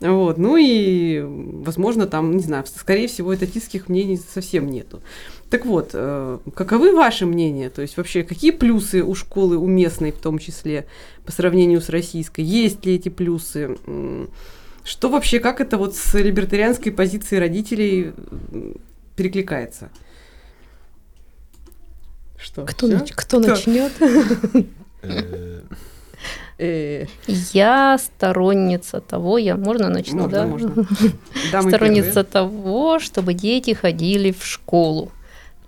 Вот, 0.00 0.38
ну 0.38 0.56
и, 0.56 1.20
возможно, 1.22 2.06
там, 2.06 2.34
не 2.34 2.42
знаю, 2.42 2.64
скорее 2.66 3.06
всего, 3.06 3.34
этатистских 3.34 3.90
мнений 3.90 4.16
совсем 4.16 4.66
нету. 4.66 5.02
Так 5.50 5.66
вот, 5.66 5.90
э, 5.92 6.38
каковы 6.54 6.94
ваши 6.94 7.26
мнения? 7.26 7.68
То 7.68 7.82
есть 7.82 7.98
вообще, 7.98 8.22
какие 8.22 8.50
плюсы 8.50 9.02
у 9.02 9.14
школы, 9.14 9.58
у 9.58 9.66
местной 9.66 10.12
в 10.12 10.18
том 10.18 10.38
числе, 10.38 10.86
по 11.26 11.32
сравнению 11.32 11.82
с 11.82 11.90
российской? 11.90 12.40
Есть 12.40 12.86
ли 12.86 12.94
эти 12.94 13.10
плюсы? 13.10 13.76
Что 14.84 15.10
вообще, 15.10 15.38
как 15.38 15.60
это 15.60 15.76
вот 15.76 15.96
с 15.96 16.18
либертарианской 16.18 16.92
позиции 16.92 17.36
родителей 17.36 18.12
перекликается? 19.16 19.90
Что? 22.42 22.64
Кто, 22.64 22.86
нач- 22.88 23.12
кто 23.14 23.38
Кто? 23.40 23.48
начнет? 23.50 23.92
Э, 25.02 25.60
Э, 26.58 27.06
Я 27.54 27.96
сторонница 27.98 29.00
того, 29.00 29.38
я 29.38 29.56
можно 29.56 29.88
начну, 29.88 30.24
Можно, 30.24 30.28
да? 30.38 30.46
можно. 30.46 30.86
Сторонница 31.62 32.22
того, 32.22 32.98
чтобы 32.98 33.32
дети 33.32 33.72
ходили 33.72 34.30
в 34.38 34.44
школу. 34.44 35.10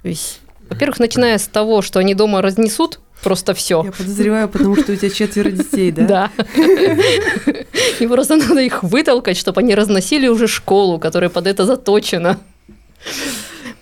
То 0.03 0.09
есть, 0.11 0.41
во-первых, 0.69 0.99
начиная 1.01 1.39
с 1.39 1.47
того, 1.49 1.81
что 1.81 1.99
они 1.99 2.15
дома 2.15 2.43
разнесут 2.43 3.01
Просто 3.23 3.55
все. 3.55 3.83
Я 3.85 3.93
подозреваю, 3.93 4.49
потому 4.49 4.75
что 4.77 4.93
у 4.93 4.97
тебя 4.97 5.09
четверо 5.09 5.51
детей, 5.53 5.93
да? 5.93 6.07
Да. 6.07 6.31
И 8.01 8.07
просто 8.09 8.35
надо 8.37 8.61
их 8.61 8.83
вытолкать, 8.83 9.37
чтобы 9.37 9.61
они 9.61 9.77
разносили 9.77 10.27
уже 10.27 10.49
школу, 10.49 10.99
которая 10.99 11.31
под 11.31 11.47
это 11.47 11.65
заточена. 11.65 12.41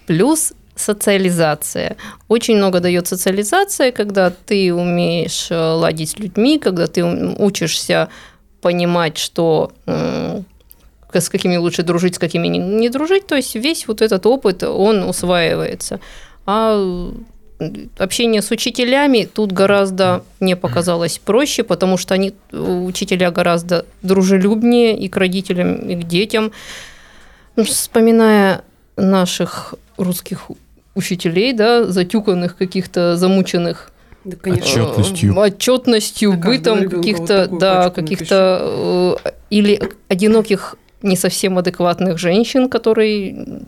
Плюс 0.07 0.53
социализация. 0.81 1.97
Очень 2.29 2.57
много 2.57 2.81
дает 2.81 3.07
социализация, 3.07 3.93
когда 3.93 4.31
ты 4.31 4.75
умеешь 4.75 5.49
э, 5.51 5.57
ладить 5.57 6.11
с 6.11 6.19
людьми, 6.19 6.59
когда 6.59 6.87
ты 6.87 7.05
учишься 7.05 8.09
понимать, 8.61 9.17
что 9.17 9.73
с 11.19 11.29
какими 11.29 11.57
лучше 11.57 11.83
дружить, 11.83 12.17
с 12.17 12.19
какими 12.19 12.47
не, 12.47 12.59
не 12.59 12.89
дружить. 12.89 13.27
То 13.27 13.37
есть 13.37 13.55
весь 13.55 13.89
вот 13.89 14.03
этот 14.03 14.27
опыт, 14.27 14.63
он 14.63 15.03
усваивается. 15.03 16.01
А 16.47 17.13
общение 17.99 18.43
с 18.43 18.51
учителями 18.51 19.29
тут 19.33 19.53
гораздо, 19.53 20.25
мне 20.39 20.57
показалось, 20.57 21.19
проще, 21.19 21.63
потому 21.63 21.97
что 21.97 22.15
они, 22.15 22.35
учителя 22.53 23.31
гораздо 23.31 23.85
дружелюбнее 24.03 24.99
и 24.99 25.09
к 25.09 25.17
родителям, 25.17 25.77
и 25.89 25.97
к 25.97 26.05
детям. 26.05 26.53
Ну, 27.57 27.65
Вспоминая 27.65 28.63
наших 28.97 29.75
русских 29.97 30.51
учителей, 30.95 31.53
да, 31.53 31.85
затюканных 31.85 32.57
каких-то, 32.57 33.17
замученных 33.17 33.91
Да, 34.25 34.37
конечно. 34.37 34.85
Отчетностью. 34.85 35.37
отчетностью, 35.37 36.31
каждого 36.33 36.53
бытом 36.53 36.79
вот 36.81 36.91
каких-то, 36.91 37.43
такую 37.45 37.61
да, 37.61 37.91
каких-то 37.91 39.17
э, 39.25 39.31
или 39.51 39.81
одиноких 40.09 40.77
не 41.03 41.17
совсем 41.17 41.59
адекватных 41.59 42.19
женщин, 42.19 42.69
которые 42.69 43.65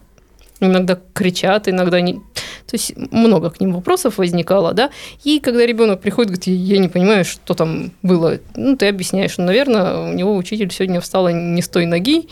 иногда 0.60 0.98
кричат, 1.12 1.68
иногда 1.68 2.00
не... 2.00 2.14
То 2.14 2.74
есть 2.74 2.96
много 2.96 3.50
к 3.50 3.60
ним 3.60 3.72
вопросов 3.72 4.18
возникало, 4.18 4.72
да. 4.72 4.90
И 5.24 5.40
когда 5.40 5.66
ребенок 5.66 6.00
приходит, 6.00 6.30
говорит, 6.30 6.46
я 6.46 6.78
не 6.78 6.88
понимаю, 6.88 7.24
что 7.24 7.54
там 7.54 7.90
было, 8.02 8.38
ну, 8.54 8.76
ты 8.76 8.88
объясняешь, 8.88 9.36
ну, 9.38 9.44
наверное, 9.44 10.10
у 10.10 10.12
него 10.12 10.36
учитель 10.36 10.70
сегодня 10.70 11.00
встала 11.00 11.28
не 11.28 11.60
с 11.60 11.68
той 11.68 11.86
ноги, 11.86 12.28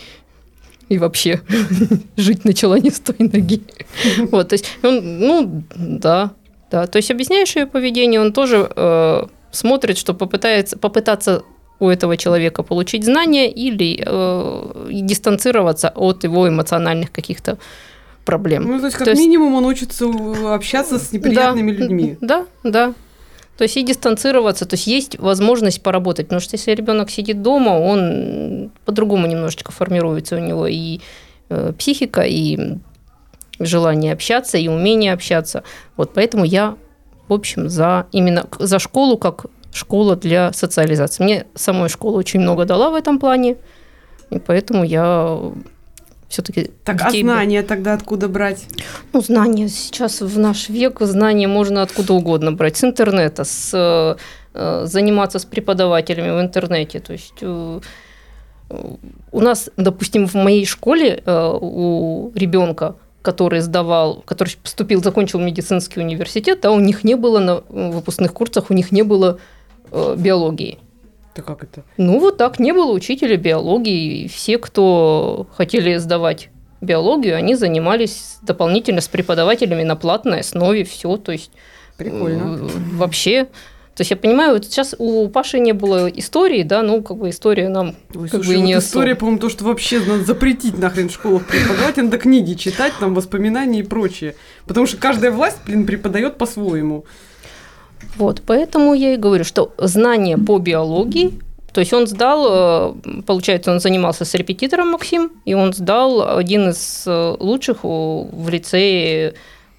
и 0.90 0.98
вообще 0.98 1.40
жить 2.16 2.44
начала 2.44 2.79
не 2.79 2.90
с 2.90 3.00
той 3.00 3.16
ноги. 3.18 3.62
Вот, 4.31 4.48
то 4.48 4.55
есть 4.55 4.66
он, 4.83 5.18
ну, 5.18 5.62
да, 5.76 6.33
да. 6.70 6.87
То 6.87 6.98
есть 6.98 7.11
объясняешь 7.11 7.57
ее 7.57 7.66
поведение, 7.66 8.20
он 8.20 8.33
тоже 8.33 8.70
э, 8.76 9.26
смотрит, 9.53 9.96
что 9.96 10.12
попытается, 10.14 10.76
попытаться 10.76 11.42
у 11.79 11.88
этого 11.88 12.16
человека 12.16 12.62
получить 12.62 13.05
знания 13.05 13.50
или 13.50 14.03
э, 14.05 14.88
дистанцироваться 14.90 15.88
от 15.94 16.24
его 16.24 16.46
эмоциональных 16.48 17.11
каких-то 17.11 17.57
проблем. 18.24 18.64
Ну, 18.64 18.79
то 18.81 18.87
есть, 18.87 18.96
как 18.98 19.05
То 19.07 19.11
есть- 19.12 19.22
минимум, 19.22 19.55
он 19.55 19.64
учится 19.64 20.07
общаться 20.55 20.98
с 20.98 21.12
неприятными 21.12 21.72
Да, 21.72 21.79
людьми. 21.83 22.16
Да, 22.20 22.46
да. 22.64 22.92
То 23.61 23.64
есть 23.64 23.77
и 23.77 23.83
дистанцироваться, 23.83 24.64
то 24.64 24.73
есть 24.73 24.87
есть 24.87 25.18
возможность 25.18 25.83
поработать, 25.83 26.29
потому 26.29 26.40
что 26.40 26.57
если 26.57 26.73
ребенок 26.73 27.11
сидит 27.11 27.42
дома, 27.42 27.73
он 27.73 28.70
по-другому 28.87 29.27
немножечко 29.27 29.70
формируется 29.70 30.37
у 30.37 30.38
него 30.38 30.66
и 30.66 31.01
э, 31.51 31.75
психика, 31.79 32.23
и 32.23 32.79
желание 33.59 34.14
общаться, 34.14 34.57
и 34.57 34.66
умение 34.68 35.12
общаться. 35.12 35.62
Вот 35.99 36.14
поэтому 36.14 36.46
я, 36.46 36.79
в 37.29 37.35
общем, 37.35 37.68
за 37.68 38.07
именно 38.12 38.46
за 38.59 38.79
школу 38.79 39.18
как 39.18 39.44
школа 39.75 40.16
для 40.16 40.55
социализации. 40.55 41.23
Мне 41.23 41.46
самой 41.55 41.90
школа 41.90 42.16
очень 42.16 42.40
много 42.40 42.64
дала 42.64 42.88
в 42.88 42.94
этом 42.94 43.18
плане, 43.18 43.59
и 44.31 44.38
поэтому 44.38 44.85
я 44.85 45.38
все-таки 46.30 46.70
Так, 46.84 47.02
а 47.02 47.10
знания 47.10 47.62
тогда 47.62 47.92
откуда 47.94 48.28
брать? 48.28 48.64
ну, 49.12 49.20
знания 49.20 49.68
сейчас 49.68 50.20
в 50.20 50.38
наш 50.38 50.68
век, 50.68 51.00
знания 51.00 51.48
можно 51.48 51.82
откуда 51.82 52.14
угодно 52.14 52.52
брать. 52.52 52.76
С 52.76 52.84
интернета, 52.84 53.44
с, 53.44 53.74
э, 53.74 54.16
э, 54.54 54.86
заниматься 54.86 55.38
с 55.38 55.44
преподавателями 55.44 56.30
в 56.30 56.40
интернете. 56.40 57.00
То 57.00 57.12
есть 57.12 57.34
э, 57.42 57.80
у 59.32 59.40
нас, 59.40 59.70
допустим, 59.76 60.26
в 60.28 60.34
моей 60.34 60.64
школе 60.64 61.22
у 61.26 62.30
ребенка 62.34 62.94
который 63.22 63.60
сдавал, 63.60 64.22
который 64.24 64.56
поступил, 64.62 65.02
закончил 65.02 65.40
медицинский 65.40 66.00
университет, 66.00 66.60
да, 66.62 66.70
у 66.70 66.80
них 66.80 67.04
не 67.04 67.16
было 67.16 67.38
на 67.38 67.56
выпускных 67.68 68.32
курсах, 68.32 68.70
у 68.70 68.74
них 68.74 68.92
не 68.92 69.02
было 69.02 69.38
биологии. 69.92 70.78
Да 71.34 71.42
как 71.42 71.62
это? 71.62 71.84
Ну, 71.96 72.18
вот 72.18 72.36
так, 72.36 72.58
не 72.58 72.72
было 72.72 72.92
учителя 72.92 73.36
биологии. 73.36 74.24
И 74.24 74.28
все, 74.28 74.58
кто 74.58 75.46
хотели 75.56 75.96
сдавать 75.96 76.50
биологию, 76.80 77.36
они 77.36 77.54
занимались 77.54 78.38
дополнительно 78.42 79.00
с 79.00 79.08
преподавателями 79.08 79.82
на 79.82 79.96
платной 79.96 80.40
основе, 80.40 80.84
все, 80.84 81.16
то 81.16 81.32
есть 81.32 81.50
Прикольно. 81.96 82.56
э, 82.56 82.68
вообще. 82.94 83.48
То 83.94 84.02
есть 84.02 84.12
я 84.12 84.16
понимаю, 84.16 84.54
вот 84.54 84.64
сейчас 84.64 84.94
у 84.98 85.28
Паши 85.28 85.58
не 85.58 85.72
было 85.72 86.08
истории, 86.08 86.62
да, 86.62 86.82
ну, 86.82 87.02
как 87.02 87.18
бы 87.18 87.28
история 87.28 87.68
нам 87.68 87.96
Ой, 88.14 88.30
как 88.30 88.42
слушай, 88.42 88.56
бы 88.56 88.62
и 88.62 88.62
не 88.62 88.74
вот 88.76 88.82
история, 88.82 89.14
по-моему, 89.14 89.38
то, 89.40 89.50
что 89.50 89.64
вообще 89.64 90.00
надо 90.00 90.24
запретить 90.24 90.78
нахрен 90.78 91.10
в 91.10 91.12
школах 91.12 91.46
преподавать, 91.46 91.98
надо 91.98 92.16
книги 92.16 92.54
читать, 92.54 92.94
там 92.98 93.14
воспоминания 93.14 93.80
и 93.80 93.82
прочее. 93.82 94.36
Потому 94.66 94.86
что 94.86 94.96
каждая 94.96 95.30
власть, 95.30 95.58
блин, 95.66 95.84
преподает 95.84 96.38
по-своему. 96.38 97.04
Вот, 98.16 98.42
поэтому 98.46 98.94
я 98.94 99.14
и 99.14 99.16
говорю, 99.16 99.44
что 99.44 99.72
знания 99.78 100.36
по 100.38 100.58
биологии, 100.58 101.32
то 101.72 101.80
есть 101.80 101.92
он 101.92 102.06
сдал, 102.06 102.46
э, 102.50 103.22
получается, 103.26 103.70
он 103.72 103.80
занимался 103.80 104.24
с 104.24 104.34
репетитором 104.34 104.88
Максим, 104.90 105.30
и 105.44 105.54
он 105.54 105.72
сдал 105.72 106.36
один 106.38 106.70
из 106.70 107.04
э, 107.06 107.36
лучших 107.38 107.84
у- 107.84 108.28
в 108.32 108.48
лицее, 108.48 109.34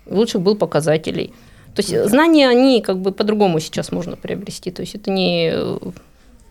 лучших 0.05 0.41
был 0.41 0.55
показателей. 0.55 1.33
То 1.75 1.81
есть 1.81 2.09
знания, 2.09 2.49
они 2.49 2.81
как 2.81 2.97
бы 2.99 3.11
по-другому 3.11 3.59
сейчас 3.59 3.91
можно 3.91 4.15
приобрести. 4.17 4.71
То 4.71 4.81
есть 4.81 4.95
это 4.95 5.09
не 5.11 5.51
э, 5.53 5.77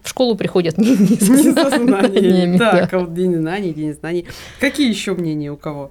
в 0.02 0.08
школу 0.08 0.34
приходят 0.34 0.78
не, 0.78 0.90
не 0.96 1.16
со 1.16 1.70
знаниями. 1.70 2.56
да. 2.58 2.70
Так, 2.72 2.94
а 2.94 2.98
вот 3.00 3.14
день 3.14 3.34
знаний, 3.36 3.72
день 3.72 3.94
знаний. 3.94 4.26
Какие 4.60 4.88
еще 4.88 5.12
мнения 5.14 5.50
у 5.50 5.56
кого? 5.56 5.90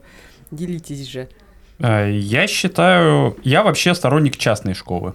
Делитесь 0.51 1.07
же. 1.07 1.27
А, 1.79 2.07
Я 2.07 2.47
считаю, 2.47 3.35
я 3.43 3.63
вообще 3.63 3.93
сторонник 3.95 4.37
частной 4.37 4.73
школы. 4.73 5.13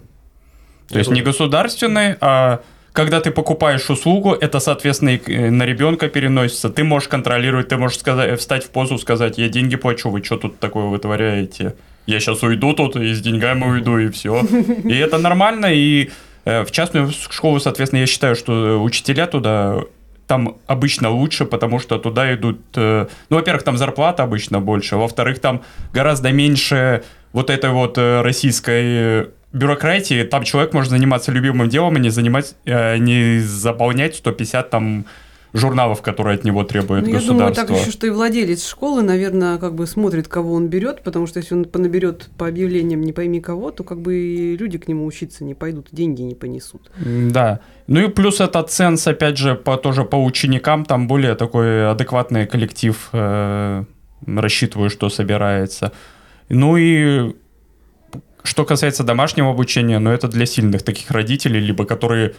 То 0.89 0.95
Я 0.95 0.99
есть 0.99 1.09
не 1.11 1.21
тоже. 1.21 1.31
государственной, 1.31 2.15
а 2.21 2.61
когда 2.93 3.19
ты 3.19 3.31
покупаешь 3.31 3.89
услугу, 3.89 4.33
это, 4.33 4.59
соответственно, 4.59 5.09
и 5.09 5.19
э, 5.33 5.49
на 5.49 5.63
ребенка 5.65 6.07
переносится. 6.07 6.69
Ты 6.69 6.83
можешь 6.83 7.09
контролировать, 7.09 7.67
ты 7.67 7.77
можешь 7.77 7.99
сказать, 7.99 8.39
встать 8.39 8.63
в 8.63 8.69
позу, 8.69 8.97
сказать, 8.97 9.37
я 9.37 9.49
деньги 9.49 9.75
плачу, 9.75 10.09
вы 10.09 10.23
что 10.23 10.37
тут 10.37 10.59
такое 10.59 10.85
вытворяете? 10.85 11.75
Я 12.05 12.19
сейчас 12.19 12.43
уйду 12.43 12.73
тут, 12.73 12.95
и 12.95 13.13
с 13.13 13.21
деньгами 13.21 13.63
уйду, 13.65 13.97
и 13.97 14.09
все. 14.09 14.41
И 14.83 14.95
это 14.95 15.17
нормально, 15.17 15.73
и 15.73 16.09
э, 16.45 16.63
в 16.63 16.71
частную 16.71 17.11
школу, 17.11 17.59
соответственно, 17.59 18.01
я 18.01 18.05
считаю, 18.07 18.35
что 18.35 18.53
э, 18.53 18.75
учителя 18.77 19.25
туда 19.27 19.79
там 20.27 20.57
обычно 20.65 21.09
лучше, 21.09 21.45
потому 21.45 21.79
что 21.79 21.97
туда 21.99 22.33
идут... 22.33 22.59
э, 22.75 23.07
Ну, 23.29 23.35
во-первых, 23.37 23.63
там 23.63 23.77
зарплата 23.77 24.23
обычно 24.23 24.59
больше, 24.61 24.95
во-вторых, 24.95 25.39
там 25.39 25.61
гораздо 25.93 26.31
меньше 26.31 27.03
вот 27.33 27.49
этой 27.49 27.71
вот 27.71 27.97
э, 27.97 28.21
российской 28.21 28.83
э, 28.85 29.25
бюрократии. 29.55 30.23
Там 30.23 30.43
человек 30.43 30.73
может 30.73 30.91
заниматься 30.91 31.31
любимым 31.31 31.69
делом 31.69 31.97
и 31.97 31.99
не 31.99 32.09
занимать, 32.09 32.55
э, 32.65 32.97
не 32.97 33.39
заполнять 33.39 34.15
150 34.15 34.69
там 34.69 35.05
журналов, 35.53 36.01
которые 36.01 36.35
от 36.35 36.43
него 36.43 36.65
требует 36.65 37.05
Ну, 37.05 37.13
я 37.13 37.19
думаю, 37.21 37.47
государство. 37.47 37.67
так 37.67 37.77
еще, 37.81 37.91
что 37.91 38.07
и 38.07 38.09
владелец 38.09 38.67
школы, 38.67 39.01
наверное, 39.01 39.57
как 39.57 39.73
бы 39.73 39.87
смотрит, 39.87 40.27
кого 40.27 40.53
он 40.53 40.67
берет, 40.67 41.01
потому 41.01 41.27
что 41.27 41.39
если 41.39 41.55
он 41.55 41.63
понаберет 41.63 42.27
по 42.37 42.47
объявлениям 42.47 43.01
не 43.01 43.13
пойми 43.13 43.39
кого, 43.39 43.71
то 43.71 43.85
как 43.85 44.01
бы 44.01 44.15
и 44.15 44.57
люди 44.57 44.77
к 44.77 44.89
нему 44.89 45.05
учиться 45.05 45.45
не 45.45 45.53
пойдут, 45.53 45.87
деньги 45.93 46.23
не 46.23 46.35
понесут. 46.35 46.91
Да. 46.97 47.61
Ну 47.87 48.01
и 48.01 48.09
плюс 48.09 48.41
этот 48.41 48.69
ценз, 48.69 49.07
опять 49.07 49.37
же, 49.37 49.55
по, 49.55 49.77
тоже 49.77 50.03
по 50.03 50.21
ученикам, 50.21 50.83
там 50.83 51.07
более 51.07 51.35
такой 51.35 51.89
адекватный 51.89 52.45
коллектив, 52.47 53.09
э, 53.13 53.85
рассчитываю, 54.27 54.89
что 54.89 55.09
собирается. 55.09 55.93
Ну 56.49 56.75
и 56.75 57.33
что 58.45 58.65
касается 58.65 59.03
домашнего 59.03 59.49
обучения, 59.49 59.99
ну 59.99 60.11
это 60.11 60.27
для 60.27 60.45
сильных 60.45 60.83
таких 60.83 61.11
родителей, 61.11 61.59
либо 61.59 61.85
которые 61.85 62.35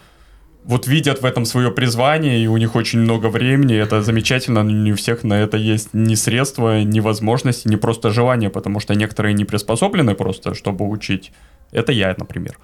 вот 0.65 0.89
видят 0.89 1.23
в 1.23 1.25
этом 1.25 1.45
свое 1.45 1.71
призвание, 1.71 2.41
и 2.43 2.49
у 2.49 2.57
них 2.57 2.75
очень 2.75 2.99
много 2.99 3.29
времени, 3.29 3.77
это 3.77 4.03
замечательно, 4.03 4.65
но 4.65 4.71
не 4.73 4.93
у 4.93 4.97
всех 4.97 5.23
на 5.23 5.35
это 5.35 5.57
есть 5.57 5.91
ни 5.93 6.17
средства, 6.17 6.83
ни 6.83 6.99
возможности, 6.99 7.69
ни 7.69 7.77
просто 7.77 8.11
желание, 8.11 8.51
потому 8.51 8.81
что 8.81 8.95
некоторые 8.95 9.33
не 9.35 9.45
приспособлены 9.45 10.17
просто, 10.17 10.55
чтобы 10.55 10.89
учить. 10.89 11.33
Это 11.71 11.93
я, 11.93 12.15
например. 12.19 12.59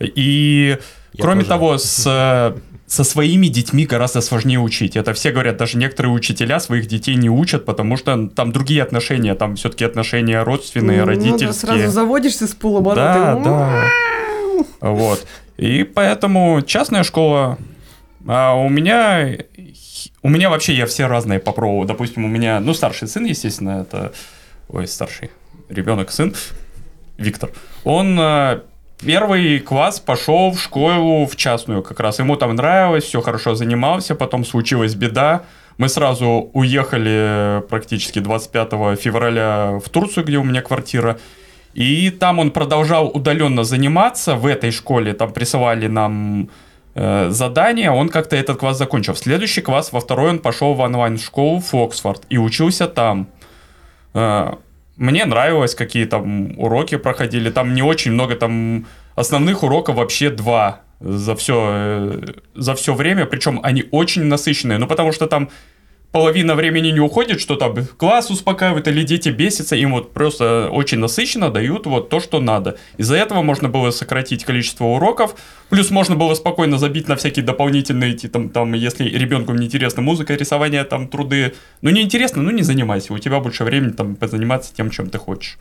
И 0.00 0.78
Я 1.12 1.22
Кроме 1.22 1.40
тоже. 1.40 1.48
того, 1.48 1.78
с, 1.78 2.04
э, 2.06 2.58
со 2.92 3.04
своими 3.04 3.46
детьми 3.46 3.86
гораздо 3.86 4.20
сложнее 4.20 4.60
учить. 4.60 4.96
Это 4.96 5.14
все 5.14 5.32
говорят, 5.32 5.56
даже 5.56 5.78
некоторые 5.78 6.12
учителя 6.12 6.60
своих 6.60 6.86
детей 6.88 7.14
не 7.14 7.30
учат, 7.30 7.64
потому 7.64 7.96
что 7.96 8.28
там 8.28 8.52
другие 8.52 8.82
отношения, 8.82 9.34
там 9.34 9.56
все-таки 9.56 9.86
отношения 9.86 10.42
родственные, 10.42 10.98
Ну, 11.02 11.06
ну 11.06 11.06
да, 11.06 11.10
родительские. 11.12 11.52
сразу 11.54 11.88
заводишься 11.88 12.46
с 12.46 12.50
да, 12.50 12.56
полоборота. 12.60 13.40
да. 13.42 13.84
Вот. 14.82 15.26
И 15.56 15.84
поэтому 15.84 16.60
частная 16.60 17.02
школа. 17.02 17.56
А 18.26 18.52
у 18.56 18.68
меня 18.68 19.38
у 20.22 20.28
меня 20.28 20.50
вообще 20.50 20.74
я 20.74 20.84
все 20.84 21.06
разные 21.06 21.38
попробовал. 21.38 21.86
Допустим, 21.86 22.26
у 22.26 22.28
меня, 22.28 22.60
ну, 22.60 22.74
старший 22.74 23.08
сын, 23.08 23.24
естественно, 23.24 23.86
это... 23.88 24.12
Ой, 24.68 24.86
старший 24.86 25.30
ребенок, 25.70 26.10
сын, 26.10 26.34
Виктор. 27.16 27.52
Он 27.84 28.18
э, 28.20 28.60
первый 29.04 29.58
класс 29.60 30.00
пошел 30.00 30.50
в 30.50 30.60
школу 30.60 31.26
в 31.26 31.36
частную 31.36 31.82
как 31.82 32.00
раз. 32.00 32.18
Ему 32.18 32.36
там 32.36 32.54
нравилось, 32.54 33.04
все 33.04 33.20
хорошо 33.20 33.54
занимался, 33.54 34.14
потом 34.14 34.44
случилась 34.44 34.94
беда. 34.94 35.42
Мы 35.78 35.88
сразу 35.88 36.50
уехали 36.52 37.62
практически 37.68 38.18
25 38.18 38.98
февраля 38.98 39.78
в 39.84 39.88
Турцию, 39.88 40.24
где 40.24 40.38
у 40.38 40.44
меня 40.44 40.62
квартира. 40.62 41.18
И 41.74 42.10
там 42.10 42.38
он 42.38 42.50
продолжал 42.50 43.08
удаленно 43.08 43.64
заниматься 43.64 44.36
в 44.36 44.46
этой 44.46 44.70
школе. 44.70 45.14
Там 45.14 45.32
присылали 45.32 45.86
нам 45.86 46.50
э, 46.94 47.30
задания, 47.30 47.90
он 47.90 48.10
как-то 48.10 48.36
этот 48.36 48.58
класс 48.58 48.76
закончил. 48.76 49.14
Следующий 49.14 49.62
класс, 49.62 49.92
во 49.92 50.00
второй, 50.00 50.30
он 50.30 50.38
пошел 50.38 50.74
в 50.74 50.80
онлайн-школу 50.80 51.60
в 51.60 51.74
Оксфорд 51.74 52.22
и 52.28 52.36
учился 52.36 52.86
там. 52.86 53.28
Э, 54.14 54.54
мне 54.96 55.24
нравилось, 55.24 55.74
какие 55.74 56.04
там 56.04 56.58
уроки 56.58 56.96
проходили. 56.96 57.50
Там 57.50 57.74
не 57.74 57.82
очень 57.82 58.12
много, 58.12 58.34
там 58.36 58.86
основных 59.14 59.62
уроков 59.62 59.96
вообще 59.96 60.30
два 60.30 60.80
за 61.00 61.34
все, 61.34 61.70
э, 61.72 62.22
за 62.54 62.74
все 62.74 62.94
время, 62.94 63.26
причем 63.26 63.60
они 63.62 63.84
очень 63.90 64.24
насыщенные, 64.24 64.78
ну 64.78 64.86
потому 64.86 65.12
что 65.12 65.26
там 65.26 65.48
половина 66.12 66.54
времени 66.54 66.88
не 66.88 67.00
уходит, 67.00 67.40
что 67.40 67.56
там 67.56 67.74
класс 67.96 68.30
успокаивает 68.30 68.86
или 68.86 69.02
дети 69.02 69.30
бесятся, 69.30 69.74
им 69.76 69.92
вот 69.92 70.12
просто 70.12 70.68
очень 70.70 70.98
насыщенно 70.98 71.50
дают 71.50 71.86
вот 71.86 72.10
то, 72.10 72.20
что 72.20 72.38
надо. 72.38 72.76
Из-за 72.98 73.16
этого 73.16 73.42
можно 73.42 73.68
было 73.70 73.90
сократить 73.90 74.44
количество 74.44 74.84
уроков, 74.84 75.34
плюс 75.70 75.90
можно 75.90 76.14
было 76.14 76.34
спокойно 76.34 76.78
забить 76.78 77.08
на 77.08 77.16
всякие 77.16 77.44
дополнительные, 77.44 78.16
там, 78.16 78.50
там 78.50 78.74
если 78.74 79.04
ребенку 79.04 79.52
не 79.54 79.66
интересна 79.66 80.02
музыка, 80.02 80.34
рисование, 80.34 80.84
там 80.84 81.08
труды, 81.08 81.54
ну 81.80 81.90
интересно, 81.90 82.42
ну 82.42 82.50
не 82.50 82.62
занимайся, 82.62 83.14
у 83.14 83.18
тебя 83.18 83.40
больше 83.40 83.64
времени 83.64 83.92
там 83.92 84.14
позаниматься 84.14 84.74
тем, 84.74 84.90
чем 84.90 85.08
ты 85.08 85.18
хочешь. 85.18 85.58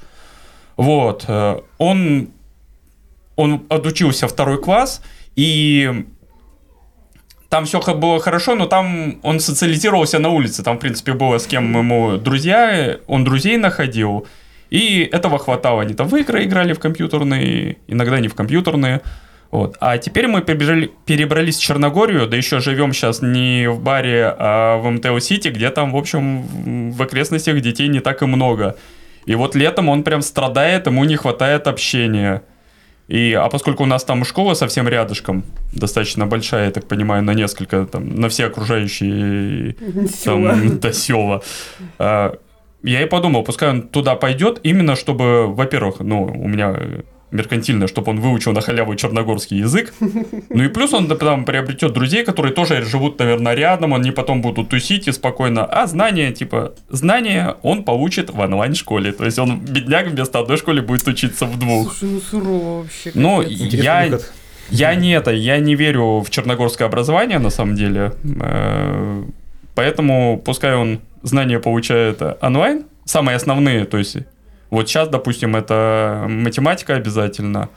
Вот, 0.76 1.26
э, 1.28 1.62
он, 1.78 2.30
он 3.38 3.66
отучился 3.70 4.28
второй 4.28 4.62
класс, 4.62 5.02
и 5.38 6.06
там 7.52 7.66
все 7.66 7.82
было 7.82 8.18
хорошо, 8.22 8.56
но 8.56 8.66
там 8.66 9.20
он 9.24 9.42
социализировался 9.42 10.20
на 10.20 10.30
улице. 10.30 10.64
Там, 10.64 10.78
в 10.78 10.80
принципе, 10.80 11.12
было 11.12 11.38
с 11.38 11.46
кем 11.46 11.78
ему 11.78 12.18
друзья, 12.18 12.98
он 13.08 13.26
друзей 13.26 13.58
находил. 13.58 14.26
И 14.70 15.10
этого 15.12 15.38
хватало. 15.38 15.82
Они 15.82 15.94
там 15.94 16.08
в 16.08 16.16
игры 16.16 16.46
играли 16.46 16.72
в 16.72 16.80
компьютерные, 16.80 17.76
иногда 17.88 18.22
не 18.22 18.30
в 18.30 18.36
компьютерные. 18.36 19.02
Вот. 19.52 19.76
А 19.82 19.98
теперь 19.98 20.28
мы 20.28 20.42
перебежали, 20.42 20.92
перебрались 21.06 21.58
в 21.58 21.62
Черногорию, 21.62 22.26
да 22.26 22.38
еще 22.38 22.62
живем 22.62 22.94
сейчас 22.94 23.22
не 23.22 23.70
в 23.70 23.82
баре, 23.82 24.34
а 24.40 24.78
в 24.78 24.90
МТО-Сити, 24.90 25.50
где 25.50 25.72
там, 25.72 25.92
в 25.92 25.98
общем, 25.98 26.92
в 26.92 27.02
окрестностях 27.02 27.60
детей 27.60 27.90
не 27.90 28.00
так 28.00 28.22
и 28.22 28.26
много. 28.28 28.78
И 29.26 29.36
вот 29.36 29.56
летом 29.56 29.90
он 29.90 30.04
прям 30.04 30.22
страдает, 30.22 30.88
ему 30.88 31.04
не 31.04 31.18
хватает 31.18 31.68
общения. 31.68 32.44
И, 33.12 33.34
а 33.34 33.50
поскольку 33.50 33.84
у 33.84 33.86
нас 33.86 34.06
там 34.06 34.24
школа 34.24 34.54
совсем 34.54 34.88
рядышком, 34.88 35.44
достаточно 35.74 36.28
большая, 36.28 36.68
я 36.68 36.72
так 36.72 36.88
понимаю, 36.88 37.22
на 37.24 37.34
несколько, 37.34 37.86
там, 37.86 38.16
на 38.16 38.30
все 38.30 38.46
окружающие 38.46 39.76
там, 40.24 40.80
до 40.80 40.94
села, 40.94 41.42
а, 42.00 42.38
я 42.84 43.02
и 43.02 43.06
подумал, 43.06 43.44
пускай 43.44 43.70
он 43.70 43.82
туда 43.82 44.16
пойдет, 44.16 44.62
именно 44.64 44.96
чтобы, 44.96 45.54
во-первых, 45.54 46.00
ну, 46.00 46.24
у 46.24 46.48
меня 46.48 46.74
меркантильно, 47.32 47.88
чтобы 47.88 48.12
он 48.12 48.20
выучил 48.20 48.54
на 48.54 48.62
халяву 48.62 48.96
черногорский 48.96 49.58
язык. 49.58 49.94
Ну 50.54 50.64
и 50.64 50.68
плюс 50.68 50.94
он 50.94 51.08
там 51.08 51.46
приобретет 51.46 51.94
друзей, 51.94 52.26
которые 52.26 52.54
тоже 52.54 52.84
живут, 52.84 53.20
наверное, 53.20 53.54
рядом, 53.54 53.94
они 53.94 54.12
потом 54.12 54.42
будут 54.42 54.70
тусить 54.70 55.08
и 55.08 55.12
спокойно. 55.12 55.66
А 55.66 55.88
знания, 55.88 56.32
типа, 56.32 56.74
знания 56.90 57.56
он 57.64 57.84
получит 57.84 58.30
в 58.30 58.40
онлайн-школе. 58.40 59.14
То 59.14 59.26
есть 59.26 59.40
он, 59.40 59.60
бедняк, 59.60 60.08
вместо 60.08 60.40
одной 60.40 60.58
школы 60.58 60.82
будет 60.82 61.08
учиться 61.08 61.46
в 61.46 61.58
двух. 61.58 61.96
Слушай, 61.96 62.14
ну 62.14 62.22
сурово 62.22 62.78
вообще. 62.80 63.12
Ну, 63.14 63.42
я, 63.42 64.20
я 64.70 64.96
не 64.96 65.14
это, 65.14 65.32
я 65.32 65.60
не 65.60 65.76
верю 65.76 66.20
в 66.20 66.30
черногорское 66.30 66.88
образование, 66.88 67.40
на 67.40 67.50
самом 67.50 67.76
деле. 67.76 68.12
Э, 68.42 69.24
Поэтому 69.76 70.42
пускай 70.44 70.76
он 70.76 71.02
знания 71.24 71.60
получает 71.60 72.22
онлайн, 72.42 72.86
самые 73.06 73.36
основные, 73.36 73.86
то 73.86 73.98
есть 73.98 74.18
вот 74.72 74.90
сейчас, 74.90 75.10
допустим, 75.10 75.56
это 75.56 76.26
математика 76.28 76.96
обязательно, 76.96 77.70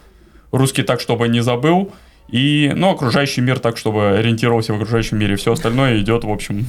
русский 0.52 0.82
так, 0.82 1.00
чтобы 1.00 1.28
не 1.28 1.40
забыл, 1.42 1.92
и, 2.28 2.72
ну, 2.74 2.90
окружающий 2.90 3.42
мир 3.42 3.58
так, 3.58 3.76
чтобы 3.76 4.16
ориентировался 4.16 4.72
в 4.72 4.76
окружающем 4.76 5.18
мире. 5.18 5.36
Все 5.36 5.52
остальное 5.52 5.98
идет, 6.00 6.24
в 6.24 6.30
общем... 6.30 6.66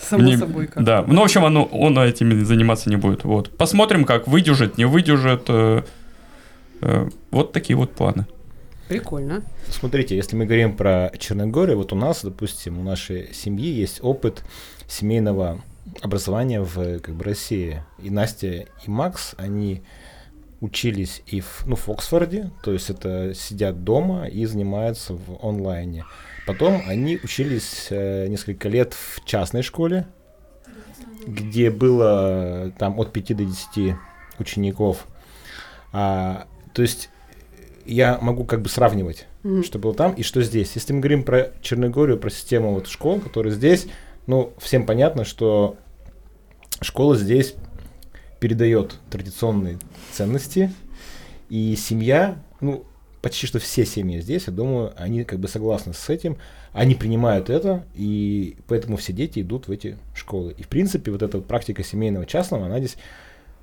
Само 0.00 0.22
не- 0.22 0.36
собой 0.36 0.68
как. 0.68 0.82
Да, 0.84 1.04
ну, 1.06 1.20
в 1.20 1.24
общем, 1.24 1.44
оно, 1.44 1.64
он 1.64 1.98
этим 1.98 2.44
заниматься 2.44 2.88
не 2.88 2.96
будет. 2.96 3.24
Вот. 3.24 3.50
Посмотрим, 3.56 4.04
как 4.04 4.28
выдержит, 4.28 4.78
не 4.78 4.84
выдержит. 4.86 5.42
э, 5.48 5.82
э, 6.80 7.08
Вот 7.30 7.52
такие 7.52 7.76
вот 7.76 7.92
планы. 7.92 8.26
Прикольно. 8.88 9.42
Смотрите, 9.68 10.16
если 10.16 10.34
мы 10.36 10.46
говорим 10.46 10.74
про 10.76 11.10
Черногорию, 11.18 11.76
вот 11.76 11.92
у 11.92 11.96
нас, 11.96 12.22
допустим, 12.24 12.78
у 12.78 12.82
нашей 12.82 13.34
семьи 13.34 13.68
есть 13.70 13.98
опыт 14.02 14.42
семейного 14.88 15.60
образования 16.02 16.60
в 16.60 17.00
как 17.00 17.14
бы, 17.14 17.24
России. 17.24 17.82
И 17.98 18.10
Настя, 18.10 18.48
и 18.48 18.90
Макс, 18.90 19.34
они 19.38 19.82
учились 20.60 21.22
и 21.26 21.40
в, 21.40 21.62
ну, 21.66 21.76
в 21.76 21.88
Оксфорде, 21.88 22.50
то 22.64 22.72
есть 22.72 22.90
это 22.90 23.32
сидят 23.34 23.84
дома 23.84 24.26
и 24.26 24.44
занимаются 24.44 25.14
в 25.14 25.38
онлайне. 25.40 26.04
Потом 26.46 26.82
они 26.86 27.18
учились 27.22 27.88
э, 27.90 28.26
несколько 28.26 28.68
лет 28.68 28.94
в 28.94 29.24
частной 29.24 29.62
школе, 29.62 30.06
где 31.26 31.70
было 31.70 32.72
там 32.78 32.98
от 32.98 33.12
5 33.12 33.36
до 33.36 33.44
10 33.44 33.94
учеников. 34.38 35.06
А, 35.92 36.46
то 36.72 36.82
есть 36.82 37.10
я 37.84 38.18
могу 38.20 38.44
как 38.44 38.60
бы 38.62 38.68
сравнивать, 38.68 39.26
Мгм. 39.42 39.62
что 39.62 39.78
было 39.78 39.94
там 39.94 40.12
и 40.14 40.22
что 40.22 40.42
здесь. 40.42 40.72
Если 40.74 40.92
мы 40.92 41.00
говорим 41.00 41.22
про 41.22 41.52
Черногорию, 41.62 42.18
про 42.18 42.30
систему 42.30 42.74
вот 42.74 42.88
школ, 42.88 43.20
которые 43.20 43.52
здесь, 43.54 43.86
ну, 44.28 44.52
всем 44.58 44.86
понятно, 44.86 45.24
что 45.24 45.76
школа 46.80 47.16
здесь 47.16 47.54
передает 48.38 48.94
традиционные 49.10 49.78
ценности, 50.12 50.72
и 51.48 51.74
семья, 51.76 52.36
ну, 52.60 52.84
почти 53.22 53.46
что 53.46 53.58
все 53.58 53.84
семьи 53.84 54.20
здесь, 54.20 54.44
я 54.46 54.52
думаю, 54.52 54.92
они 54.96 55.24
как 55.24 55.40
бы 55.40 55.48
согласны 55.48 55.94
с 55.94 56.08
этим, 56.08 56.36
они 56.72 56.94
принимают 56.94 57.50
это, 57.50 57.84
и 57.94 58.56
поэтому 58.68 58.96
все 58.98 59.12
дети 59.12 59.40
идут 59.40 59.66
в 59.66 59.72
эти 59.72 59.96
школы. 60.14 60.54
И, 60.56 60.62
в 60.62 60.68
принципе, 60.68 61.10
вот 61.10 61.22
эта 61.22 61.38
вот 61.38 61.46
практика 61.46 61.82
семейного 61.82 62.26
частного, 62.26 62.66
она 62.66 62.78
здесь, 62.78 62.96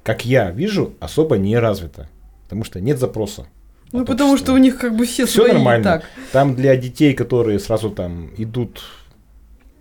как 0.04 0.26
я 0.26 0.50
вижу, 0.52 0.96
особо 1.00 1.38
не 1.38 1.58
развита, 1.58 2.10
потому 2.44 2.64
что 2.64 2.82
нет 2.82 3.00
запроса. 3.00 3.46
Ну, 3.92 4.02
от 4.02 4.08
потому 4.08 4.32
общества. 4.32 4.54
что 4.54 4.56
у 4.56 4.58
них 4.58 4.80
как 4.80 4.98
бы 4.98 5.06
все 5.06 5.28
Всё 5.28 5.44
свои 5.44 5.54
нормально. 5.54 5.84
так. 5.84 6.06
Там 6.32 6.56
для 6.56 6.76
детей, 6.76 7.14
которые 7.14 7.60
сразу 7.60 7.92
там 7.92 8.32
идут 8.36 8.82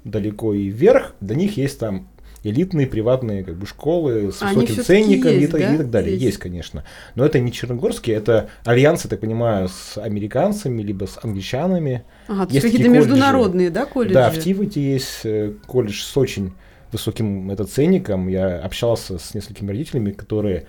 далеко 0.04 0.54
и 0.54 0.68
вверх, 0.68 1.14
для 1.20 1.36
них 1.36 1.56
есть 1.56 1.78
там 1.78 2.08
элитные 2.44 2.86
приватные 2.86 3.42
как 3.42 3.56
бы 3.56 3.66
школы 3.66 4.30
с 4.30 4.42
Они 4.42 4.60
высоким 4.60 4.84
ценником 4.84 5.32
и, 5.32 5.40
есть, 5.40 5.50
так, 5.52 5.60
да, 5.60 5.74
и 5.74 5.78
так 5.78 5.90
далее. 5.90 6.16
здесь? 6.16 6.26
Есть, 6.26 6.38
конечно. 6.38 6.84
Но 7.14 7.24
это 7.24 7.40
не 7.40 7.50
черногорские, 7.50 8.16
это 8.16 8.50
альянсы, 8.64 9.08
так 9.08 9.20
понимаю, 9.20 9.68
с 9.68 9.96
американцами, 9.98 10.82
либо 10.82 11.06
с 11.06 11.18
англичанами. 11.22 12.04
Ага, 12.28 12.42
Есть 12.42 12.54
есть 12.54 12.66
какие-то 12.66 12.90
колледжи. 12.90 13.08
международные, 13.08 13.70
да, 13.70 13.86
колледжи? 13.86 14.14
Да, 14.14 14.30
в 14.30 14.38
Тивоте 14.38 14.82
есть 14.82 15.20
э, 15.24 15.54
колледж 15.66 16.02
с 16.02 16.16
очень 16.16 16.52
высоким 16.92 17.50
это, 17.50 17.64
ценником. 17.64 18.28
Я 18.28 18.58
общался 18.58 19.18
с 19.18 19.34
несколькими 19.34 19.68
родителями, 19.68 20.12
которые 20.12 20.66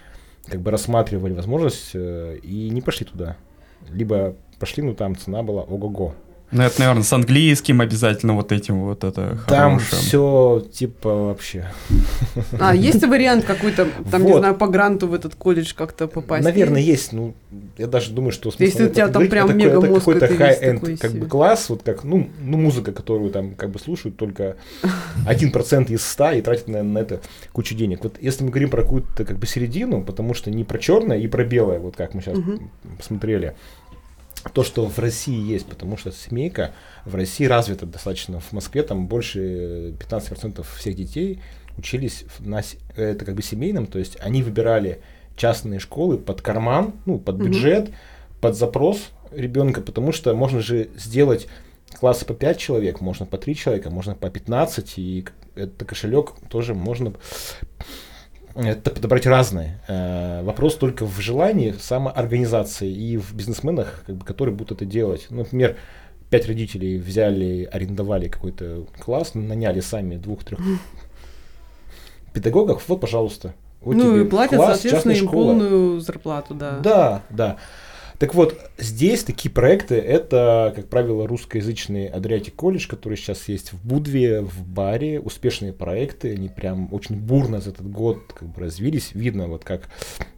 как 0.48 0.62
бы 0.62 0.72
рассматривали 0.72 1.34
возможность 1.34 1.92
э, 1.94 2.38
и 2.42 2.70
не 2.70 2.82
пошли 2.82 3.06
туда. 3.06 3.36
Либо 3.92 4.36
пошли, 4.60 4.82
но 4.82 4.94
там 4.94 5.16
цена 5.16 5.44
была 5.44 5.64
ого-го. 5.64 6.16
Ну, 6.56 6.64
это, 6.64 6.80
наверное, 6.80 7.04
с 7.04 7.12
английским 7.12 7.82
обязательно 7.82 8.34
вот 8.34 8.52
этим 8.54 8.86
вот 8.86 9.04
это 9.04 9.38
Там 9.48 9.78
хорошим. 9.80 9.98
все 10.00 10.66
типа 10.72 11.14
вообще. 11.28 11.70
А, 12.60 12.74
есть 12.74 13.04
вариант 13.06 13.44
какой-то, 13.46 13.88
там, 14.10 14.24
не 14.26 14.32
Вот. 14.32 14.40
знаю, 14.40 14.56
по 14.56 14.68
гранту 14.68 15.08
в 15.08 15.14
этот 15.14 15.36
колледж 15.36 15.74
как-то 15.76 16.08
попасть? 16.08 16.44
Наверное, 16.46 16.80
есть. 16.82 17.12
Ну, 17.12 17.34
я 17.78 17.88
даже 17.88 18.12
думаю, 18.12 18.32
что 18.32 18.52
смысла 18.52 18.64
Если 18.66 18.86
у 18.86 18.90
тебя 18.90 19.06
там 19.08 19.14
говорить. 19.14 19.32
прям 19.32 19.46
это, 19.50 19.56
мега 19.58 19.72
это 19.80 19.82
мозг, 19.88 20.00
какой-то 20.06 20.28
такой 20.28 20.98
как 20.98 21.12
бы 21.14 21.26
класс, 21.28 21.70
вот 21.70 21.84
как, 21.84 22.04
ну, 22.04 22.30
ну, 22.42 22.58
музыка, 22.58 22.92
которую 22.94 23.32
там 23.32 23.56
как 23.56 23.72
бы 23.72 23.80
слушают 23.80 24.16
только 24.18 24.56
1% 25.28 25.92
из 25.92 26.06
100 26.06 26.32
и 26.32 26.42
тратят 26.42 26.68
на, 26.70 26.84
на 26.84 27.00
это 27.00 27.20
кучу 27.52 27.76
денег. 27.76 28.04
Вот 28.04 28.16
если 28.22 28.44
мы 28.44 28.50
говорим 28.50 28.70
про 28.70 28.82
какую-то 28.84 29.26
как 29.26 29.38
бы 29.38 29.46
середину, 29.48 30.04
потому 30.04 30.34
что 30.34 30.50
не 30.52 30.64
про 30.64 30.78
черное 30.78 31.18
и 31.18 31.28
про 31.28 31.44
белое, 31.44 31.80
вот 31.80 31.96
как 31.98 32.14
мы 32.14 32.22
сейчас 32.22 32.38
Мгм. 32.38 32.70
посмотрели, 32.98 33.56
то, 34.50 34.64
что 34.64 34.86
в 34.86 34.98
России 35.00 35.40
есть, 35.40 35.66
потому 35.66 35.98
что 35.98 36.12
семейка 36.12 36.72
в 37.04 37.16
России 37.16 37.46
развита 37.46 37.86
достаточно. 37.86 38.40
В 38.40 38.52
Москве 38.52 38.84
там 38.84 39.08
больше 39.08 39.96
15% 40.00 40.66
всех 40.78 40.96
детей 40.96 41.42
учились 41.78 42.26
на, 42.40 42.62
это 42.96 43.26
как 43.26 43.36
бы 43.36 43.42
семейном, 43.42 43.88
то 43.88 44.00
есть 44.00 44.18
они 44.22 44.44
выбирали 44.44 45.02
частные 45.36 45.80
школы 45.80 46.18
под 46.18 46.42
карман, 46.42 46.94
ну, 47.06 47.20
под 47.20 47.36
бюджет, 47.36 47.92
под 48.40 48.56
запрос 48.56 49.10
ребенка, 49.32 49.82
потому 49.82 50.12
что 50.12 50.34
можно 50.34 50.62
же 50.62 50.90
сделать 50.96 51.48
классы 52.00 52.26
по 52.26 52.34
5 52.34 52.58
человек, 52.58 53.02
можно 53.02 53.26
по 53.26 53.38
3 53.38 53.56
человека, 53.56 53.90
можно 53.90 54.16
по 54.16 54.30
15, 54.30 54.98
и 54.98 55.26
это 55.56 55.86
кошелек 55.86 56.34
тоже 56.50 56.74
можно 56.74 57.14
это 58.56 58.92
подобрать 58.92 59.26
разные. 59.26 59.80
Э, 59.88 60.42
Вопрос 60.44 60.76
только 60.76 61.06
в 61.06 61.20
желании, 61.20 61.74
самоорганизации 61.80 62.92
и 62.92 63.18
в 63.18 63.34
бизнесменах, 63.34 64.04
как 64.08 64.16
бы, 64.16 64.26
которые 64.26 64.56
будут 64.56 64.72
это 64.78 64.86
делать. 64.86 65.28
Ну, 65.30 65.40
Например, 65.40 65.76
пять 66.30 66.48
родителей 66.48 66.98
взяли, 66.98 67.68
арендовали 67.72 68.28
какой-то 68.30 68.86
класс, 69.00 69.36
наняли 69.36 69.82
сами 69.82 70.16
двух-трех 70.16 70.60
педагогов. 72.34 72.84
Вот, 72.88 73.02
пожалуйста. 73.02 73.54
Вот 73.82 73.96
ну 73.96 74.20
и 74.20 74.26
платят, 74.28 74.56
класс, 74.58 74.82
соответственно, 74.82 75.14
им 75.14 75.28
школа. 75.28 75.44
полную 75.44 76.00
зарплату, 76.00 76.54
да. 76.56 76.80
Да, 76.80 77.22
да. 77.30 77.58
Так 78.18 78.34
вот, 78.34 78.58
здесь 78.78 79.24
такие 79.24 79.52
проекты, 79.52 79.96
это, 79.96 80.72
как 80.76 80.88
правило, 80.88 81.28
русскоязычный 81.28 82.08
Адриатик 82.08 82.56
колледж, 82.56 82.88
который 82.88 83.18
сейчас 83.18 83.50
есть 83.50 83.74
в 83.74 83.86
Будве, 83.86 84.42
в 84.42 84.66
Баре, 84.66 85.20
успешные 85.20 85.74
проекты, 85.74 86.34
они 86.34 86.48
прям 86.48 86.94
очень 86.94 87.18
бурно 87.18 87.60
за 87.60 87.72
этот 87.72 87.90
год 87.92 88.34
как 88.34 88.48
бы 88.48 88.62
развились. 88.62 89.12
Видно, 89.14 89.48
вот 89.48 89.66
как 89.66 89.90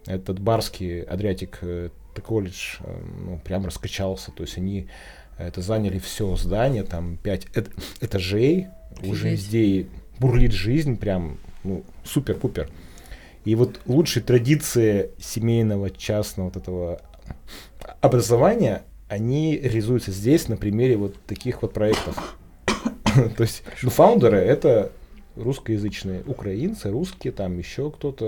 этот 0.08 0.40
барский 0.40 1.02
Адриатик 1.02 1.60
э, 1.62 1.90
колледж 2.26 2.78
э, 2.80 3.00
ну, 3.26 3.40
прям 3.44 3.66
раскачался, 3.66 4.32
то 4.32 4.44
есть 4.44 4.58
они 4.58 4.88
это 5.38 5.62
заняли 5.62 6.00
все 6.00 6.36
здание, 6.36 6.84
там 6.84 7.18
пять 7.18 7.46
эт- 7.54 7.72
этажей, 8.02 8.68
уже 9.04 9.36
здесь 9.36 9.86
бурлит 10.18 10.52
жизнь, 10.52 10.98
прям 10.98 11.38
ну, 11.64 11.84
супер-пупер. 12.04 12.70
И 13.46 13.56
вот 13.56 13.80
лучшие 13.86 14.24
традиции 14.24 15.12
семейного, 15.20 15.92
частного 15.92 16.48
вот 16.48 16.58
этого 16.58 17.02
образования, 18.02 18.84
они 19.08 19.58
реализуются 19.58 20.12
здесь 20.12 20.48
на 20.48 20.58
примере 20.58 20.98
вот 20.98 21.16
таких 21.26 21.62
вот 21.62 21.74
проектов. 21.74 22.38
То 23.14 23.44
есть, 23.44 23.64
ну, 23.82 23.90
фаундеры 23.90 24.38
это 24.38 24.92
русскоязычные 25.38 26.24
украинцы, 26.26 26.90
русские, 26.90 27.32
там 27.32 27.58
еще 27.58 27.92
кто-то, 27.92 28.26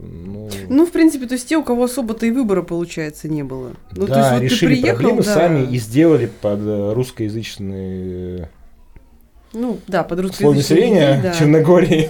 ну, 0.00 0.48
Ну, 0.68 0.86
в 0.86 0.92
принципе, 0.92 1.26
то 1.26 1.34
есть 1.34 1.48
те, 1.48 1.56
у 1.56 1.64
кого 1.64 1.84
особо-то 1.84 2.24
и 2.26 2.30
выбора, 2.30 2.62
получается, 2.62 3.28
не 3.28 3.42
было. 3.42 3.72
Ну, 3.90 4.06
то 4.06 4.14
есть 4.14 4.28
да, 4.28 4.32
вот 4.34 4.38
ты 4.38 4.44
решили 4.44 4.74
приехал, 4.74 4.98
проблемы 4.98 5.22
да. 5.22 5.34
сами 5.34 5.72
и 5.72 5.78
сделали 5.78 6.30
под 6.40 6.60
э, 6.60 6.92
русскоязычные 6.94 8.48
Ну, 9.52 9.78
да, 9.86 10.02
под 10.02 10.18
слой 10.18 10.28
русскоязычных 10.28 10.70
населения 10.70 11.20
да. 11.22 11.34
Черногории 11.34 12.08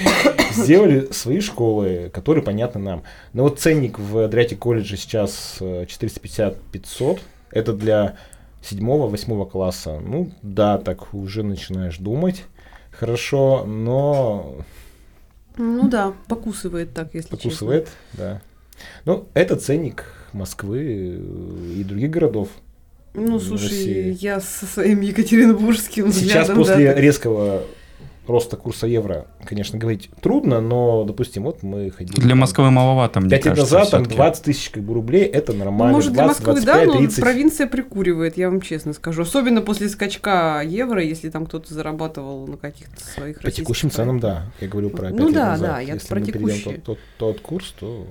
сделали 0.52 1.12
свои 1.12 1.40
школы, 1.40 2.10
которые 2.12 2.42
понятны 2.42 2.80
нам. 2.80 3.02
Но 3.32 3.42
вот 3.42 3.60
ценник 3.60 3.98
в 3.98 4.18
Адриатик 4.24 4.58
колледже 4.58 4.96
сейчас 4.96 5.58
э, 5.60 5.84
450-500. 5.84 7.20
Это 7.50 7.72
для 7.72 8.16
седьмого-восьмого 8.62 9.44
класса. 9.44 10.00
Ну, 10.00 10.30
да, 10.42 10.78
так 10.78 11.14
уже 11.14 11.42
начинаешь 11.42 11.98
думать. 11.98 12.44
Хорошо, 12.90 13.64
но 13.64 14.56
Ну 15.56 15.88
да, 15.88 16.14
покусывает 16.26 16.94
так, 16.94 17.14
если 17.14 17.28
покусывает, 17.28 17.88
да. 18.14 18.40
Ну, 19.04 19.28
это 19.34 19.56
ценник 19.56 20.04
Москвы 20.32 21.18
э, 21.18 21.72
и 21.76 21.84
других 21.84 22.10
городов. 22.10 22.48
Ну, 23.14 23.40
слушай, 23.40 23.64
России. 23.64 24.16
я 24.20 24.40
со 24.40 24.66
своим 24.66 25.00
екатеринбургским 25.02 26.12
Сейчас 26.12 26.48
взглядом, 26.48 26.56
после 26.56 26.94
да, 26.94 27.00
резкого 27.00 27.62
роста 28.28 28.56
курса 28.56 28.86
евро, 28.86 29.26
конечно, 29.44 29.78
говорить 29.78 30.10
трудно, 30.20 30.60
но, 30.60 31.04
допустим, 31.04 31.44
вот 31.44 31.62
мы 31.62 31.90
ходили... 31.90 32.20
Для 32.20 32.34
Москвы 32.34 32.70
маловато, 32.70 33.20
мне 33.20 33.30
Пять 33.30 33.46
лет 33.46 33.54
кажется, 33.56 33.74
назад 33.74 33.90
там 33.90 34.00
всё-таки. 34.02 34.16
20 34.16 34.44
тысяч 34.44 34.70
как 34.70 34.82
бы, 34.82 34.94
рублей, 34.94 35.24
это 35.24 35.52
Ну, 35.52 35.60
нормально. 35.64 35.94
может, 35.94 36.12
для 36.12 36.24
20, 36.24 36.46
Москвы, 36.46 36.64
да, 36.64 36.72
25, 36.74 36.86
но 36.86 36.98
30. 36.98 37.20
провинция 37.20 37.66
прикуривает, 37.66 38.36
я 38.36 38.50
вам 38.50 38.60
честно 38.60 38.92
скажу. 38.92 39.22
Особенно 39.22 39.62
после 39.62 39.88
скачка 39.88 40.62
евро, 40.64 41.02
если 41.02 41.30
там 41.30 41.46
кто-то 41.46 41.72
зарабатывал 41.72 42.46
на 42.46 42.56
каких-то 42.56 43.00
своих 43.04 43.38
По 43.38 43.44
российских 43.44 43.64
текущим 43.64 43.90
ценам, 43.90 44.20
да. 44.20 44.44
Я 44.60 44.68
говорю 44.68 44.90
про 44.90 45.08
5 45.08 45.18
Ну 45.18 45.26
лет 45.26 45.34
да, 45.34 45.50
назад. 45.50 45.68
да, 45.70 45.80
я 45.80 45.94
Если 45.94 46.08
про 46.08 46.20
мы 46.20 46.26
перейдем 46.26 46.48
текущие. 46.48 46.74
тот, 46.76 46.84
тот, 46.84 46.98
тот 47.36 47.40
курс, 47.40 47.74
то... 47.80 48.06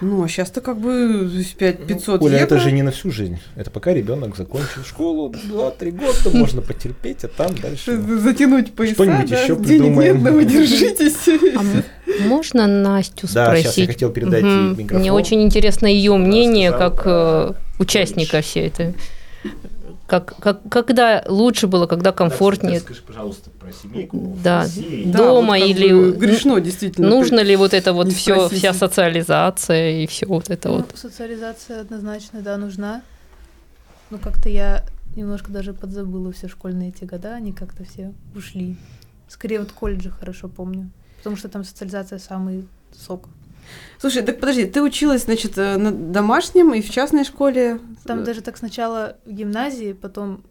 Ну, 0.00 0.22
а 0.22 0.28
сейчас-то 0.28 0.60
как 0.60 0.78
бы 0.78 1.30
5-500 1.58 2.18
Оля, 2.20 2.32
евро. 2.34 2.44
это 2.44 2.58
же 2.58 2.72
не 2.72 2.82
на 2.82 2.90
всю 2.90 3.10
жизнь. 3.10 3.38
Это 3.56 3.70
пока 3.70 3.92
ребенок 3.94 4.36
закончил 4.36 4.82
школу, 4.84 5.30
2-3 5.30 5.90
года 5.92 6.30
можно 6.38 6.60
потерпеть, 6.62 7.24
а 7.24 7.28
там 7.28 7.54
дальше... 7.56 7.96
Затянуть 8.18 8.74
пояса, 8.74 8.94
Что-нибудь 8.94 9.30
да, 9.30 9.36
еще 9.54 9.64
денег 9.64 9.80
придумаем. 9.82 10.14
нет, 10.14 10.22
да 10.24 10.32
вы 10.32 10.44
держитесь. 10.44 11.28
А 11.56 12.22
можно 12.26 12.66
Настю 12.66 13.26
Да, 13.32 13.46
спросить? 13.46 13.64
сейчас 13.66 13.78
я 13.78 13.86
хотел 13.86 14.10
передать 14.10 14.42
ей 14.42 14.50
Мгм. 14.50 14.78
микрофон. 14.78 15.00
Мне 15.00 15.12
очень 15.12 15.42
интересно 15.42 15.86
ее 15.86 16.16
мнение 16.16 16.72
как 16.72 17.02
э, 17.04 17.52
участника 17.78 18.40
всей 18.40 18.68
этой. 18.68 18.94
Как, 20.06 20.36
как, 20.38 20.60
когда 20.68 21.24
лучше 21.26 21.66
было, 21.66 21.86
когда 21.86 22.12
комфортнее? 22.12 22.78
Скажи, 22.80 23.00
пожалуйста, 23.06 23.48
про 23.50 23.72
семейку 23.72 24.36
Да. 24.44 24.66
Да, 25.06 25.18
Дома 25.18 25.56
вот 25.58 25.66
или- 25.66 26.10
грешно, 26.12 26.60
действительно. 26.60 27.08
Нужно 27.08 27.40
ли 27.40 27.56
вот 27.56 27.72
это 27.72 27.94
вот 27.94 28.12
все, 28.12 28.34
спросить. 28.46 28.58
вся 28.58 28.74
социализация 28.74 30.02
и 30.02 30.06
все 30.06 30.26
вот 30.26 30.50
это 30.50 30.68
Ну, 30.68 30.76
вот? 30.76 30.92
социализация 30.94 31.80
однозначно, 31.80 32.42
да, 32.42 32.58
нужна. 32.58 33.00
Ну, 34.10 34.18
как-то 34.18 34.50
я 34.50 34.84
немножко 35.16 35.50
даже 35.50 35.72
подзабыла 35.72 36.32
все 36.32 36.48
школьные 36.48 36.90
эти 36.90 37.04
года, 37.04 37.34
они 37.34 37.52
как-то 37.52 37.84
все 37.84 38.12
ушли. 38.36 38.76
Скорее 39.28 39.60
вот 39.60 39.72
колледжи 39.72 40.10
хорошо 40.10 40.48
помню, 40.48 40.90
потому 41.18 41.36
что 41.36 41.48
там 41.48 41.64
социализация 41.64 42.18
самый 42.18 42.68
сок. 42.92 43.28
Слушай, 43.98 44.22
так 44.22 44.40
подожди, 44.40 44.66
ты 44.66 44.82
училась, 44.82 45.24
значит, 45.24 45.56
э, 45.56 45.76
на 45.76 45.90
домашнем 45.90 46.74
и 46.74 46.82
в 46.82 46.90
частной 46.90 47.24
школе? 47.24 47.80
Там 48.04 48.20
Э, 48.20 48.24
даже 48.24 48.42
так 48.42 48.56
сначала 48.56 49.16
в 49.24 49.32
гимназии, 49.32 49.92
потом 49.92 50.42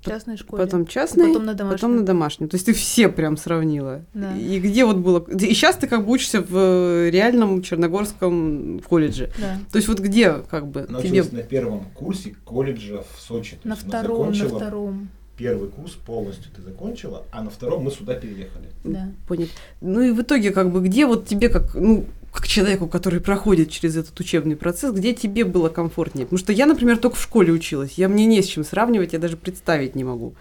в 0.00 0.04
частной 0.04 0.36
школе. 0.36 0.64
Потом 0.64 0.86
частной, 0.86 1.28
потом 1.28 1.44
на 1.44 1.54
домашнем. 1.54 1.78
потом 1.78 1.96
на 1.96 2.02
домашнем. 2.04 2.48
То 2.48 2.54
есть 2.54 2.66
ты 2.66 2.72
все 2.72 3.08
прям 3.08 3.36
сравнила. 3.36 4.02
Да. 4.14 4.34
И 4.36 4.58
где 4.58 4.84
вот 4.84 4.96
было... 4.96 5.24
И 5.30 5.54
сейчас 5.54 5.76
ты 5.76 5.86
как 5.86 6.06
бы 6.06 6.12
учишься 6.12 6.40
в 6.40 6.56
э, 6.56 7.10
реальном 7.10 7.62
черногорском 7.62 8.80
колледже. 8.80 9.30
Да. 9.38 9.58
То 9.70 9.76
есть 9.76 9.88
вот 9.88 10.00
где 10.00 10.32
как 10.50 10.66
бы 10.66 10.86
Она 10.88 11.02
тебе... 11.02 11.22
на 11.22 11.42
первом 11.42 11.84
курсе 11.94 12.34
колледжа 12.44 13.04
в 13.14 13.20
Сочи. 13.20 13.58
На 13.62 13.76
втором, 13.76 14.32
на 14.32 14.48
втором. 14.48 15.10
Первый 15.40 15.70
курс 15.70 15.92
полностью 15.92 16.52
ты 16.54 16.60
закончила, 16.60 17.24
а 17.32 17.42
на 17.42 17.48
втором 17.48 17.84
мы 17.84 17.90
сюда 17.90 18.12
переехали. 18.14 18.68
Да. 18.84 19.10
Понял. 19.26 19.48
Ну 19.80 20.02
и 20.02 20.10
в 20.10 20.20
итоге 20.20 20.50
как 20.50 20.70
бы 20.70 20.82
где 20.82 21.06
вот 21.06 21.26
тебе 21.26 21.48
как... 21.48 21.74
Ну, 21.74 22.04
как 22.30 22.46
человеку, 22.46 22.86
который 22.86 23.20
проходит 23.20 23.70
через 23.70 23.96
этот 23.96 24.20
учебный 24.20 24.54
процесс, 24.54 24.92
где 24.94 25.14
тебе 25.14 25.46
было 25.46 25.70
комфортнее? 25.70 26.26
Потому 26.26 26.38
что 26.38 26.52
я, 26.52 26.66
например, 26.66 26.98
только 26.98 27.16
в 27.16 27.22
школе 27.22 27.54
училась. 27.54 27.94
Я 27.94 28.10
мне 28.10 28.26
не 28.26 28.42
с 28.42 28.46
чем 28.48 28.64
сравнивать, 28.64 29.14
я 29.14 29.18
даже 29.18 29.38
представить 29.38 29.96
не 29.96 30.04
могу. 30.04 30.34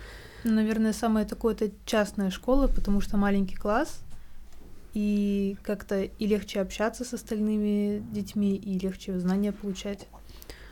Ну, 0.43 0.51
Наверное, 0.51 0.91
самое 0.91 1.25
такое 1.25 1.53
это 1.53 1.71
частная 1.85 2.29
школа, 2.29 2.67
потому 2.67 2.99
что 2.99 3.15
маленький 3.15 3.55
класс, 3.55 4.01
и 4.93 5.55
как-то 5.63 6.01
и 6.01 6.27
легче 6.27 6.59
общаться 6.59 7.05
с 7.05 7.13
остальными 7.13 8.03
детьми, 8.11 8.57
и 8.57 8.77
легче 8.77 9.17
знания 9.17 9.53
получать. 9.53 10.07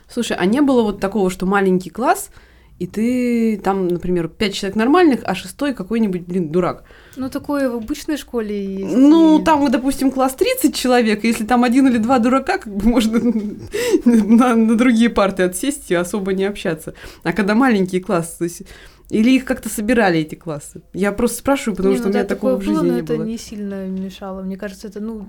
Слушай, 0.06 0.36
а 0.36 0.44
не 0.44 0.60
было 0.60 0.82
вот 0.82 1.00
такого, 1.00 1.30
что 1.30 1.46
маленький 1.46 1.90
класс, 1.90 2.30
и 2.78 2.86
ты 2.86 3.60
там, 3.62 3.88
например, 3.88 4.28
пять 4.28 4.54
человек 4.54 4.76
нормальных, 4.76 5.20
а 5.24 5.34
шестой 5.34 5.74
какой-нибудь, 5.74 6.22
блин, 6.22 6.50
дурак. 6.50 6.84
Ну, 7.16 7.28
такое 7.28 7.68
в 7.68 7.74
обычной 7.76 8.16
школе 8.16 8.64
есть. 8.82 8.96
Ну, 8.96 9.40
и- 9.40 9.44
там, 9.44 9.68
допустим, 9.70 10.10
класс 10.10 10.34
30 10.34 10.74
человек, 10.74 11.24
и 11.24 11.28
если 11.28 11.44
там 11.44 11.64
один 11.64 11.88
или 11.88 11.98
два 11.98 12.18
дурака, 12.18 12.58
как 12.58 12.72
бы 12.72 12.88
можно 12.88 13.18
на, 14.04 14.54
на 14.54 14.76
другие 14.76 15.10
парты 15.10 15.42
отсесть 15.42 15.90
и 15.90 15.94
особо 15.94 16.32
не 16.34 16.44
общаться. 16.44 16.94
А 17.24 17.32
когда 17.32 17.54
маленький 17.54 18.00
класс, 18.00 18.36
то 18.38 18.44
есть... 18.44 18.62
Или 19.10 19.30
их 19.30 19.46
как-то 19.46 19.70
собирали, 19.70 20.18
эти 20.20 20.34
классы? 20.34 20.82
Я 20.92 21.12
просто 21.12 21.38
спрашиваю, 21.38 21.76
потому 21.76 21.94
Не, 21.94 21.96
что 21.98 22.08
ну 22.08 22.10
у 22.10 22.12
меня 22.14 22.24
да, 22.24 22.28
такого 22.34 22.56
в 22.56 22.58
такое 22.58 22.74
жизни 22.74 22.82
было, 22.82 22.90
но 22.90 22.94
не 22.98 23.00
это 23.02 23.16
было. 23.16 23.24
не 23.24 23.38
сильно 23.38 23.86
мешало. 23.86 24.42
Мне 24.42 24.58
кажется, 24.58 24.86
это, 24.86 25.00
ну, 25.00 25.28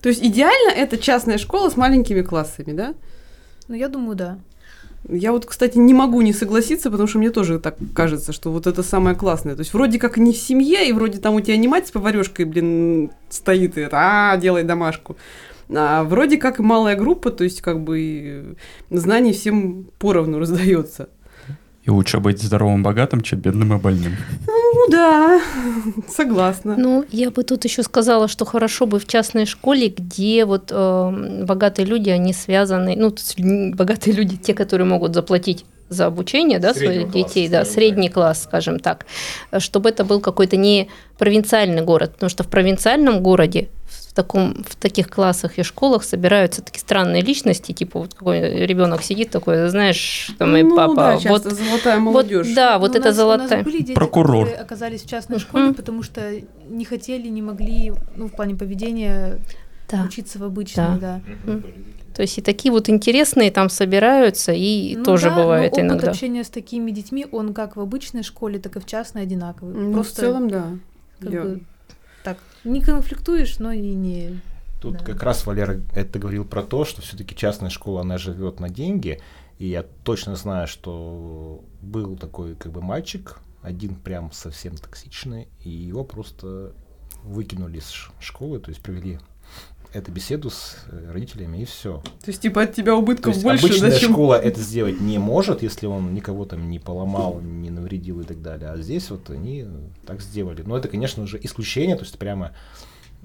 То 0.00 0.08
есть 0.08 0.22
идеально 0.24 0.70
это 0.70 0.96
частная 0.96 1.38
школа 1.38 1.70
с 1.70 1.76
маленькими 1.76 2.22
классами, 2.22 2.72
да? 2.72 2.94
ну, 3.66 3.74
я 3.74 3.88
думаю, 3.88 4.14
да. 4.16 4.38
Я 5.08 5.32
вот, 5.32 5.46
кстати, 5.46 5.78
не 5.78 5.94
могу 5.94 6.20
не 6.20 6.32
согласиться, 6.32 6.90
потому 6.90 7.08
что 7.08 7.18
мне 7.18 7.30
тоже 7.30 7.58
так 7.58 7.76
кажется, 7.94 8.32
что 8.32 8.52
вот 8.52 8.66
это 8.66 8.82
самое 8.82 9.16
классное. 9.16 9.54
То 9.54 9.60
есть 9.60 9.72
вроде 9.72 9.98
как 9.98 10.18
не 10.18 10.32
в 10.32 10.36
семье, 10.36 10.86
и 10.86 10.92
вроде 10.92 11.18
там 11.18 11.34
у 11.34 11.40
тебя 11.40 11.56
не 11.56 11.66
мать 11.66 11.88
с 11.88 11.90
поварешкой, 11.90 12.44
блин, 12.44 13.10
стоит 13.30 13.78
и 13.78 13.82
это, 13.82 13.96
а, 13.98 14.36
делай 14.36 14.64
домашку. 14.64 15.16
А 15.70 16.04
вроде 16.04 16.36
как 16.38 16.58
малая 16.58 16.96
группа, 16.96 17.30
то 17.30 17.44
есть 17.44 17.60
как 17.60 17.80
бы 17.80 18.56
знаний 18.90 19.32
всем 19.32 19.88
поровну 19.98 20.38
раздается. 20.40 21.08
И 21.88 21.90
лучше 21.90 22.20
быть 22.20 22.42
здоровым, 22.42 22.82
богатым, 22.82 23.22
чем 23.22 23.38
бедным 23.40 23.74
и 23.74 23.80
больным. 23.80 24.14
Ну 24.46 24.88
да, 24.90 25.40
согласна. 26.06 26.74
Ну, 26.76 27.06
я 27.10 27.30
бы 27.30 27.42
тут 27.44 27.64
еще 27.64 27.82
сказала, 27.82 28.28
что 28.28 28.44
хорошо 28.44 28.84
бы 28.84 28.98
в 28.98 29.06
частной 29.06 29.46
школе, 29.46 29.88
где 29.88 30.44
вот 30.44 30.70
э, 30.70 31.44
богатые 31.46 31.86
люди, 31.86 32.10
они 32.10 32.34
связаны, 32.34 32.94
ну, 32.94 33.14
богатые 33.74 34.14
люди, 34.14 34.36
те, 34.36 34.52
которые 34.52 34.86
могут 34.86 35.14
заплатить 35.14 35.64
за 35.88 36.04
обучение, 36.04 36.58
да, 36.58 36.74
Среднего 36.74 36.92
своих 36.92 37.12
класса, 37.12 37.28
детей, 37.28 37.48
да, 37.48 37.64
средний 37.64 38.10
класс, 38.10 38.42
скажем 38.42 38.80
так, 38.80 39.06
э, 39.50 39.58
чтобы 39.58 39.88
это 39.88 40.04
был 40.04 40.20
какой-то 40.20 40.58
не 40.58 40.90
провинциальный 41.16 41.80
город, 41.80 42.12
потому 42.12 42.28
что 42.28 42.44
в 42.44 42.48
провинциальном 42.48 43.22
городе, 43.22 43.70
таком, 44.22 44.64
в 44.68 44.74
таких 44.76 45.08
классах 45.08 45.58
и 45.58 45.62
школах 45.62 46.02
собираются 46.04 46.60
такие 46.62 46.80
странные 46.80 47.22
личности, 47.22 47.72
типа 47.72 48.00
вот 48.00 48.14
какой 48.14 48.66
ребенок 48.66 49.02
сидит 49.02 49.30
такой, 49.30 49.68
знаешь, 49.68 50.30
там 50.38 50.56
и 50.56 50.62
ну, 50.62 50.76
папа. 50.76 50.94
да, 51.22 51.30
вот, 51.30 51.44
золотая 51.44 51.96
вот, 51.98 52.02
молодежь. 52.04 52.54
да, 52.54 52.78
вот 52.78 52.88
Ну, 52.90 52.94
у 52.96 52.98
это 53.00 53.08
нас- 53.08 53.14
У 53.14 53.18
золотая. 53.18 53.56
нас 53.58 53.64
были 53.64 53.78
дети, 53.82 53.94
Прокурор. 53.94 54.44
которые 54.46 54.62
оказались 54.62 55.02
в 55.02 55.08
частной 55.08 55.38
школе, 55.38 55.72
потому 55.72 56.02
что 56.02 56.20
не 56.68 56.84
хотели, 56.84 57.28
не 57.28 57.42
могли, 57.42 57.92
ну, 58.16 58.26
в 58.26 58.32
плане 58.32 58.54
поведения, 58.56 59.38
Да. 59.90 60.02
учиться 60.04 60.38
в 60.38 60.42
обычной, 60.42 60.98
да. 61.00 61.20
То 62.14 62.22
есть 62.22 62.36
и 62.38 62.42
такие 62.42 62.72
вот 62.72 62.88
интересные 62.88 63.50
там 63.52 63.68
собираются, 63.70 64.52
и 64.52 64.96
Ну 64.96 65.04
тоже 65.04 65.28
да, 65.30 65.36
бывает 65.36 65.72
но 65.72 65.78
опыт 65.78 65.84
иногда. 65.92 66.10
общения 66.10 66.42
с 66.42 66.48
такими 66.48 66.90
детьми, 66.90 67.26
он 67.30 67.54
как 67.54 67.76
в 67.76 67.80
обычной 67.80 68.24
школе, 68.24 68.58
так 68.58 68.74
и 68.76 68.80
в 68.80 68.86
частной 68.86 69.22
одинаковый. 69.22 69.74
Ну, 69.74 69.92
Просто 69.92 70.14
в 70.14 70.24
целом, 70.24 70.50
да. 70.50 70.64
как 71.20 71.30
Я- 71.32 71.42
бы 71.42 71.60
не 72.64 72.80
конфликтуешь, 72.80 73.58
но 73.58 73.72
и 73.72 73.94
не... 73.94 74.40
Тут 74.80 74.98
Да. 74.98 75.04
как 75.04 75.22
раз 75.24 75.44
Валера 75.44 75.80
это 75.94 76.18
говорил 76.18 76.44
про 76.44 76.62
то, 76.62 76.84
что 76.84 77.02
все-таки 77.02 77.34
частная 77.34 77.70
школа, 77.70 78.02
она 78.02 78.16
живет 78.16 78.60
на 78.60 78.68
деньги. 78.68 79.20
И 79.58 79.66
я 79.66 79.82
точно 80.04 80.36
знаю, 80.36 80.68
что 80.68 81.64
был 81.80 82.16
такой 82.16 82.54
как 82.54 82.70
бы 82.70 82.80
мальчик, 82.80 83.40
один 83.62 83.96
прям 83.96 84.30
совсем 84.30 84.76
токсичный, 84.76 85.48
и 85.64 85.68
его 85.68 86.04
просто 86.04 86.74
выкинули 87.24 87.78
из 87.78 87.92
школы, 88.20 88.60
то 88.60 88.70
есть 88.70 88.80
провели 88.80 89.18
эту 89.92 90.12
беседу 90.12 90.50
с 90.50 90.76
э, 90.90 91.12
родителями, 91.12 91.62
и 91.62 91.64
все. 91.64 92.02
То 92.22 92.28
есть, 92.30 92.42
типа, 92.42 92.62
от 92.62 92.74
тебя 92.74 92.92
То 92.92 92.98
убытков 92.98 93.34
есть 93.34 93.44
больше, 93.44 93.66
обычная 93.66 93.90
зачем? 93.90 94.12
школа 94.12 94.34
это 94.34 94.60
сделать 94.60 95.00
не 95.00 95.18
может, 95.18 95.62
если 95.62 95.86
он 95.86 96.14
никого 96.14 96.44
там 96.44 96.68
не 96.70 96.78
поломал, 96.78 97.40
не 97.40 97.70
навредил 97.70 98.20
и 98.20 98.24
так 98.24 98.42
далее. 98.42 98.70
А 98.70 98.76
здесь 98.78 99.10
вот 99.10 99.30
они 99.30 99.66
так 100.06 100.20
сделали. 100.20 100.62
Но 100.62 100.76
это, 100.76 100.88
конечно 100.88 101.26
же, 101.26 101.38
исключение, 101.42 101.96
то 101.96 102.02
есть 102.02 102.18
прямо 102.18 102.52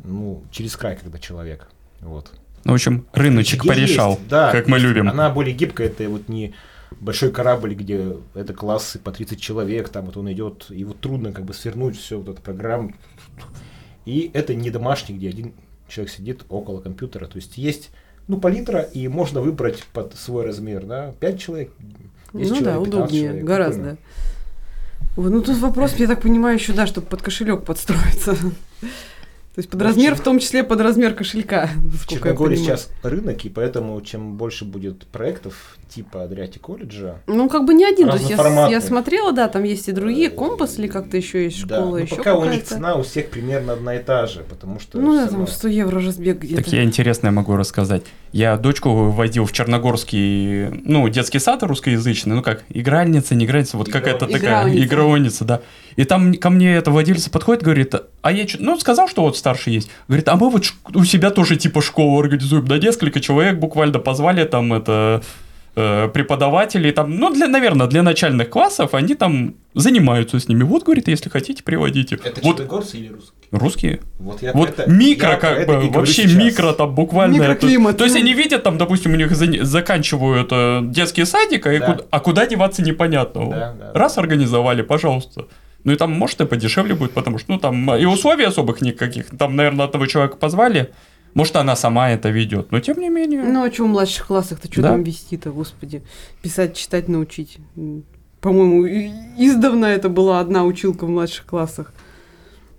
ну, 0.03 0.43
через 0.51 0.75
край, 0.75 0.95
когда 0.95 1.19
человек. 1.19 1.67
Вот. 1.99 2.31
Ну, 2.63 2.71
в 2.71 2.75
общем, 2.75 3.05
рыночек 3.11 3.61
Где 3.61 3.69
порешал, 3.69 4.11
есть, 4.11 4.27
да, 4.29 4.51
как 4.51 4.65
то 4.65 4.71
мы 4.71 4.79
любим. 4.79 5.09
Она 5.09 5.29
более 5.29 5.53
гибкая, 5.53 5.87
это 5.87 6.09
вот 6.09 6.29
не 6.29 6.53
большой 6.99 7.31
корабль, 7.31 7.73
где 7.73 8.17
это 8.33 8.53
классы 8.53 8.99
по 8.99 9.11
30 9.11 9.39
человек, 9.39 9.89
там 9.89 10.05
вот 10.05 10.15
он 10.15 10.31
идет, 10.31 10.67
и 10.69 10.83
вот 10.85 10.99
трудно 10.99 11.33
как 11.33 11.43
бы 11.43 11.53
свернуть 11.53 11.97
все 11.97 12.17
вот 12.17 12.29
эту 12.29 12.41
программу. 12.41 12.93
И 14.05 14.31
это 14.33 14.53
не 14.53 14.69
домашний, 14.69 15.15
где 15.15 15.29
один 15.29 15.53
человек 15.93 16.11
сидит 16.13 16.43
около 16.49 16.79
компьютера. 16.81 17.25
То 17.27 17.37
есть 17.37 17.57
есть, 17.57 17.91
ну, 18.27 18.37
палитра, 18.39 18.81
и 18.81 19.07
можно 19.07 19.41
выбрать 19.41 19.83
под 19.93 20.15
свой 20.15 20.45
размер, 20.45 20.85
да, 20.85 21.13
5 21.19 21.39
человек, 21.39 21.71
10 22.33 22.49
Ну 22.51 22.57
человек, 22.57 22.63
да, 22.63 22.71
15 22.73 22.87
удобнее, 22.87 23.23
человек, 23.23 23.45
гораздо. 23.45 23.79
прикольно. 23.81 23.97
Вот, 25.15 25.29
Ну 25.31 25.41
тут 25.43 25.57
вопрос, 25.59 25.95
я 25.97 26.07
так 26.07 26.21
понимаю, 26.21 26.57
еще 26.57 26.73
да, 26.73 26.87
чтобы 26.87 27.07
под 27.07 27.21
кошелек 27.21 27.63
подстроиться. 27.63 28.35
То 28.35 29.59
есть 29.59 29.69
под 29.69 29.81
Ну, 29.81 29.85
размер, 29.87 30.15
в 30.15 30.21
том 30.21 30.39
числе 30.39 30.63
под 30.63 30.81
размер 30.81 31.13
кошелька. 31.13 31.69
В 31.75 32.07
Черногории 32.07 32.55
сейчас 32.55 32.89
рынок, 33.03 33.45
и 33.45 33.49
поэтому 33.49 34.01
чем 34.01 34.35
больше 34.35 34.65
будет 34.65 35.05
проектов 35.07 35.77
типа 35.95 36.23
Адриати 36.23 36.57
колледжа, 36.57 37.15
Ну, 37.27 37.49
как 37.49 37.65
бы 37.65 37.73
не 37.73 37.85
один. 37.85 38.09
То 38.09 38.15
есть 38.17 38.29
я, 38.29 38.67
я 38.69 38.81
смотрела, 38.81 39.31
да, 39.31 39.47
там 39.47 39.63
есть 39.63 39.87
и 39.87 39.91
другие, 39.91 40.29
компас 40.29 40.79
или 40.79 40.87
как-то 40.87 41.17
еще 41.17 41.43
есть 41.43 41.65
да, 41.65 41.77
школа, 41.77 41.91
но 41.91 41.97
еще 41.99 42.15
пока 42.15 42.35
у 42.35 42.45
них 42.45 42.63
цена 42.63 42.95
у 42.95 43.03
всех 43.03 43.29
примерно 43.29 43.73
одна 43.73 43.95
и 43.95 43.99
та 43.99 44.25
же, 44.25 44.41
потому 44.49 44.79
что 44.79 44.99
Ну 44.99 45.13
да, 45.13 45.21
всё 45.21 45.29
там 45.29 45.39
равно- 45.41 45.53
100 45.53 45.67
евро 45.67 46.01
разбег 46.01 46.39
где-то. 46.39 46.63
Так 46.63 46.73
я 46.73 46.83
интересное 46.83 47.31
могу 47.31 47.55
рассказать. 47.55 48.03
Я 48.31 48.57
дочку 48.57 48.89
вводил 48.89 49.45
в 49.45 49.51
черногорский, 49.51 50.69
ну, 50.83 51.07
детский 51.09 51.39
сад 51.39 51.61
русскоязычный, 51.63 52.35
ну 52.35 52.41
как, 52.41 52.63
игральница, 52.69 53.35
не 53.35 53.45
игральница, 53.45 53.77
вот 53.77 53.91
какая-то 53.91 54.25
такая 54.27 54.75
игровница, 54.75 55.45
да. 55.45 55.61
И 55.95 56.05
там 56.05 56.33
ко 56.33 56.49
мне 56.49 56.75
это 56.75 56.89
владелец 56.89 57.29
подходит, 57.29 57.61
говорит, 57.61 57.93
а 58.21 58.31
я 58.31 58.45
ну, 58.57 58.79
сказал, 58.79 59.07
что 59.07 59.21
вот 59.21 59.37
старший 59.37 59.73
есть. 59.73 59.91
Говорит, 60.07 60.27
а 60.27 60.35
мы 60.35 60.49
вот 60.49 60.65
у 60.95 61.03
себя 61.05 61.29
тоже 61.29 61.55
типа 61.55 61.81
школу 61.81 62.19
организуем, 62.19 62.67
да, 62.67 62.79
несколько 62.79 63.19
человек 63.19 63.59
буквально 63.59 63.99
позвали 63.99 64.43
там 64.45 64.73
это 64.73 65.21
э, 65.75 66.07
преподавателей 66.13 66.91
там, 66.91 67.15
ну, 67.17 67.31
для, 67.33 67.47
наверное, 67.47 67.87
для 67.87 68.03
начальных 68.03 68.49
классов 68.49 68.93
они 68.93 69.15
там 69.15 69.55
занимаются 69.73 70.39
с 70.39 70.47
ними. 70.47 70.63
Вот, 70.63 70.83
говорит, 70.83 71.07
если 71.07 71.29
хотите, 71.29 71.63
приводите. 71.63 72.15
Это 72.23 72.41
вот 72.41 72.57
черногорцы 72.57 72.97
или 72.97 73.07
русские? 73.09 73.33
русские. 73.51 73.99
Вот, 74.19 74.41
я 74.41 74.51
Вот 74.53 74.69
это- 74.69 74.89
микро, 74.89 75.29
я 75.31 75.35
как 75.37 75.57
это 75.59 75.71
бы, 75.73 75.89
вообще 75.89 76.23
сейчас. 76.27 76.33
микро 76.33 76.73
там 76.73 76.93
буквально. 76.95 77.35
это- 77.35 77.43
Микроклимат. 77.53 77.97
то 77.97 78.03
есть 78.03 78.15
они 78.15 78.33
видят 78.33 78.63
там, 78.63 78.77
допустим, 78.77 79.13
у 79.13 79.15
них 79.15 79.35
за- 79.35 79.63
заканчивают 79.65 80.49
э, 80.51 80.79
детский 80.83 81.25
садик, 81.25 81.65
а, 81.67 81.73
и 81.73 81.79
Да. 81.79 81.85
куда- 81.85 82.03
а 82.09 82.19
куда 82.19 82.45
деваться 82.47 82.81
непонятно. 82.81 83.49
Да, 83.49 83.73
да. 83.79 83.91
Раз 83.93 84.17
организовали, 84.17 84.81
пожалуйста. 84.81 85.45
Ну 85.83 85.91
и 85.91 85.95
там, 85.97 86.11
может, 86.13 86.39
и 86.41 86.45
подешевле 86.45 86.95
будет, 86.95 87.11
потому 87.11 87.37
что, 87.39 87.51
ну, 87.51 87.59
там 87.59 87.93
и 87.95 88.05
условий 88.05 88.45
особых 88.45 88.81
никаких. 88.81 89.25
Там, 89.37 89.55
наверное, 89.55 89.85
одного 89.85 90.05
человека 90.07 90.37
позвали. 90.37 90.91
Может, 91.33 91.55
она 91.55 91.75
сама 91.75 92.11
это 92.11 92.29
ведет, 92.29 92.71
но 92.71 92.79
тем 92.79 92.99
не 92.99 93.09
менее. 93.09 93.43
Ну, 93.43 93.63
а 93.63 93.71
что 93.71 93.85
в 93.85 93.87
младших 93.87 94.27
классах-то, 94.27 94.71
что 94.71 94.81
Да. 94.81 94.89
там 94.89 95.03
вести-то, 95.03 95.51
господи? 95.51 96.03
Писать, 96.41 96.75
читать 96.75 97.07
научить. 97.07 97.57
По-моему, 98.41 98.85
издавна 99.37 99.85
это 99.85 100.09
была 100.09 100.39
одна 100.39 100.63
училка 100.65 101.05
в 101.05 101.09
младших 101.09 101.45
классах. 101.45 101.93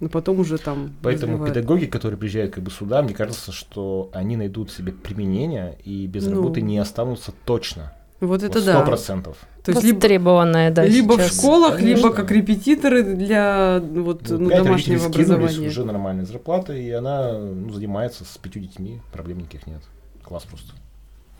Но 0.00 0.08
потом 0.08 0.40
уже 0.40 0.58
там... 0.58 0.92
Поэтому 1.02 1.34
развивают. 1.34 1.54
педагоги, 1.54 1.84
которые 1.86 2.18
приезжают 2.18 2.52
как 2.52 2.62
бы 2.64 2.70
сюда, 2.70 3.00
мне 3.02 3.14
кажется, 3.14 3.52
что 3.52 4.10
они 4.12 4.36
найдут 4.36 4.70
себе 4.70 4.92
применение 4.92 5.78
и 5.84 6.06
без 6.06 6.26
Ну. 6.26 6.34
работы 6.36 6.60
не 6.60 6.78
останутся 6.78 7.32
точно. 7.46 7.92
Вот 8.20 8.42
это 8.42 8.58
Вот 8.58 8.64
да. 8.66 8.76
Сто 8.76 8.84
процентов. 8.86 9.36
То 9.64 9.72
есть 9.72 9.82
либо, 9.82 9.96
Востребованная, 9.96 10.70
да, 10.70 10.84
либо 10.84 11.14
в 11.14 11.22
сейчас. 11.22 11.38
школах, 11.38 11.80
либо 11.80 12.00
Конечно. 12.00 12.10
как 12.12 12.30
репетиторы 12.30 13.02
для 13.02 13.80
вот, 13.82 14.28
ну, 14.28 14.50
пять 14.50 14.64
родителей 14.66 14.96
домашнего 14.98 15.06
образования. 15.06 15.68
уже 15.68 15.84
нормальная 15.84 16.24
зарплата, 16.26 16.74
и 16.74 16.90
она 16.90 17.38
ну, 17.38 17.70
занимается 17.70 18.24
с 18.24 18.36
пятью 18.38 18.62
детьми, 18.62 19.00
проблем 19.12 19.38
никаких 19.38 19.66
нет. 19.66 19.82
Класс 20.22 20.44
просто. 20.44 20.72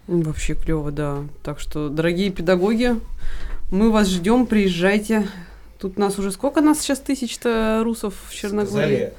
М, 0.08 0.22
Вообще 0.22 0.54
клево, 0.54 0.90
да. 0.90 1.24
Так 1.42 1.60
что, 1.60 1.88
дорогие 1.90 2.30
педагоги, 2.30 2.98
мы 3.70 3.90
вас 3.90 4.08
ждем, 4.08 4.46
приезжайте. 4.46 5.26
Тут 5.78 5.98
нас 5.98 6.18
уже 6.18 6.32
сколько 6.32 6.60
нас 6.62 6.80
сейчас 6.80 7.00
тысяч-то 7.00 7.82
русов 7.84 8.14
в 8.28 8.34
Черногории? 8.34 8.66
Сказали, 8.68 9.14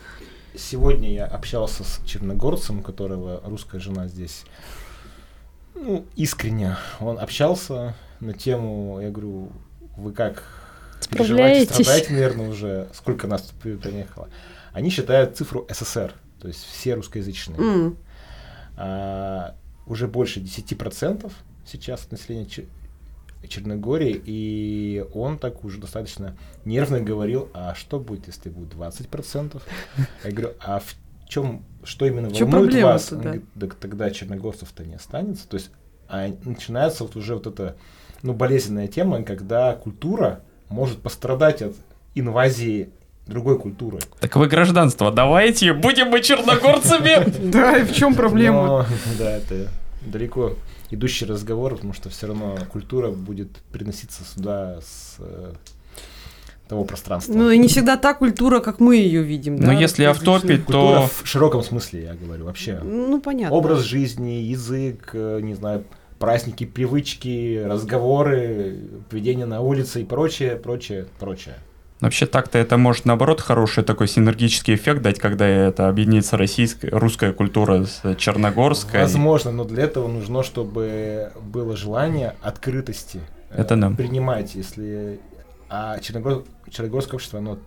сегодня 0.57 1.13
я 1.13 1.25
общался 1.25 1.83
с 1.83 1.99
черногорцем, 2.05 2.79
у 2.79 2.81
которого 2.81 3.41
русская 3.45 3.79
жена 3.79 4.07
здесь. 4.07 4.45
Ну, 5.75 6.05
искренне. 6.15 6.77
Он 6.99 7.19
общался 7.19 7.93
на 8.19 8.33
тему, 8.33 8.99
я 9.01 9.09
говорю, 9.09 9.51
вы 9.97 10.11
как 10.13 10.43
переживаете, 11.09 11.65
страдаете, 11.83 12.13
наверное, 12.13 12.49
уже, 12.49 12.87
сколько 12.93 13.27
нас 13.27 13.41
тут 13.43 13.55
при- 13.59 13.75
приехало. 13.75 14.29
Они 14.73 14.89
считают 14.89 15.37
цифру 15.37 15.67
СССР, 15.69 16.13
то 16.41 16.47
есть 16.47 16.63
все 16.63 16.95
русскоязычные. 16.95 17.59
М, 17.59 17.97
А, 18.77 19.55
уже 19.87 20.07
больше 20.07 20.39
10% 20.41 21.31
сейчас 21.65 22.09
населения 22.11 22.45
Чер- 22.45 22.67
Черногории, 23.47 24.21
и 24.25 25.05
он 25.13 25.37
так 25.37 25.63
уже 25.63 25.79
достаточно 25.79 26.35
нервно 26.65 26.99
говорил, 26.99 27.49
а 27.53 27.73
что 27.75 27.99
будет, 27.99 28.27
если 28.27 28.49
будет 28.49 28.69
20%? 28.73 29.61
Я 30.23 30.31
говорю, 30.31 30.53
а 30.59 30.79
в 30.79 30.95
чем, 31.29 31.63
что 31.85 32.05
именно 32.05 32.29
В 32.29 32.33
чём 32.33 32.49
волнует 32.49 32.83
вас? 32.83 33.11
Он 33.11 33.17
да? 33.19 33.23
говорит, 33.23 33.45
«Так 33.59 33.75
тогда 33.75 34.09
черногорцев-то 34.11 34.83
не 34.83 34.95
останется. 34.95 35.47
То 35.47 35.55
есть 35.55 35.71
а 36.07 36.31
начинается 36.43 37.03
вот 37.03 37.15
уже 37.15 37.35
вот 37.35 37.47
эта 37.47 37.75
ну, 38.21 38.33
болезненная 38.33 38.87
тема, 38.87 39.23
когда 39.23 39.73
культура 39.73 40.41
может 40.69 41.01
пострадать 41.01 41.61
от 41.61 41.75
инвазии 42.15 42.89
другой 43.27 43.59
культуры. 43.59 43.99
Так 44.19 44.35
вы 44.35 44.47
гражданство 44.47 45.11
давайте, 45.11 45.73
будем 45.73 46.09
мы 46.09 46.21
черногорцами. 46.21 47.31
Да, 47.51 47.77
и 47.77 47.83
в 47.83 47.93
чем 47.93 48.15
проблема? 48.15 48.85
Да, 49.19 49.37
это 49.37 49.67
далеко 50.01 50.53
идущий 50.91 51.25
разговор, 51.25 51.75
потому 51.75 51.93
что 51.93 52.09
все 52.09 52.27
равно 52.27 52.57
культура 52.71 53.11
будет 53.11 53.49
приноситься 53.71 54.23
сюда 54.23 54.79
с 54.81 55.15
э, 55.19 55.53
того 56.67 56.83
пространства. 56.83 57.33
Ну 57.33 57.49
и 57.49 57.57
не 57.57 57.67
всегда 57.67 57.97
та 57.97 58.13
культура, 58.13 58.59
как 58.59 58.79
мы 58.79 58.95
ее 58.97 59.21
видим. 59.21 59.55
Но 59.55 59.67
да, 59.67 59.73
если 59.73 60.03
автопить, 60.03 60.65
то... 60.65 61.07
в 61.21 61.27
широком 61.27 61.63
смысле, 61.63 62.03
я 62.03 62.13
говорю, 62.13 62.45
вообще. 62.45 62.79
Ну, 62.83 63.21
понятно. 63.21 63.55
Образ 63.55 63.81
жизни, 63.81 64.41
язык, 64.41 65.11
э, 65.13 65.39
не 65.41 65.53
знаю, 65.53 65.83
праздники, 66.19 66.65
привычки, 66.65 67.63
разговоры, 67.63 68.79
поведение 69.09 69.45
на 69.45 69.61
улице 69.61 70.01
и 70.01 70.05
прочее, 70.05 70.55
прочее, 70.55 71.07
прочее. 71.19 71.55
Вообще 72.01 72.25
так-то 72.25 72.57
это 72.57 72.77
может 72.77 73.05
наоборот 73.05 73.39
хороший 73.39 73.83
такой 73.83 74.07
синергический 74.07 74.75
эффект 74.75 75.01
дать, 75.01 75.17
когда 75.17 75.47
это 75.47 75.87
объединится 75.87 76.35
российская, 76.35 76.89
русская 76.89 77.31
культура 77.31 77.85
с 77.85 78.15
черногорской. 78.17 79.01
Возможно, 79.01 79.51
но 79.51 79.63
для 79.63 79.83
этого 79.83 80.07
нужно, 80.07 80.43
чтобы 80.43 81.31
было 81.41 81.77
желание 81.77 82.35
открытости 82.41 83.21
э, 83.49 83.61
Это 83.61 83.77
да. 83.77 83.91
принимать, 83.91 84.55
если 84.55 85.19
а 85.69 85.99
Черногор... 85.99 86.43
черногорское 86.69 87.15
общество, 87.15 87.39
оно 87.39 87.57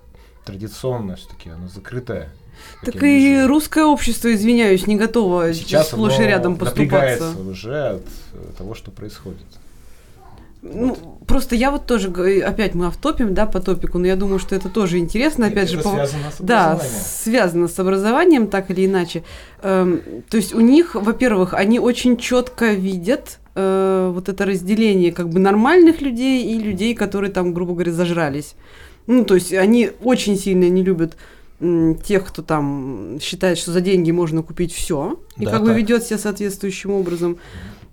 традиционное 0.45 1.17
все-таки, 1.17 1.51
оно 1.51 1.69
закрытое. 1.69 2.31
Так 2.85 2.97
и 3.03 3.37
вижу. 3.37 3.49
русское 3.49 3.85
общество, 3.85 4.33
извиняюсь, 4.33 4.87
не 4.87 4.97
готово 4.97 5.53
Сейчас 5.55 5.89
сплошь 5.89 6.19
и 6.19 6.23
рядом 6.23 6.57
поступаться. 6.57 7.37
уже 7.39 7.89
от 7.89 8.03
э, 8.33 8.45
того, 8.57 8.75
что 8.75 8.91
происходит. 8.91 9.47
Ну, 10.61 10.97
просто 11.27 11.55
я 11.55 11.71
вот 11.71 11.87
тоже, 11.87 12.09
опять 12.45 12.75
мы 12.75 12.87
автопим, 12.87 13.33
да, 13.33 13.47
по 13.47 13.61
топику, 13.61 13.99
но 13.99 14.07
я 14.09 14.17
думаю, 14.17 14.41
что 14.41 14.57
это 14.57 14.69
тоже 14.69 14.99
интересно, 14.99 15.47
опять 15.47 15.71
же, 15.71 15.79
это 15.79 15.85
по- 15.89 15.95
связано 15.95 16.31
с 16.33 16.41
Да, 16.41 16.81
связано 16.81 17.69
с 17.69 17.79
образованием, 17.79 18.49
так 18.49 18.71
или 18.71 18.87
иначе. 18.87 19.23
Эм, 19.63 20.03
то 20.29 20.37
есть 20.37 20.53
у 20.55 20.61
них, 20.61 20.97
во-первых, 20.97 21.55
они 21.55 21.79
очень 21.79 22.17
четко 22.17 22.73
видят 22.73 23.39
э, 23.59 24.11
вот 24.15 24.29
это 24.29 24.45
разделение 24.45 25.13
как 25.13 25.29
бы 25.29 25.41
нормальных 25.41 26.01
людей 26.01 26.55
и 26.55 26.59
людей, 26.59 26.95
которые 26.95 27.31
там, 27.31 27.53
грубо 27.53 27.73
говоря, 27.73 27.93
зажрались. 27.93 28.55
Ну, 29.07 29.25
то 29.25 29.35
есть 29.35 29.53
они 29.53 29.91
очень 30.03 30.37
сильно 30.37 30.69
не 30.69 30.85
любят 30.85 31.17
тех, 32.05 32.25
кто 32.29 32.43
там 32.43 33.19
считает, 33.21 33.59
что 33.59 33.73
за 33.73 33.81
деньги 33.81 34.13
можно 34.13 34.43
купить 34.43 34.73
все, 34.73 35.19
и 35.37 35.45
Да, 35.45 35.53
как 35.53 35.63
бы 35.63 35.69
так. 35.69 35.77
ведет 35.77 36.05
себя 36.05 36.19
соответствующим 36.19 36.93
образом. 36.93 37.39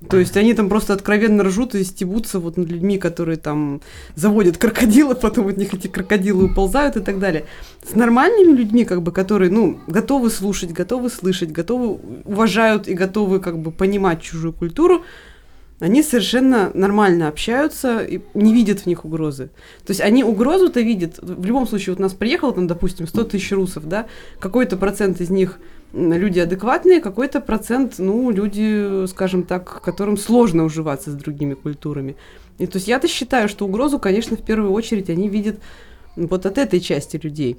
То 0.08 0.18
есть 0.18 0.38
они 0.38 0.54
там 0.54 0.70
просто 0.70 0.94
откровенно 0.94 1.44
ржут 1.44 1.74
и 1.74 1.84
стебутся 1.84 2.40
вот 2.40 2.58
над 2.58 2.70
людьми, 2.70 3.00
которые 3.00 3.38
там 3.38 3.82
заводят 4.16 4.58
крокодилов, 4.58 5.20
потом 5.22 5.48
от 5.48 5.58
них 5.58 5.74
эти 5.74 5.88
крокодилы 5.88 6.46
уползают 6.46 6.96
и 6.98 7.00
так 7.00 7.18
далее. 7.20 7.46
С 7.84 7.96
нормальными 7.96 8.56
людьми, 8.56 8.86
как 8.86 9.02
бы, 9.02 9.12
которые, 9.12 9.50
ну, 9.50 9.80
готовы 9.88 10.30
слушать, 10.30 10.72
готовы 10.72 11.10
слышать, 11.10 11.52
готовы, 11.52 11.98
уважают 12.26 12.88
и 12.88 12.94
готовы, 12.94 13.40
как 13.40 13.58
бы, 13.58 13.72
понимать 13.72 14.22
чужую 14.22 14.54
культуру, 14.54 15.02
они 15.86 16.02
совершенно 16.02 16.72
нормально 16.74 17.28
общаются 17.28 18.04
и 18.04 18.20
не 18.34 18.56
видят 18.56 18.80
в 18.80 18.86
них 18.88 19.06
угрозы. 19.06 19.52
То 19.86 19.92
есть 19.92 20.02
они 20.02 20.24
угрозу-то 20.24 20.82
видят. 20.82 21.20
В 21.22 21.46
любом 21.46 21.68
случае, 21.68 21.94
вот 21.94 22.00
у 22.00 22.02
нас 22.02 22.14
приехало 22.14 22.54
там, 22.54 22.66
допустим, 22.66 23.06
100 23.06 23.24
тысяч 23.26 23.52
русов, 23.52 23.88
да, 23.88 24.08
какой-то 24.40 24.78
процент 24.78 25.22
из 25.22 25.30
них 25.30 25.60
люди 25.94 26.40
адекватные, 26.40 27.02
какой-то 27.02 27.40
процент, 27.40 28.00
ну, 28.00 28.32
люди, 28.32 29.06
скажем 29.06 29.44
так, 29.44 29.84
которым 29.84 30.18
сложно 30.18 30.64
уживаться 30.64 31.12
с 31.12 31.14
другими 31.14 31.54
культурами. 31.54 32.16
И 32.58 32.66
то 32.66 32.78
есть 32.78 32.88
я-то 32.88 33.08
считаю, 33.08 33.48
что 33.48 33.66
угрозу, 33.66 34.00
конечно, 34.00 34.36
в 34.36 34.42
первую 34.42 34.72
очередь 34.72 35.12
они 35.12 35.30
видят 35.30 35.60
вот 36.16 36.48
от 36.48 36.58
этой 36.58 36.80
части 36.80 37.20
людей. 37.22 37.58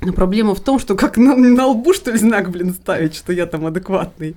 Но 0.00 0.12
проблема 0.12 0.56
в 0.56 0.60
том, 0.60 0.80
что 0.80 0.96
как 0.96 1.18
на, 1.18 1.36
на 1.36 1.66
лбу, 1.68 1.94
что 1.94 2.10
ли, 2.10 2.18
знак, 2.18 2.50
блин, 2.50 2.74
ставить, 2.74 3.14
что 3.14 3.32
я 3.32 3.46
там 3.46 3.64
адекватный. 3.64 4.34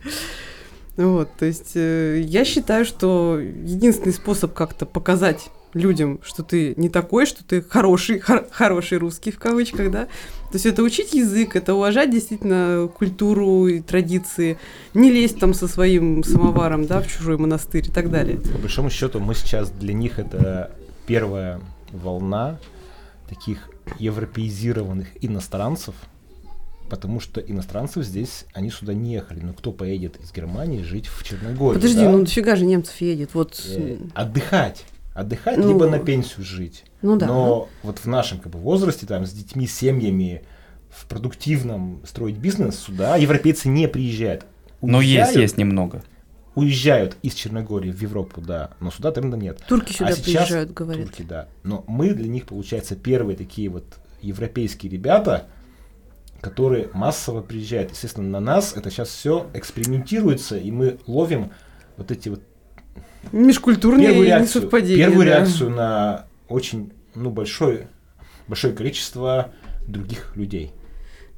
Вот, 0.97 1.29
то 1.37 1.45
есть 1.45 1.73
э, 1.75 2.21
я 2.25 2.43
считаю, 2.43 2.83
что 2.83 3.39
единственный 3.39 4.13
способ 4.13 4.53
как-то 4.53 4.85
показать 4.85 5.49
людям, 5.73 6.19
что 6.23 6.43
ты 6.43 6.73
не 6.75 6.89
такой, 6.89 7.25
что 7.25 7.43
ты 7.43 7.61
хороший, 7.61 8.19
хор- 8.27 8.47
хороший 8.51 8.97
русский 8.97 9.31
в 9.31 9.37
кавычках, 9.37 9.91
да, 9.91 10.05
то 10.05 10.53
есть 10.53 10.65
это 10.65 10.81
учить 10.81 11.13
язык, 11.13 11.55
это 11.55 11.75
уважать 11.75 12.09
действительно 12.09 12.89
культуру 12.97 13.67
и 13.67 13.79
традиции, 13.79 14.57
не 14.93 15.11
лезть 15.11 15.39
там 15.39 15.53
со 15.53 15.67
своим 15.67 16.23
самоваром, 16.23 16.87
да, 16.87 17.01
в 17.01 17.07
чужой 17.07 17.37
монастырь 17.37 17.85
и 17.87 17.91
так 17.91 18.09
далее. 18.09 18.37
По 18.37 18.57
большому 18.57 18.89
счету, 18.89 19.19
мы 19.19 19.35
сейчас 19.35 19.69
для 19.69 19.93
них 19.93 20.19
это 20.19 20.71
первая 21.05 21.61
волна 21.91 22.59
таких 23.29 23.69
европеизированных 23.99 25.07
иностранцев, 25.21 25.95
потому 26.89 27.19
что 27.19 27.39
иностранцев 27.41 28.03
здесь, 28.03 28.45
они 28.53 28.69
сюда 28.69 28.93
не 28.93 29.13
ехали. 29.13 29.39
Но 29.41 29.53
кто 29.53 29.71
поедет 29.71 30.17
из 30.21 30.31
Германии 30.31 30.81
жить 30.81 31.07
в 31.07 31.23
Черногорию? 31.23 31.79
Подожди, 31.81 32.01
да? 32.01 32.09
ну 32.11 32.19
дофига 32.21 32.55
же 32.55 32.65
немцев 32.65 32.99
едет, 33.01 33.33
вот, 33.33 33.61
Э, 33.67 33.97
отдыхать. 34.13 34.85
Отдыхать, 35.13 35.57
Ну, 35.57 35.69
либо 35.69 35.87
на 35.89 35.99
пенсию 35.99 36.45
жить. 36.45 36.83
ну 37.01 37.17
да. 37.17 37.25
Но 37.25 37.69
вот 37.83 37.97
в 37.99 38.05
нашем 38.05 38.39
как 38.39 38.51
бы, 38.51 38.59
возрасте, 38.59 39.05
там, 39.07 39.25
с 39.25 39.31
детьми, 39.31 39.65
семьями, 39.67 40.43
в 40.89 41.05
продуктивном 41.07 42.01
строить 42.05 42.37
бизнес 42.37 42.79
сюда 42.79 43.17
европейцы 43.17 43.67
не 43.67 43.87
приезжают. 43.87 44.45
Но 44.81 45.01
есть, 45.01 45.29
Уезжают- 45.31 45.37
есть 45.41 45.57
немного. 45.57 46.03
Уезжают 46.55 47.17
из 47.21 47.33
Черногории 47.33 47.91
в 47.91 48.01
Европу, 48.01 48.41
да, 48.41 48.71
но 48.79 48.89
сюда 48.89 49.11
тренда 49.11 49.37
нет. 49.37 49.59
Турки 49.67 49.91
сюда 49.93 50.07
а 50.07 50.11
сейчас 50.13 50.23
приезжают, 50.25 50.73
говорят. 50.73 51.05
Турки, 51.05 51.21
да. 51.21 51.49
Но 51.63 51.83
мы 51.87 52.13
для 52.13 52.27
них, 52.27 52.45
получается, 52.47 52.95
первые 52.95 53.35
такие 53.37 53.69
вот 53.69 53.83
европейские 54.21 54.91
ребята, 54.91 55.47
которые 56.41 56.89
массово 56.93 57.41
приезжают. 57.41 57.91
Естественно, 57.91 58.27
на 58.27 58.39
нас 58.39 58.73
это 58.75 58.89
сейчас 58.89 59.09
все 59.09 59.47
экспериментируется, 59.53 60.57
и 60.57 60.71
мы 60.71 60.99
ловим 61.07 61.51
вот 61.97 62.11
эти 62.11 62.29
вот 62.29 62.41
Межкультурные 63.31 64.07
первую 64.07 64.27
реакцию, 64.27 64.61
несовпадения. 64.61 64.97
первую 64.97 65.25
да. 65.25 65.35
реакцию 65.35 65.69
на 65.71 66.25
очень 66.47 66.93
ну, 67.15 67.29
большое, 67.29 67.89
большое 68.47 68.73
количество 68.73 69.51
других 69.87 70.35
людей. 70.35 70.71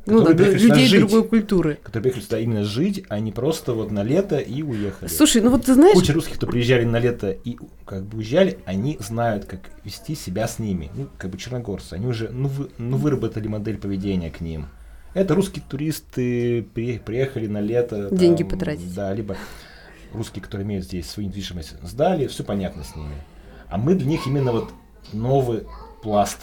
Ну 0.05 0.23
да, 0.23 0.31
людей 0.31 0.87
жить, 0.87 0.99
другой 1.01 1.27
культуры. 1.27 1.77
Которые 1.83 2.03
приехали 2.03 2.23
сюда 2.23 2.39
именно 2.39 2.63
жить, 2.63 3.03
а 3.09 3.19
не 3.19 3.31
просто 3.31 3.73
вот 3.73 3.91
на 3.91 4.01
лето 4.01 4.37
и 4.37 4.63
уехали. 4.63 5.07
Слушай, 5.07 5.41
ну 5.41 5.51
вот 5.51 5.65
ты 5.65 5.75
знаешь, 5.75 5.93
Куча 5.93 6.13
русских, 6.13 6.35
кто 6.35 6.47
приезжали 6.47 6.83
на 6.83 6.99
лето 6.99 7.29
и 7.29 7.57
как 7.85 8.05
бы 8.05 8.17
уезжали, 8.17 8.59
они 8.65 8.97
знают, 8.99 9.45
как 9.45 9.59
вести 9.83 10.15
себя 10.15 10.47
с 10.47 10.57
ними. 10.57 10.89
Ну, 10.95 11.09
как 11.17 11.29
бы 11.29 11.37
черногорцы. 11.37 11.93
Они 11.93 12.07
уже 12.07 12.29
ну, 12.29 12.47
вы- 12.47 12.69
ну, 12.77 12.97
выработали 12.97 13.47
модель 13.47 13.77
поведения 13.77 14.31
к 14.31 14.41
ним. 14.41 14.67
Это 15.13 15.35
русские 15.35 15.63
туристы 15.67 16.63
при- 16.73 16.99
приехали 16.99 17.47
на 17.47 17.61
лето. 17.61 18.09
Деньги 18.11 18.43
там, 18.43 18.49
потратить. 18.49 18.93
Да, 18.93 19.13
либо 19.13 19.35
русские, 20.13 20.43
которые 20.43 20.65
имеют 20.65 20.85
здесь 20.85 21.09
свою 21.09 21.29
недвижимость, 21.29 21.75
сдали, 21.83 22.27
все 22.27 22.43
понятно 22.43 22.83
с 22.83 22.95
ними. 22.95 23.15
А 23.69 23.77
мы 23.77 23.95
для 23.95 24.07
них 24.07 24.25
именно 24.27 24.51
вот 24.51 24.71
новый 25.13 25.65
пласт. 26.01 26.39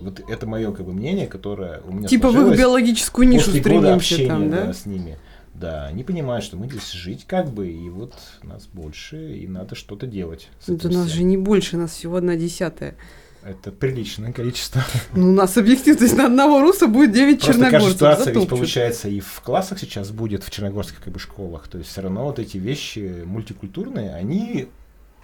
Вот 0.00 0.20
это 0.28 0.46
мое 0.46 0.72
как 0.72 0.86
бы 0.86 0.92
мнение, 0.92 1.26
которое 1.26 1.80
у 1.86 1.92
меня 1.92 2.08
типа 2.08 2.30
в 2.30 2.50
их 2.50 2.58
биологическую 2.58 3.28
нишу 3.28 3.50
стремимся 3.50 4.26
там, 4.26 4.50
да, 4.50 4.66
да? 4.66 4.72
с 4.72 4.86
ними. 4.86 5.18
Да, 5.54 5.86
они 5.86 6.02
понимают, 6.02 6.44
что 6.44 6.56
мы 6.56 6.66
здесь 6.66 6.90
жить 6.90 7.26
как 7.28 7.48
бы, 7.52 7.68
и 7.68 7.88
вот 7.88 8.14
нас 8.42 8.66
больше, 8.66 9.36
и 9.36 9.46
надо 9.46 9.76
что-то 9.76 10.06
делать. 10.08 10.48
Да 10.66 10.74
этим 10.74 10.90
нас 10.90 11.08
же 11.08 11.22
не 11.22 11.36
больше, 11.36 11.76
нас 11.76 11.92
всего 11.92 12.16
одна 12.16 12.34
десятая. 12.34 12.96
Это 13.44 13.70
приличное 13.72 14.32
количество. 14.32 14.82
Ну, 15.12 15.30
у 15.30 15.32
нас 15.32 15.56
объектив, 15.58 15.96
то 15.96 16.04
есть 16.04 16.16
на 16.16 16.26
одного 16.26 16.60
руса 16.62 16.86
будет 16.86 17.12
9 17.12 17.38
Просто 17.40 17.52
черногорцев. 17.52 17.92
ситуация 17.92 18.24
ведь 18.26 18.34
затопчут. 18.34 18.58
получается 18.58 19.08
и 19.08 19.20
в 19.20 19.40
классах 19.42 19.78
сейчас 19.78 20.10
будет, 20.10 20.42
в 20.44 20.50
черногорских 20.50 21.00
как 21.02 21.12
бы 21.12 21.18
школах. 21.18 21.68
То 21.68 21.78
есть 21.78 21.90
все 21.90 22.00
равно 22.00 22.24
вот 22.24 22.38
эти 22.38 22.56
вещи 22.56 23.22
мультикультурные, 23.26 24.14
они 24.14 24.68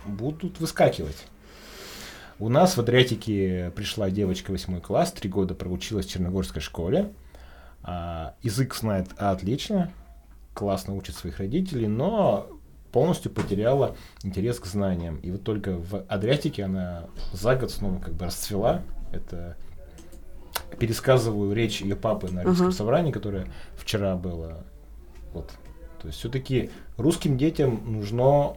будут 0.04 0.60
выскакивать. 0.60 1.16
У 2.38 2.48
нас 2.48 2.76
в 2.76 2.80
Адриатике 2.80 3.72
пришла 3.74 4.10
девочка 4.10 4.50
8 4.50 4.80
класс, 4.80 5.12
три 5.12 5.28
года 5.28 5.54
проучилась 5.54 6.06
в 6.06 6.10
черногорской 6.10 6.62
школе. 6.62 7.12
А, 7.82 8.34
язык 8.42 8.74
знает 8.74 9.08
отлично, 9.16 9.90
классно 10.54 10.94
учит 10.94 11.16
своих 11.16 11.38
родителей, 11.38 11.86
но 11.86 12.46
полностью 12.92 13.30
потеряла 13.32 13.96
интерес 14.22 14.58
к 14.60 14.66
знаниям. 14.66 15.16
И 15.18 15.30
вот 15.30 15.44
только 15.44 15.76
в 15.76 16.04
Адриатике 16.08 16.64
она 16.64 17.04
за 17.32 17.56
год 17.56 17.70
снова 17.70 18.00
как 18.00 18.14
бы 18.14 18.24
расцвела. 18.26 18.82
Это 19.12 19.56
пересказываю 20.78 21.52
речь 21.52 21.80
ее 21.80 21.96
папы 21.96 22.28
на 22.30 22.42
русском 22.42 22.68
Ага. 22.68 22.76
собрании, 22.76 23.12
которое 23.12 23.46
вчера 23.76 24.16
было. 24.16 24.64
Вот. 25.32 25.50
То 26.00 26.06
есть 26.08 26.18
все-таки 26.18 26.70
русским 26.96 27.36
детям 27.36 27.80
нужно 27.84 28.56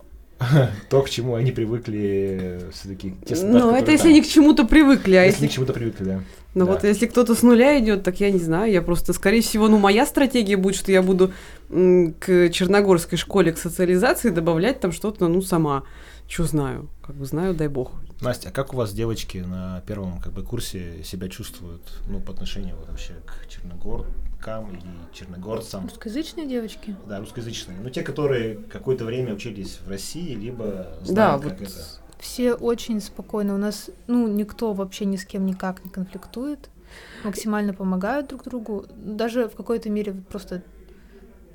то, 0.90 1.02
к 1.02 1.10
чему 1.10 1.36
они 1.36 1.52
привыкли, 1.52 2.62
все-таки 2.74 3.16
те 3.26 3.36
стандарты, 3.36 3.68
Ну, 3.68 3.76
это 3.76 3.92
если 3.92 4.10
они 4.10 4.22
к 4.22 4.28
чему-то 4.28 4.66
привыкли, 4.66 5.16
а 5.16 5.24
Если 5.26 5.48
к 5.48 5.52
чему-то 5.52 5.74
привыкли, 5.74 6.04
да. 6.04 6.24
Ну 6.56 6.66
вот 6.68 6.84
если 6.84 7.08
кто-то 7.08 7.34
с 7.34 7.42
нуля 7.42 7.80
идет, 7.80 8.04
так 8.04 8.20
я 8.20 8.30
не 8.30 8.40
знаю, 8.40 8.72
я 8.72 8.84
просто, 8.84 9.14
скорее 9.14 9.42
всего, 9.42 9.68
ну 9.68 9.80
моя 9.80 10.06
стратегия 10.06 10.56
будет, 10.56 10.76
что 10.76 10.92
я 10.92 11.02
буду 11.02 11.32
к 11.70 12.50
черногорской 12.52 13.18
школе, 13.18 13.52
к 13.52 13.58
социализации 13.58 14.30
добавлять 14.30 14.80
там 14.80 14.92
что-то, 14.92 15.28
ну 15.28 15.42
сама, 15.42 15.84
что 16.28 16.44
знаю, 16.44 16.90
как 17.02 17.16
бы 17.16 17.26
знаю, 17.26 17.56
дай 17.56 17.70
бог. 17.70 17.94
Настя, 18.22 18.50
а 18.50 18.52
как 18.52 18.74
у 18.74 18.78
вас 18.78 18.94
девочки 18.94 19.40
на 19.40 19.82
первом 19.88 20.20
как 20.20 20.32
бы 20.32 20.44
курсе 20.44 21.04
себя 21.04 21.28
чувствуют, 21.28 21.82
ну, 22.08 22.20
по 22.20 22.32
отношению 22.32 22.76
вот, 22.78 22.90
вообще 22.90 23.14
к 23.26 23.48
черногоркам 24.44 24.76
и 24.76 25.16
черногорцам? 25.16 25.84
Русскоязычные 25.86 26.48
девочки? 26.48 26.96
Да, 27.08 27.20
русскоязычные. 27.20 27.78
Ну, 27.82 27.90
те, 27.90 28.02
которые 28.02 28.56
какое-то 28.56 29.06
время 29.06 29.34
учились 29.34 29.80
в 29.84 29.90
России, 29.90 30.36
либо 30.36 30.88
Да, 31.02 31.06
знают, 31.06 31.44
вот 31.44 31.54
как 31.54 31.62
это. 31.62 31.86
Все 32.20 32.54
очень 32.54 33.02
спокойно. 33.02 33.56
У 33.56 33.58
нас, 33.58 33.90
ну, 34.08 34.28
никто 34.28 34.74
вообще 34.74 35.06
ни 35.06 35.18
с 35.18 35.26
кем 35.26 35.46
никак 35.46 35.84
не 35.84 35.92
конфликтует. 35.92 36.70
Максимально 37.24 37.74
помогают 37.74 38.28
друг 38.28 38.44
другу. 38.44 38.86
Даже 38.96 39.48
в 39.50 39.56
какой-то 39.56 39.90
мере 39.90 40.14
просто 40.14 40.62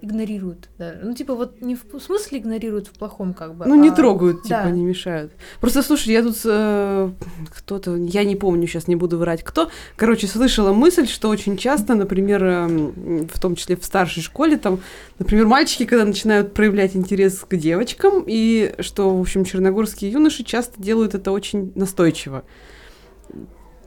игнорируют. 0.00 0.68
даже. 0.78 1.00
Ну, 1.02 1.14
типа, 1.14 1.34
вот 1.34 1.60
не 1.60 1.74
в 1.74 2.00
смысле 2.00 2.38
игнорируют 2.38 2.88
в 2.88 2.92
плохом, 2.92 3.34
как 3.34 3.54
бы. 3.54 3.66
Ну 3.66 3.74
не 3.74 3.88
а- 3.88 3.92
трогают, 3.92 4.42
типа, 4.42 4.62
да. 4.64 4.70
не 4.70 4.84
мешают. 4.84 5.32
Просто, 5.60 5.82
слушай, 5.82 6.12
я 6.12 6.22
тут 6.22 6.36
э, 6.44 7.10
кто-то, 7.50 7.96
я 7.96 8.24
не 8.24 8.36
помню, 8.36 8.66
сейчас 8.66 8.88
не 8.88 8.96
буду 8.96 9.18
врать, 9.18 9.42
кто, 9.42 9.70
короче, 9.96 10.26
слышала 10.26 10.72
мысль, 10.72 11.06
что 11.06 11.28
очень 11.28 11.56
часто, 11.56 11.94
например, 11.94 12.44
эм, 12.44 13.28
в 13.28 13.40
том 13.40 13.56
числе 13.56 13.76
в 13.76 13.84
старшей 13.84 14.22
школе, 14.22 14.56
там, 14.56 14.80
например, 15.18 15.46
мальчики, 15.46 15.84
когда 15.84 16.04
начинают 16.04 16.54
проявлять 16.54 16.96
интерес 16.96 17.44
к 17.48 17.56
девочкам, 17.56 18.24
и 18.26 18.74
что, 18.80 19.16
в 19.16 19.20
общем, 19.20 19.44
черногорские 19.44 20.10
юноши 20.10 20.44
часто 20.44 20.80
делают 20.80 21.14
это 21.14 21.32
очень 21.32 21.72
настойчиво. 21.74 22.44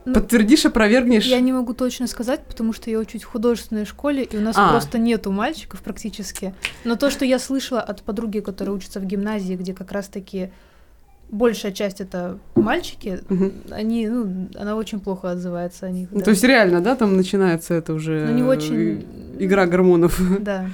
Ну, 0.04 0.14
Подтвердишь, 0.14 0.66
опровергнешь? 0.66 1.24
Я 1.26 1.40
не 1.40 1.52
могу 1.52 1.74
точно 1.74 2.06
сказать, 2.08 2.44
потому 2.46 2.72
что 2.72 2.90
я 2.90 2.98
учусь 2.98 3.22
в 3.22 3.26
художественной 3.28 3.84
школе, 3.84 4.24
и 4.24 4.36
у 4.36 4.40
нас 4.40 4.56
А. 4.58 4.70
просто 4.70 4.98
нету 4.98 5.30
мальчиков 5.30 5.80
практически. 5.80 6.54
Но 6.84 6.96
то, 6.96 7.10
что 7.10 7.24
я 7.24 7.38
слышала 7.38 7.80
от 7.80 8.02
подруги, 8.02 8.40
которая 8.40 8.74
учится 8.74 8.98
в 8.98 9.04
гимназии, 9.04 9.54
где 9.54 9.74
как 9.74 9.92
раз-таки 9.92 10.50
большая 11.30 11.72
часть 11.72 12.00
это 12.00 12.38
мальчики, 12.56 13.20
Мгм. 13.28 13.52
они, 13.70 14.08
ну, 14.08 14.48
она 14.56 14.74
очень 14.76 14.98
плохо 15.00 15.30
отзывается 15.30 15.86
о 15.86 15.90
них. 15.90 16.08
Ну, 16.10 16.18
да. 16.18 16.24
То 16.24 16.30
есть 16.32 16.42
реально, 16.44 16.80
да, 16.80 16.96
там 16.96 17.16
начинается 17.16 17.72
это 17.74 17.94
уже 17.94 18.26
Ну, 18.28 18.34
не 18.34 18.42
э, 18.42 18.44
очень- 18.46 19.06
игра 19.38 19.66
гормонов. 19.66 20.18
Да. 20.40 20.68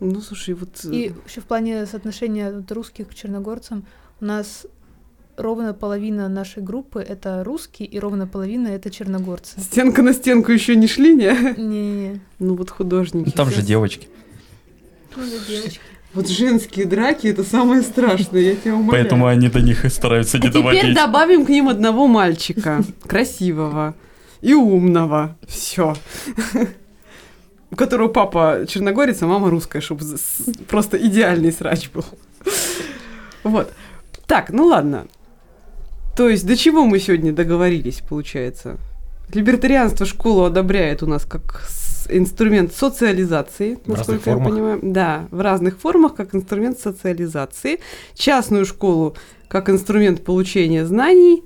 Ну, 0.00 0.20
слушай, 0.20 0.54
вот... 0.54 0.70
э, 0.84 0.88
И 0.90 1.12
еще 1.28 1.40
в 1.40 1.44
плане 1.44 1.84
соотношения 1.86 2.50
вот 2.52 2.70
русских 2.72 3.08
к 3.08 3.14
черногорцам 3.14 3.84
у 4.20 4.24
нас 4.24 4.66
ровно 5.38 5.72
половина 5.72 6.28
нашей 6.28 6.62
группы 6.62 7.00
это 7.00 7.42
русские, 7.44 7.88
и 7.88 7.98
ровно 7.98 8.26
половина 8.26 8.68
это 8.68 8.90
черногорцы. 8.90 9.60
Стенка 9.60 10.02
на 10.02 10.12
стенку 10.12 10.52
еще 10.52 10.76
не 10.76 10.86
шли, 10.86 11.14
не? 11.14 11.32
Не-не-не. 11.56 12.20
Ну 12.38 12.54
вот 12.54 12.70
художники. 12.70 13.30
Там 13.30 13.50
же 13.50 13.62
девочки. 13.62 14.08
Ну, 15.16 15.22
девочки. 15.48 15.80
Вот 16.14 16.28
женские 16.28 16.86
драки 16.86 17.26
это 17.26 17.44
самое 17.44 17.82
страшное, 17.82 18.40
я 18.40 18.56
тебя 18.56 18.74
умоляю. 18.74 18.90
Поэтому 18.90 19.26
они 19.26 19.48
до 19.48 19.60
них 19.60 19.84
и 19.84 19.88
стараются 19.88 20.38
А 20.38 20.40
не 20.40 20.48
теперь 20.48 20.62
доводить. 20.62 20.94
добавим 20.94 21.46
к 21.46 21.48
ним 21.48 21.68
одного 21.68 22.06
мальчика, 22.06 22.82
красивого 23.06 23.94
и 24.40 24.54
умного. 24.54 25.36
Все. 25.46 25.94
У 27.70 27.76
которого 27.76 28.08
папа 28.08 28.64
черногорец, 28.66 29.22
а 29.22 29.26
мама 29.26 29.50
русская, 29.50 29.82
чтобы 29.82 30.04
просто 30.66 30.96
идеальный 30.96 31.52
срач 31.52 31.90
был. 31.90 32.04
Вот. 33.44 33.72
Так, 34.26 34.50
ну 34.50 34.66
ладно. 34.66 35.06
То 36.18 36.28
есть 36.28 36.44
до 36.44 36.56
чего 36.56 36.84
мы 36.84 36.98
сегодня 36.98 37.32
договорились, 37.32 38.00
получается? 38.00 38.76
Либертарианство 39.32 40.04
школу 40.04 40.42
одобряет 40.42 41.04
у 41.04 41.06
нас 41.06 41.24
как 41.24 41.62
инструмент 42.08 42.72
социализации, 42.74 43.78
В 43.84 43.88
насколько 43.90 44.30
я 44.30 44.34
формах. 44.34 44.52
понимаю. 44.52 44.78
Да, 44.82 45.28
в 45.30 45.40
разных 45.40 45.78
формах, 45.78 46.16
как 46.16 46.34
инструмент 46.34 46.80
социализации. 46.80 47.78
Частную 48.14 48.66
школу 48.66 49.14
как 49.46 49.70
инструмент 49.70 50.24
получения 50.24 50.84
знаний. 50.84 51.44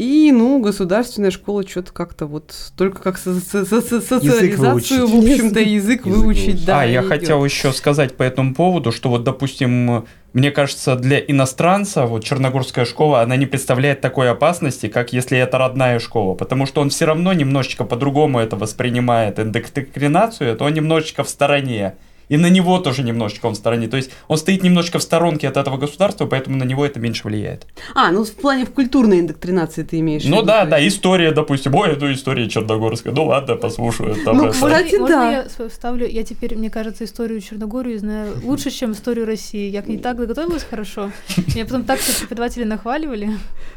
И, 0.00 0.32
ну, 0.32 0.60
государственная 0.60 1.30
школа 1.30 1.62
что-то 1.68 1.92
как-то 1.92 2.24
вот 2.24 2.54
только 2.74 3.02
как 3.02 3.18
со- 3.18 3.38
со- 3.38 3.66
со- 3.66 3.82
со- 3.82 4.00
социализацию, 4.00 5.06
в 5.06 5.14
общем-то, 5.18 5.60
язык 5.60 6.06
Язык 6.06 6.06
выучить, 6.06 6.64
да. 6.64 6.80
а, 6.80 6.84
я 6.86 7.02
и 7.02 7.04
хотел 7.04 7.44
еще 7.44 7.70
сказать 7.74 8.16
по 8.16 8.22
этому 8.22 8.54
поводу, 8.54 8.92
что 8.92 9.10
вот, 9.10 9.24
допустим, 9.24 10.06
мне 10.32 10.50
кажется, 10.52 10.96
для 10.96 11.18
иностранца 11.18 12.06
вот 12.06 12.24
черногорская 12.24 12.86
школа, 12.86 13.20
она 13.20 13.36
не 13.36 13.44
представляет 13.44 14.00
такой 14.00 14.30
опасности, 14.30 14.88
как 14.88 15.12
если 15.12 15.36
это 15.36 15.58
родная 15.58 15.98
школа, 15.98 16.34
потому 16.34 16.64
что 16.64 16.80
он 16.80 16.88
все 16.88 17.04
равно 17.04 17.34
немножечко 17.34 17.84
по-другому 17.84 18.38
это 18.38 18.56
воспринимает, 18.56 19.38
индоктринацию, 19.38 20.56
то 20.56 20.64
он 20.64 20.72
немножечко 20.72 21.24
в 21.24 21.28
стороне. 21.28 21.96
И 22.30 22.38
на 22.38 22.48
него 22.48 22.78
тоже 22.78 23.02
немножечко 23.02 23.46
он 23.46 23.52
в 23.52 23.56
стороне. 23.56 23.88
То 23.88 23.98
есть 23.98 24.10
он 24.28 24.38
стоит 24.38 24.62
немножечко 24.62 24.98
в 24.98 25.02
сторонке 25.02 25.48
от 25.48 25.58
этого 25.58 25.76
государства, 25.76 26.24
поэтому 26.26 26.56
на 26.56 26.64
него 26.64 26.86
это 26.86 26.98
меньше 26.98 27.26
влияет. 27.28 27.66
А, 27.94 28.10
ну 28.12 28.24
в 28.24 28.30
плане 28.32 28.64
в 28.64 28.70
культурной 28.70 29.20
индоктринации 29.20 29.82
ты 29.82 29.98
имеешь 29.98 30.22
в 30.22 30.28
Ну 30.28 30.36
виду, 30.38 30.46
да, 30.46 30.64
да, 30.64 30.86
история, 30.86 31.32
допустим, 31.32 31.74
ой, 31.74 31.96
ну 32.00 32.10
история 32.10 32.48
черногорская. 32.48 33.12
Ну 33.12 33.26
ладно, 33.26 33.56
послушаю. 33.56 34.16
Там 34.24 34.36
Ну, 34.38 34.44
это. 34.44 34.52
кстати, 34.52 34.96
Можно 34.96 35.08
да. 35.16 35.30
я 35.58 35.68
вставлю? 35.68 36.06
Я 36.08 36.22
теперь, 36.22 36.56
мне 36.56 36.70
кажется, 36.70 37.04
историю 37.04 37.40
Черногории 37.40 37.96
знаю 37.96 38.32
лучше, 38.44 38.70
чем 38.80 38.92
историю 38.92 39.26
России. 39.26 39.68
Я 39.68 39.82
к 39.82 39.88
ней 39.88 39.98
так 39.98 40.16
готовилась 40.16 40.62
хорошо. 40.62 41.10
Меня 41.54 41.64
потом 41.64 41.82
так 41.82 41.98
все 41.98 42.16
преподаватели 42.20 42.62
нахваливали. 42.64 43.30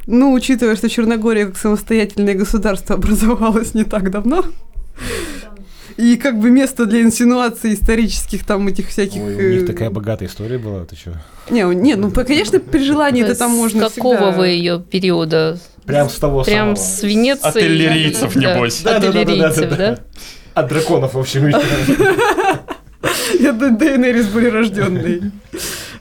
Ну, 0.05 0.31
учитывая, 0.31 0.75
что 0.75 0.89
Черногория 0.89 1.47
как 1.47 1.57
самостоятельное 1.57 2.35
государство 2.35 2.95
образовалась 2.95 3.73
не 3.73 3.83
так 3.83 4.11
давно, 4.11 4.45
и 5.97 6.17
как 6.17 6.39
бы 6.39 6.49
место 6.49 6.85
для 6.85 7.01
инсинуаций 7.01 7.73
исторических 7.73 8.45
там 8.45 8.67
этих 8.67 8.89
всяких... 8.89 9.21
Ой, 9.21 9.35
у 9.35 9.39
э, 9.39 9.55
них 9.55 9.67
такая 9.67 9.89
богатая 9.89 10.27
история 10.27 10.57
была, 10.57 10.85
ты 10.85 10.95
что? 10.95 11.21
Не, 11.49 11.63
не, 11.75 11.95
ну, 11.95 12.11
конечно, 12.11 12.59
при 12.59 12.83
желании 12.83 13.23
это 13.23 13.35
там 13.35 13.51
можно 13.51 13.89
С 13.89 13.93
какого 13.93 14.31
вы 14.31 14.47
ее 14.47 14.79
периода? 14.79 15.59
Прям 15.85 16.09
с 16.09 16.15
того 16.15 16.43
Прям 16.43 16.75
самого. 16.75 16.89
с 16.89 17.03
Венеции? 17.03 17.47
От 17.47 17.57
иллирийцев, 17.57 18.35
небось. 18.35 18.81
Иллирийцев, 18.83 19.77
да? 19.77 19.99
От 20.53 20.67
драконов, 20.67 21.13
в 21.13 21.19
общем. 21.19 21.49
Я 23.39 23.51
Д- 23.51 23.71
Дейенерис 23.71 24.27
были 24.27 24.47
рожденные. 24.47 25.31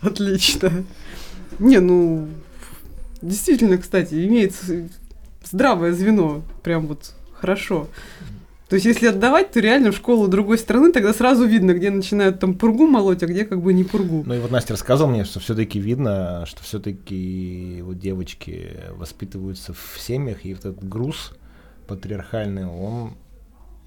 Отлично. 0.03 0.85
Не, 1.59 1.81
ну, 1.81 2.29
действительно, 3.21 3.79
кстати, 3.79 4.27
имеется 4.27 4.89
здравое 5.45 5.93
звено. 5.93 6.43
Прям 6.63 6.87
вот 6.87 7.13
хорошо. 7.41 7.89
То 8.73 8.77
есть, 8.77 8.87
если 8.87 9.09
отдавать, 9.09 9.51
то 9.51 9.61
реально 9.61 9.93
в 9.93 9.97
школу 9.97 10.29
другой 10.29 10.57
страны, 10.57 10.93
тогда 10.93 11.13
сразу 11.13 11.45
видно, 11.45 11.75
где 11.75 11.91
начинают 11.91 12.41
там 12.41 12.55
пургу 12.55 12.87
молоть, 12.87 13.23
а 13.23 13.27
где 13.27 13.45
как 13.45 13.61
бы 13.61 13.75
не 13.75 13.85
пургу. 13.85 14.23
Ну 14.25 14.33
и 14.33 14.39
вот 14.39 14.51
Настя 14.51 14.73
рассказывала 14.73 15.13
мне, 15.13 15.25
что 15.25 15.41
все-таки 15.41 15.79
видно, 15.79 16.45
что 16.47 16.63
все-таки 16.63 17.81
вот 17.83 17.99
девочки 17.99 18.71
воспитываются 18.93 19.75
в 19.75 19.99
семьях, 20.01 20.47
и 20.47 20.53
этот 20.53 20.83
груз 20.83 21.35
патриархальный, 21.87 22.65
он 22.65 23.13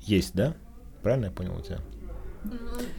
есть, 0.01 0.35
да? 0.35 0.53
Правильно 1.01 1.25
я 1.25 1.31
понял 1.31 1.55
у 1.57 1.61
тебя? 1.63 1.79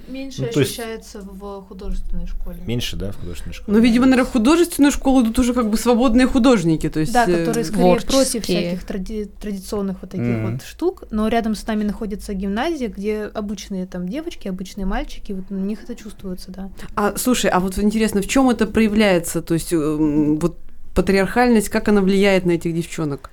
Меньше 0.09 0.42
Ну, 0.42 0.49
то 0.53 0.61
есть- 0.61 0.72
ощущается 0.78 1.20
в 1.20 1.62
художественной 1.62 2.26
школе. 2.26 2.59
Меньше, 2.66 2.97
да, 2.97 3.11
в 3.12 3.16
художественной 3.18 3.55
школе? 3.55 3.76
Но, 3.76 3.82
видимо, 3.82 4.07
наверное, 4.07 4.28
в 4.28 4.32
художественную 4.32 4.92
школу 4.92 5.22
идут 5.22 5.38
уже 5.38 5.53
как 5.53 5.68
бы 5.68 5.76
свободные 5.76 6.26
художники. 6.26 6.88
То 6.88 7.01
есть, 7.01 7.12
Да, 7.12 7.24
э, 7.28 7.38
которые 7.38 7.64
скорее 7.64 7.92
против 7.92 8.09
творческие. 8.09 8.40
всяких 8.42 8.84
тради- 8.86 9.30
традиционных 9.40 9.97
вот 10.03 10.11
таких 10.11 10.26
Мгм. 10.26 10.53
вот 10.53 10.62
штук, 10.62 11.05
но 11.11 11.26
рядом 11.28 11.55
с 11.55 11.66
нами 11.66 11.82
находится 11.82 12.34
гимназия, 12.34 12.88
где 12.88 13.22
обычные 13.24 13.86
там 13.86 14.09
девочки, 14.09 14.47
обычные 14.49 14.86
мальчики, 14.86 15.32
вот 15.32 15.51
на 15.51 15.57
них 15.59 15.82
это 15.82 15.97
чувствуется, 15.97 16.51
да. 16.53 16.70
А 16.94 17.14
слушай, 17.16 17.51
а 17.51 17.59
вот 17.61 17.76
интересно, 17.78 18.22
в 18.22 18.28
чем 18.28 18.49
это 18.49 18.66
проявляется? 18.66 19.42
То 19.42 19.55
есть, 19.55 19.72
эм, 19.72 20.38
вот 20.38 20.57
патриархальность, 20.94 21.68
как 21.68 21.88
она 21.88 22.01
влияет 22.01 22.47
на 22.47 22.53
этих 22.53 22.74
девчонок? 22.74 23.30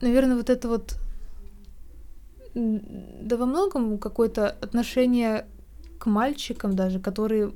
Наверное, 0.00 0.36
вот 0.36 0.48
это 0.48 0.68
вот, 0.68 0.94
да 2.54 3.36
во 3.36 3.46
многом 3.46 3.98
какое-то 3.98 4.48
отношение 4.48 5.46
к 5.98 6.06
мальчикам 6.06 6.74
даже, 6.74 6.98
которые 6.98 7.52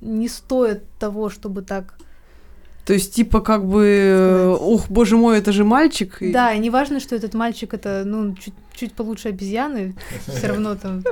не 0.00 0.28
стоят 0.28 0.82
того, 0.98 1.28
чтобы 1.28 1.62
так... 1.62 1.94
То 2.86 2.94
есть, 2.94 3.14
типа, 3.14 3.40
как 3.40 3.66
бы, 3.66 4.56
ох, 4.60 4.88
боже 4.88 5.16
мой, 5.18 5.38
это 5.38 5.52
же 5.52 5.64
мальчик. 5.64 6.22
и- 6.22 6.32
Да, 6.32 6.52
и 6.54 6.58
не 6.58 6.70
важно, 6.70 7.00
что 7.00 7.14
этот 7.16 7.34
мальчик 7.34 7.74
это, 7.74 8.02
ну, 8.06 8.34
чуть, 8.34 8.54
чуть 8.72 8.94
получше 8.94 9.28
обезьяны, 9.28 9.94
все 10.26 10.46
равно 10.46 10.74
там, 10.76 11.02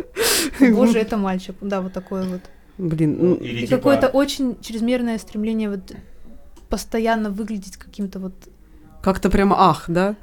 боже, 0.72 0.99
это 0.99 1.18
мальчик. 1.18 1.57
Да, 1.61 1.80
вот 1.82 1.93
такое 1.93 2.24
вот. 2.24 2.41
Блин, 2.78 3.18
ну, 3.20 3.34
Или 3.34 3.59
И 3.64 3.66
типа- 3.66 3.76
какое-то 3.76 4.09
очень 4.09 4.57
чрезмерное 4.62 5.18
стремление 5.18 5.68
вот 5.68 5.93
постоянно 6.70 7.30
выглядеть 7.30 7.76
каким-то 7.76 8.18
вот 8.20 8.34
как-то 9.03 9.28
прямо 9.30 9.57
ах, 9.59 9.84
да? 9.89 10.16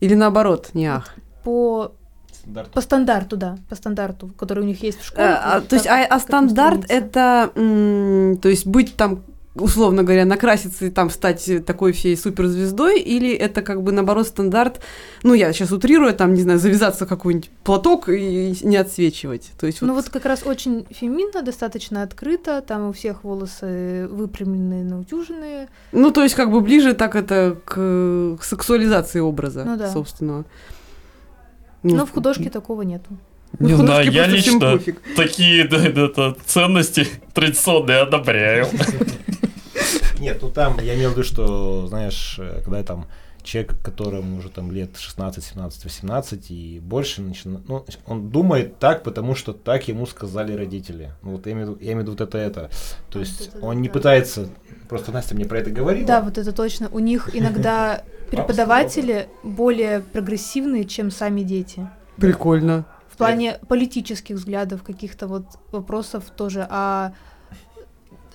Или 0.00 0.14
наоборот, 0.14 0.70
не 0.74 0.86
ах. 0.86 1.14
по, 1.44 1.92
Стандарт. 2.40 2.70
по 2.70 2.80
стандарту, 2.80 3.36
да, 3.36 3.58
по 3.68 3.74
стандарту, 3.74 4.28
который 4.38 4.64
у 4.64 4.66
них 4.66 4.82
есть 4.82 5.00
в 5.00 5.04
школе. 5.06 5.28
А, 5.28 5.54
а, 5.54 5.58
вот 5.60 5.68
то 5.68 5.76
есть, 5.76 5.86
а, 5.86 6.04
а 6.04 6.18
стандарт 6.20 6.84
это, 6.88 7.50
м, 7.54 8.38
то 8.38 8.48
есть, 8.48 8.66
быть 8.66 8.96
там, 8.96 9.22
условно 9.56 10.04
говоря, 10.04 10.24
накраситься 10.24 10.86
и 10.86 10.90
там 10.90 11.10
стать 11.10 11.50
такой 11.66 11.92
всей 11.92 12.16
суперзвездой, 12.16 13.00
или 13.00 13.32
это 13.32 13.62
как 13.62 13.82
бы 13.82 13.92
наоборот 13.92 14.26
стандарт, 14.28 14.80
ну, 15.22 15.34
я 15.34 15.52
сейчас 15.52 15.72
утрирую, 15.72 16.14
там, 16.14 16.34
не 16.34 16.42
знаю, 16.42 16.58
завязаться 16.60 17.04
в 17.04 17.08
какой-нибудь 17.08 17.50
платок 17.64 18.08
и 18.08 18.54
не 18.62 18.76
отсвечивать. 18.76 19.50
То 19.58 19.66
есть, 19.66 19.82
Ну 19.82 19.94
вот 19.94 20.08
как 20.08 20.24
раз 20.24 20.46
очень 20.46 20.86
феминно, 20.90 21.42
достаточно 21.42 22.02
открыто, 22.02 22.62
там 22.62 22.88
у 22.88 22.92
всех 22.92 23.24
волосы 23.24 24.06
выпрямленные, 24.10 24.84
наутюженные. 24.84 25.68
Ну, 25.92 26.10
то 26.12 26.22
есть, 26.22 26.36
как 26.36 26.50
бы 26.50 26.60
ближе 26.60 26.94
так 26.94 27.16
это 27.16 27.56
к, 27.64 28.36
к 28.40 28.44
сексуализации 28.44 29.20
образа 29.20 29.64
Ну 29.64 29.76
да. 29.76 29.90
собственного. 29.90 30.44
Но 31.82 32.06
в 32.06 32.10
художке 32.10 32.50
такого 32.50 32.82
нету. 32.82 33.16
ну, 33.58 33.68
Не 33.68 33.74
художке 33.74 34.10
знаю, 34.10 34.12
я 34.12 34.26
лично 34.26 34.60
пофиг. 34.60 35.00
такие 35.16 35.66
да, 35.68 35.88
да, 35.90 36.08
да, 36.08 36.34
ценности 36.46 37.06
традиционные 37.34 37.98
одобряю. 38.02 38.66
Нет, 40.18 40.38
ну 40.42 40.50
там, 40.50 40.78
я 40.80 40.94
имел 40.94 41.10
в 41.10 41.12
виду, 41.14 41.24
что, 41.24 41.86
знаешь, 41.86 42.36
э, 42.38 42.60
когда 42.64 42.82
там 42.82 43.06
человек, 43.42 43.80
которому 43.82 44.36
уже 44.36 44.50
там 44.50 44.70
лет 44.70 44.98
16, 44.98 45.42
17, 45.42 45.84
18 45.84 46.50
и 46.50 46.78
больше, 46.82 47.22
начина... 47.22 47.62
ну, 47.66 47.86
он 48.06 48.28
думает 48.28 48.78
так, 48.78 49.02
потому 49.02 49.34
что 49.34 49.54
так 49.54 49.88
ему 49.88 50.04
сказали 50.06 50.52
родители. 50.54 51.12
Ну, 51.22 51.32
вот 51.32 51.46
я 51.46 51.52
имею 51.52 51.78
я 51.80 51.92
имею 51.92 52.00
в 52.00 52.02
виду 52.02 52.10
вот 52.12 52.20
это 52.20 52.36
это. 52.36 52.70
То 53.08 53.18
А, 53.18 53.22
есть 53.22 53.48
это 53.48 53.64
он 53.64 53.80
не 53.80 53.88
да. 53.88 53.94
пытается, 53.94 54.48
просто 54.90 55.10
Настя 55.10 55.34
мне 55.34 55.46
про 55.46 55.60
это 55.60 55.70
говорила. 55.70 56.06
Да, 56.06 56.20
вот 56.20 56.36
это 56.36 56.52
точно. 56.52 56.90
У 56.92 56.98
них 56.98 57.30
иногда 57.34 58.02
преподаватели 58.30 59.28
более 59.42 60.00
прогрессивные, 60.00 60.84
чем 60.84 61.10
сами 61.10 61.42
дети. 61.42 61.88
Прикольно. 62.16 62.84
В 63.08 63.16
плане 63.16 63.58
политических 63.68 64.36
взглядов, 64.36 64.82
каких-то 64.82 65.26
вот 65.26 65.44
вопросов 65.72 66.24
тоже 66.36 66.66
о 66.70 67.12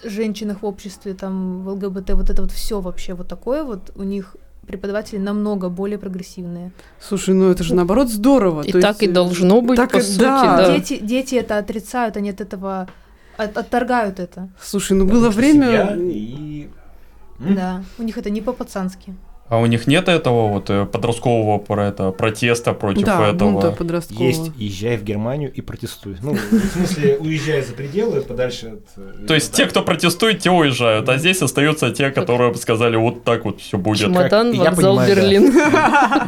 женщинах 0.04 0.62
в 0.62 0.66
обществе, 0.66 1.14
там, 1.14 1.64
в 1.64 1.70
ЛГБТ, 1.70 2.12
вот 2.12 2.30
это 2.30 2.42
вот 2.42 2.52
все 2.52 2.80
вообще 2.82 3.14
вот 3.16 3.28
такое 3.28 3.64
вот 3.64 3.92
у 3.96 4.04
них 4.04 4.36
преподаватели 4.68 5.18
намного 5.20 5.70
более 5.70 5.98
прогрессивные. 5.98 6.72
Слушай, 7.00 7.34
ну 7.36 7.50
это 7.50 7.64
же 7.64 7.74
наоборот 7.76 8.10
здорово. 8.10 8.62
И 8.64 8.72
То 8.72 8.82
так 8.82 9.02
есть, 9.02 9.04
и 9.04 9.08
должно 9.14 9.62
быть, 9.62 9.78
так 9.78 9.92
по 9.92 9.98
и- 9.98 10.02
сути, 10.02 10.20
да. 10.20 10.58
да. 10.58 10.76
Дети, 10.76 11.00
дети 11.02 11.36
это 11.36 11.58
отрицают, 11.58 12.18
они 12.18 12.30
от 12.32 12.42
этого 12.42 12.88
от- 13.38 13.58
отторгают 13.58 14.20
это. 14.20 14.50
Слушай, 14.62 14.94
ну 14.98 15.06
было 15.06 15.30
Потому 15.30 15.48
семья 15.48 15.86
время... 15.86 16.12
И 16.12 16.70
М? 17.40 17.56
Да. 17.56 17.84
У 17.98 18.04
них 18.04 18.18
это 18.18 18.30
не 18.30 18.42
по-пацански. 18.42 19.14
А 19.48 19.60
у 19.60 19.68
них 19.68 19.86
нет 19.86 20.10
этого 20.10 20.48
вот 20.48 20.72
э, 20.72 20.88
подросткового 20.88 21.60
про 21.60 21.90
это, 21.90 22.10
протеста 22.10 22.74
против 22.74 23.06
да, 23.06 23.30
этого? 23.30 23.52
бунта 23.52 23.72
подросткового. 23.72 24.26
Есть, 24.26 24.52
езжай 24.58 24.98
в 24.98 25.04
Германию 25.04 25.54
и 25.54 25.62
протестуй. 25.62 26.18
Ну, 26.24 26.34
в 26.34 26.66
смысле, 26.74 27.18
уезжай 27.20 27.62
за 27.62 27.74
пределы, 27.74 28.22
подальше 28.22 28.74
от... 28.74 28.84
э, 28.98 29.28
То 29.28 29.36
есть 29.36 29.54
те, 29.54 29.68
кто 29.68 29.84
протестует, 29.84 30.40
те 30.40 30.50
уезжают, 30.50 31.08
а 31.10 31.20
здесь 31.20 31.44
остаются 31.44 31.92
те, 31.92 32.10
которые 32.10 32.54
бы 32.54 32.58
сказали, 32.58 32.96
вот 32.96 33.24
так 33.24 33.46
вот 33.46 33.62
все 33.62 33.78
будет. 33.78 34.08
Чемодан, 34.08 34.52
вокзал, 34.58 34.96
да. 34.98 35.08
Берлин. 35.08 35.54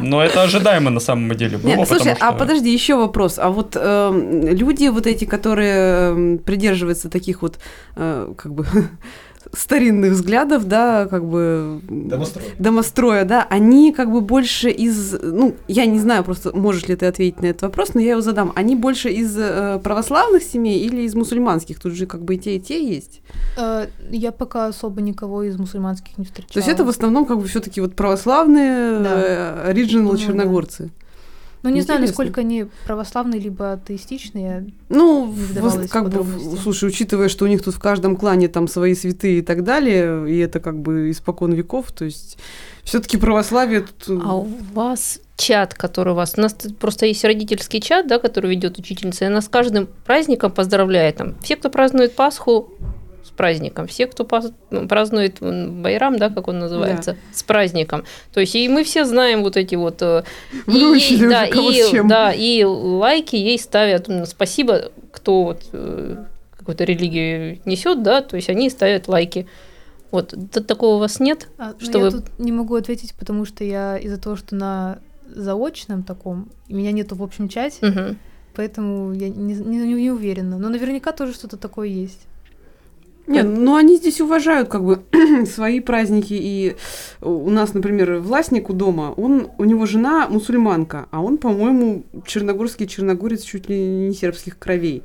Но 0.08 0.22
это 0.22 0.42
ожидаемо 0.44 0.90
на 0.90 1.00
самом 1.00 1.36
деле 1.36 1.58
было, 1.58 1.70
Нет, 1.70 1.88
слушай, 1.88 2.14
а 2.20 2.30
подожди, 2.30 2.72
еще 2.72 2.94
вопрос. 2.94 3.40
А 3.40 3.48
вот 3.50 3.74
эм, 3.74 4.46
люди 4.46 4.86
вот 4.86 5.08
эти, 5.08 5.24
которые 5.24 6.10
эм, 6.10 6.38
придерживаются 6.38 7.10
таких 7.10 7.42
вот, 7.42 7.58
э, 7.96 8.32
как 8.36 8.54
бы, 8.54 8.64
старинных 9.52 10.12
взглядов, 10.12 10.66
да, 10.66 11.06
как 11.06 11.24
бы... 11.24 11.80
Домострой. 11.88 12.44
домостроя, 12.58 13.24
да, 13.24 13.46
они 13.48 13.92
как 13.92 14.10
бы 14.10 14.20
больше 14.20 14.70
из, 14.70 15.16
ну, 15.22 15.54
я 15.68 15.86
не 15.86 15.98
знаю 15.98 16.24
просто, 16.24 16.54
можешь 16.56 16.86
ли 16.88 16.96
ты 16.96 17.06
ответить 17.06 17.40
на 17.42 17.46
этот 17.46 17.62
вопрос, 17.62 17.94
но 17.94 18.00
я 18.00 18.10
его 18.12 18.20
задам. 18.20 18.52
Они 18.56 18.76
больше 18.76 19.10
из 19.10 19.36
э, 19.38 19.80
православных 19.82 20.42
семей 20.42 20.80
или 20.80 21.02
из 21.02 21.14
мусульманских? 21.14 21.80
Тут 21.80 21.92
же 21.94 22.06
как 22.06 22.22
бы 22.22 22.34
и 22.34 22.38
те, 22.38 22.56
и 22.56 22.60
те 22.60 22.86
есть. 22.86 23.20
Э, 23.56 23.86
Я 24.10 24.32
пока 24.32 24.66
особо 24.66 25.00
никого 25.00 25.42
из 25.42 25.58
мусульманских 25.58 26.18
не 26.18 26.24
встречала. 26.24 26.52
То 26.52 26.58
есть 26.60 26.68
это 26.68 26.84
в 26.84 26.88
основном 26.88 27.24
как 27.26 27.38
бы 27.38 27.46
все-таки 27.46 27.80
вот 27.80 27.94
православные 27.94 28.98
Да. 29.00 29.10
э, 29.14 29.68
оригинал 29.70 30.12
Ну 30.12 30.18
да. 30.18 30.24
черногорцы. 30.24 30.90
Ну, 31.62 31.70
не 31.70 31.80
знаю, 31.82 32.00
насколько 32.00 32.40
они 32.40 32.66
православные, 32.86 33.40
либо 33.40 33.72
атеистичные. 33.72 34.66
Ну, 34.88 35.24
в 35.26 35.88
как 35.88 36.08
бы, 36.10 36.24
слушай, 36.62 36.88
учитывая, 36.88 37.28
что 37.28 37.44
у 37.44 37.48
них 37.48 37.62
тут 37.62 37.74
в 37.74 37.80
каждом 37.80 38.16
клане 38.16 38.48
там 38.48 38.68
свои 38.68 38.94
святые 38.94 39.38
и 39.38 39.42
так 39.42 39.64
далее, 39.64 40.30
и 40.30 40.38
это 40.38 40.60
как 40.60 40.78
бы 40.78 41.10
испокон 41.10 41.52
веков, 41.52 41.90
то 41.92 42.04
есть 42.04 42.38
все-таки 42.84 43.16
православие 43.16 43.80
тут... 43.82 44.08
э, 44.08 44.20
А 44.24 44.36
у 44.36 44.48
вас 44.72 45.20
чат, 45.36 45.74
который 45.74 46.12
у 46.12 46.16
вас... 46.16 46.34
У 46.36 46.40
нас 46.40 46.54
тут 46.54 46.78
просто 46.78 47.06
есть 47.06 47.24
родительский 47.24 47.80
чат, 47.80 48.06
да, 48.06 48.18
который 48.18 48.50
ведет 48.50 48.78
учительница, 48.78 49.24
и 49.24 49.28
она 49.28 49.40
с 49.40 49.48
каждым 49.48 49.88
праздником 50.06 50.52
поздравляет. 50.52 51.16
Там, 51.16 51.34
все, 51.42 51.56
кто 51.56 51.70
празднует 51.70 52.14
Пасху, 52.14 52.72
с 53.28 53.30
праздником. 53.30 53.86
Все, 53.86 54.06
кто 54.06 54.26
ну, 54.70 54.88
празднует 54.88 55.38
Байрам, 55.40 56.16
да, 56.18 56.30
как 56.30 56.48
он 56.48 56.58
называется, 56.58 57.16
с 57.32 57.42
праздником. 57.42 58.04
То 58.32 58.40
есть 58.40 58.54
и 58.56 58.68
мы 58.68 58.82
все 58.84 59.04
знаем 59.04 59.42
вот 59.42 59.56
эти 59.56 59.74
вот... 59.76 60.02
э, 60.02 60.24
и 60.66 60.70
Выучили 60.70 61.22
ей- 61.24 61.28
да, 61.28 61.44
и, 61.46 62.08
да, 62.08 62.32
и 62.32 62.64
лайки 62.64 63.36
ей 63.36 63.58
ставят. 63.58 64.08
м, 64.08 64.24
Спасибо, 64.26 64.90
кто 65.12 65.44
вот, 65.44 65.62
э, 65.72 66.16
какую-то 66.56 66.84
религию 66.84 67.58
несет, 67.64 68.02
да, 68.02 68.20
то 68.22 68.36
есть 68.36 68.48
они 68.48 68.70
ставят 68.70 69.08
лайки. 69.08 69.46
Вот, 70.10 70.34
такого 70.66 70.96
у 70.96 70.98
вас 70.98 71.20
нет? 71.20 71.48
А, 71.58 71.74
ну, 71.78 71.84
Что 71.86 71.98
я 71.98 72.04
вы- 72.04 72.10
тут 72.12 72.38
не 72.38 72.50
могу 72.52 72.74
ответить, 72.76 73.14
потому 73.14 73.44
что 73.44 73.62
я 73.64 73.98
из-за 73.98 74.16
того, 74.18 74.36
что 74.36 74.54
на 74.54 74.98
заочном 75.34 76.02
таком, 76.02 76.48
и 76.68 76.74
меня 76.74 76.92
нету 76.92 77.14
в 77.14 77.22
общем 77.22 77.48
чате, 77.50 77.86
Мгм. 77.86 78.16
поэтому 78.54 79.12
я 79.12 79.28
не, 79.28 79.54
не- 79.54 79.92
не 79.94 80.10
уверена. 80.10 80.56
Но 80.58 80.70
наверняка 80.70 81.12
тоже 81.12 81.34
что-то 81.34 81.58
такое 81.58 81.88
есть. 81.88 82.20
Нет, 83.28 83.46
ну 83.46 83.76
они 83.76 83.96
здесь 83.96 84.20
уважают 84.20 84.68
как 84.68 84.84
бы 84.84 85.00
свои 85.46 85.80
праздники. 85.80 86.32
И 86.34 86.76
у 87.20 87.50
нас, 87.50 87.74
например, 87.74 88.18
властник 88.18 88.70
у 88.70 88.72
дома, 88.72 89.12
он, 89.16 89.48
у 89.58 89.64
него 89.64 89.86
жена 89.86 90.26
мусульманка, 90.28 91.06
а 91.10 91.22
он, 91.22 91.38
по-моему, 91.38 92.04
черногорский 92.26 92.86
черногорец 92.86 93.42
чуть 93.42 93.68
ли 93.68 93.78
не 93.78 94.14
сербских 94.14 94.58
кровей. 94.58 95.02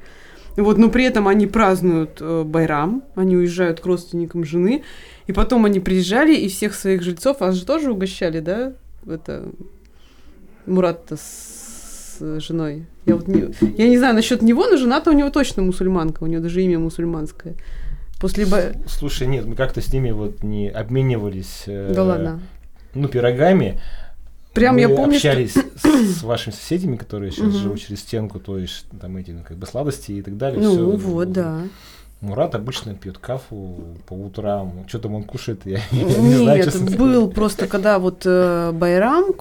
Вот, 0.55 0.77
но 0.77 0.89
при 0.89 1.03
этом 1.05 1.27
они 1.27 1.47
празднуют 1.47 2.19
э, 2.21 2.43
Байрам, 2.43 3.03
они 3.15 3.35
уезжают 3.35 3.79
к 3.79 3.85
родственникам 3.85 4.43
жены, 4.43 4.83
и 5.25 5.33
потом 5.33 5.65
они 5.65 5.79
приезжали 5.79 6.35
и 6.35 6.47
всех 6.47 6.75
своих 6.75 7.01
жильцов, 7.01 7.39
вас 7.39 7.55
же 7.55 7.65
тоже 7.65 7.91
угощали, 7.91 8.39
да? 8.39 8.73
Это 9.07 9.49
Мурат-то 10.67 11.17
с 11.17 11.63
с 12.13 12.39
женой. 12.39 12.85
Я, 13.05 13.15
вот 13.15 13.27
не, 13.27 13.53
я 13.77 13.87
не 13.87 13.97
знаю 13.97 14.15
насчет 14.15 14.41
него, 14.41 14.67
но 14.67 14.77
жена-то 14.77 15.11
у 15.11 15.13
него 15.13 15.29
точно 15.29 15.63
мусульманка, 15.63 16.23
у 16.23 16.27
него 16.27 16.41
даже 16.41 16.61
имя 16.61 16.79
мусульманское. 16.79 17.55
После 18.23 18.45
Бай- 18.45 18.71
Слушай, 18.87 19.27
нет, 19.27 19.45
мы 19.45 19.53
как-то 19.55 19.81
с 19.81 19.91
ними 19.91 20.11
вот 20.11 20.43
не 20.43 20.69
обменивались... 20.69 21.63
э, 21.67 21.91
Да 21.93 22.03
ладно. 22.05 22.39
Ну, 22.93 23.09
пирогами. 23.09 23.81
Прям 24.53 24.75
мы 24.75 24.79
я 24.79 24.87
помню, 24.87 25.19
что- 25.19 25.27
общались 25.31 25.51
с, 25.55 26.19
с 26.19 26.23
вашими 26.23 26.53
соседями, 26.53 26.95
которые 26.95 27.31
сейчас 27.33 27.47
Мгм. 27.47 27.57
живут 27.57 27.81
через 27.81 27.99
стенку, 27.99 28.39
то 28.39 28.57
есть 28.57 28.85
там 29.01 29.17
эти, 29.17 29.31
ну, 29.31 29.43
как 29.45 29.57
бы 29.57 29.65
сладости 29.67 30.13
и 30.13 30.21
так 30.21 30.37
далее. 30.37 30.61
Ну 30.61 30.71
всё. 30.71 30.91
вот, 31.09 31.33
да. 31.33 31.63
Мурат 32.21 32.55
обычно 32.55 32.93
пьет 32.95 33.17
кафу 33.17 33.83
по 34.07 34.13
утрам. 34.13 34.85
Что 34.87 34.99
там 34.99 35.15
он 35.15 35.23
кушает, 35.25 35.59
я, 35.65 35.81
я 35.91 36.03
не 36.05 36.35
знаю, 36.37 36.63
Нет, 36.65 36.97
был 36.97 37.29
просто 37.29 37.67
когда 37.67 37.99
вот 37.99 38.21
э, 38.25 38.71
Байрам, 38.71 39.33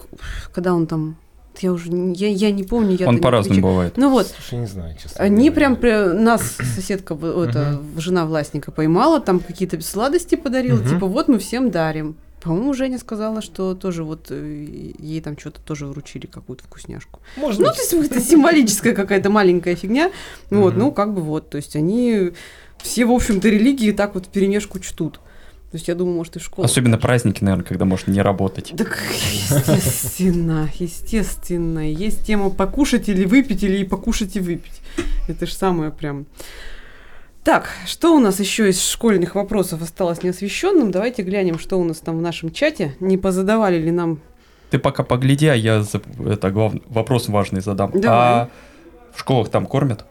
когда 0.51 0.73
он 0.73 0.87
там, 0.87 1.15
я 1.61 1.71
уже, 1.71 1.91
не- 1.91 2.15
я, 2.15 2.27
я 2.29 2.51
не 2.51 2.63
помню, 2.63 2.95
я 2.99 3.07
Он 3.07 3.19
по-разному 3.19 3.61
бывает. 3.61 3.93
Ну 3.97 4.09
вот, 4.09 4.27
Слушай, 4.27 4.59
не 4.59 4.67
знаю, 4.67 4.95
честно. 5.01 5.23
Они 5.23 5.51
прям, 5.51 5.75
при- 5.75 6.13
нас 6.13 6.57
соседка, 6.75 7.13
это, 7.15 7.81
жена 7.97 8.25
властника 8.25 8.71
поймала, 8.71 9.19
там 9.19 9.39
какие-то 9.39 9.79
сладости 9.81 10.35
подарила, 10.35 10.83
типа 10.83 11.07
вот 11.07 11.27
мы 11.27 11.39
всем 11.39 11.71
дарим. 11.71 12.15
По-моему, 12.41 12.73
Женя 12.73 12.99
сказала, 12.99 13.41
что 13.41 13.73
тоже 13.73 14.03
вот 14.03 14.27
э, 14.29 14.93
ей 14.99 15.21
там 15.21 15.37
что-то 15.39 15.61
тоже 15.61 15.85
вручили, 15.85 16.25
какую-то 16.25 16.65
вкусняшку. 16.65 17.21
Может 17.37 17.61
Ну, 17.61 17.67
быть. 17.67 17.75
то 17.77 17.81
есть 17.97 18.11
это 18.11 18.19
символическая 18.19 18.93
какая-то 18.93 19.29
маленькая 19.29 19.75
фигня. 19.75 20.11
Вот, 20.49 20.75
ну, 20.75 20.91
как 20.91 21.13
бы 21.13 21.21
вот. 21.21 21.49
То 21.49 21.55
есть 21.55 21.77
они 21.77 22.31
все, 22.81 23.05
в 23.05 23.11
общем-то, 23.13 23.47
религии 23.47 23.91
так 23.93 24.13
вот 24.15 24.27
перемешку 24.27 24.79
чтут. 24.79 25.21
То 25.73 25.77
есть 25.77 25.87
я 25.87 25.95
думаю, 25.95 26.17
может, 26.17 26.35
и 26.35 26.39
в. 26.39 26.51
Особенно 26.65 26.99
праздники, 26.99 27.43
наверное, 27.43 27.65
когда 27.65 27.85
можно 27.85 28.11
не 28.11 28.21
работать. 28.21 28.73
Так, 28.77 28.99
естественно, 29.31 30.69
естественно. 30.77 31.91
Есть 31.91 32.27
тема 32.27 32.51
покушать 32.51 33.09
или 33.09 33.25
выпить, 33.25 33.63
или 33.63 33.77
и 33.79 33.83
покушать 33.83 34.35
и 34.35 34.39
выпить. 34.39 34.81
Это 35.27 35.47
же 35.47 35.53
самое 35.55 35.89
прям... 35.89 36.27
Так, 37.43 37.69
что 37.87 38.15
у 38.15 38.19
нас 38.19 38.39
еще 38.39 38.69
из 38.69 38.85
школьных 38.87 39.33
вопросов 39.33 39.81
осталось 39.81 40.21
неосвещенным? 40.21 40.91
Давайте 40.91 41.23
глянем, 41.23 41.57
что 41.57 41.79
у 41.79 41.83
нас 41.83 41.97
там 41.97 42.19
в 42.19 42.21
нашем 42.21 42.51
чате. 42.51 42.95
Не 42.99 43.17
позадавали 43.17 43.79
ли 43.79 43.89
нам... 43.89 44.19
Ты 44.69 44.77
пока 44.77 45.01
погляди, 45.01 45.47
а 45.47 45.55
я 45.55 45.81
за- 45.81 46.01
это 46.23 46.51
глав- 46.51 46.75
вопрос 46.87 47.29
важный 47.29 47.61
задам. 47.61 47.89
Давай. 47.99 48.33
А 48.33 48.49
в 49.15 49.19
школах 49.19 49.49
там 49.49 49.65
кормят? 49.65 50.05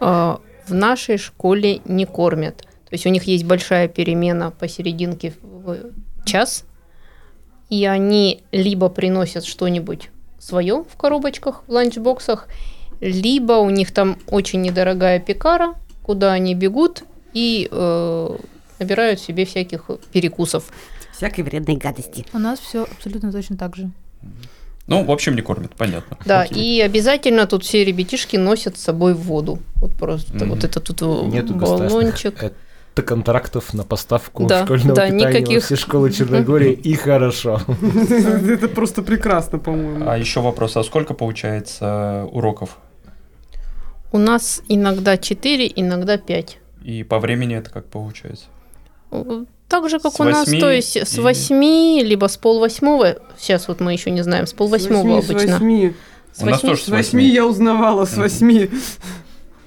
А, 0.00 0.40
В 0.66 0.74
нашей 0.74 1.18
школе 1.18 1.80
не 1.84 2.04
кормят. 2.04 2.66
То 2.92 2.96
есть 2.96 3.06
у 3.06 3.08
них 3.08 3.22
есть 3.24 3.44
большая 3.44 3.88
перемена 3.88 4.50
посерединке 4.50 5.32
в 5.40 5.78
час, 6.26 6.64
и 7.70 7.86
они 7.86 8.42
либо 8.52 8.90
приносят 8.90 9.46
что-нибудь 9.46 10.10
свое 10.38 10.84
в 10.86 10.94
коробочках, 10.98 11.62
в 11.66 11.72
ланчбоксах, 11.72 12.48
либо 13.00 13.54
у 13.54 13.70
них 13.70 13.92
там 13.92 14.18
очень 14.26 14.60
недорогая 14.60 15.20
пекара, 15.20 15.72
куда 16.02 16.34
они 16.34 16.54
бегут 16.54 17.04
и 17.32 17.66
э, 17.70 18.36
набирают 18.78 19.20
себе 19.20 19.46
всяких 19.46 19.88
перекусов. 20.12 20.64
Всякой 21.16 21.44
вредной 21.44 21.76
гадости. 21.76 22.26
У 22.34 22.38
нас 22.38 22.58
все 22.58 22.82
абсолютно 22.82 23.32
точно 23.32 23.56
так 23.56 23.74
же. 23.74 23.90
Ну, 24.86 25.02
в 25.02 25.10
общем, 25.10 25.34
не 25.34 25.40
кормят, 25.40 25.74
понятно. 25.76 26.18
Да, 26.26 26.42
Окей. 26.42 26.76
и 26.76 26.80
обязательно 26.82 27.46
тут 27.46 27.64
все 27.64 27.86
ребятишки 27.86 28.36
носят 28.36 28.76
с 28.76 28.82
собой 28.82 29.14
воду. 29.14 29.60
Вот 29.76 29.94
просто 29.94 30.34
Мгм. 30.34 30.50
вот 30.50 30.64
это 30.64 30.78
тут 30.78 31.00
Нету 31.32 31.54
баллончик. 31.54 32.34
это 32.42 32.52
контрактов 33.00 33.72
на 33.72 33.84
поставку 33.84 34.44
Да, 34.46 34.64
школьного 34.66 34.94
да, 34.94 35.06
питания 35.06 35.28
никаких. 35.38 35.60
во 35.62 35.64
все 35.64 35.76
школы 35.76 36.10
Черногории, 36.12 36.72
и 36.84 36.94
хорошо. 36.94 37.58
Это 38.10 38.68
просто 38.68 39.00
прекрасно, 39.00 39.58
по-моему. 39.58 40.04
А 40.06 40.18
еще 40.18 40.40
вопрос, 40.42 40.76
а 40.76 40.84
сколько 40.84 41.14
получается 41.14 42.28
уроков? 42.30 42.76
У 44.12 44.18
нас 44.18 44.60
иногда 44.68 45.16
4, 45.16 45.72
иногда 45.74 46.18
5. 46.18 46.58
И 46.84 47.02
по 47.02 47.18
времени 47.18 47.56
это 47.56 47.70
как 47.70 47.86
получается? 47.86 48.44
Так 49.68 49.88
же, 49.88 49.98
как 49.98 50.12
С 50.12 50.20
у 50.20 50.24
нас, 50.24 50.44
то 50.50 50.70
есть 50.70 50.96
с 50.98 51.14
или- 51.14 51.20
8, 51.22 52.00
либо 52.02 52.26
с 52.26 52.36
полвосьмого, 52.36 53.16
сейчас 53.38 53.68
вот 53.68 53.80
мы 53.80 53.94
еще 53.94 54.10
не 54.10 54.20
знаем, 54.22 54.46
с 54.46 54.52
полвосьмого 54.52 55.22
С 55.22 55.30
обычно. 55.30 55.52
восьми. 55.54 55.94
С 56.34 56.42
У 56.42 56.46
нас 56.46 56.60
тоже 56.60 56.82
С 56.82 56.88
восьми 56.88 57.24
я 57.26 57.46
узнавала, 57.46 58.04
с 58.04 58.12
Мгм. 58.12 58.20
восьми. 58.22 58.70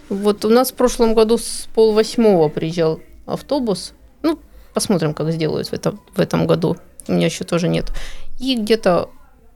Вот 0.09 0.45
у 0.45 0.49
нас 0.49 0.71
в 0.71 0.76
прошлом 0.76 1.15
году 1.15 1.38
с 1.39 1.67
полвосьмого 1.73 2.49
приезжал 2.49 2.99
автобус. 3.26 3.93
Ну, 4.23 4.39
посмотрим, 4.73 5.13
как 5.13 5.32
сделают 5.32 5.67
в 5.67 5.73
этом, 5.73 6.01
в 6.15 6.19
этом 6.19 6.47
году. 6.47 6.78
У 7.07 7.11
меня 7.13 7.26
еще 7.28 7.43
тоже 7.43 7.67
нет. 7.67 7.91
И 8.39 8.55
где-то 8.55 9.09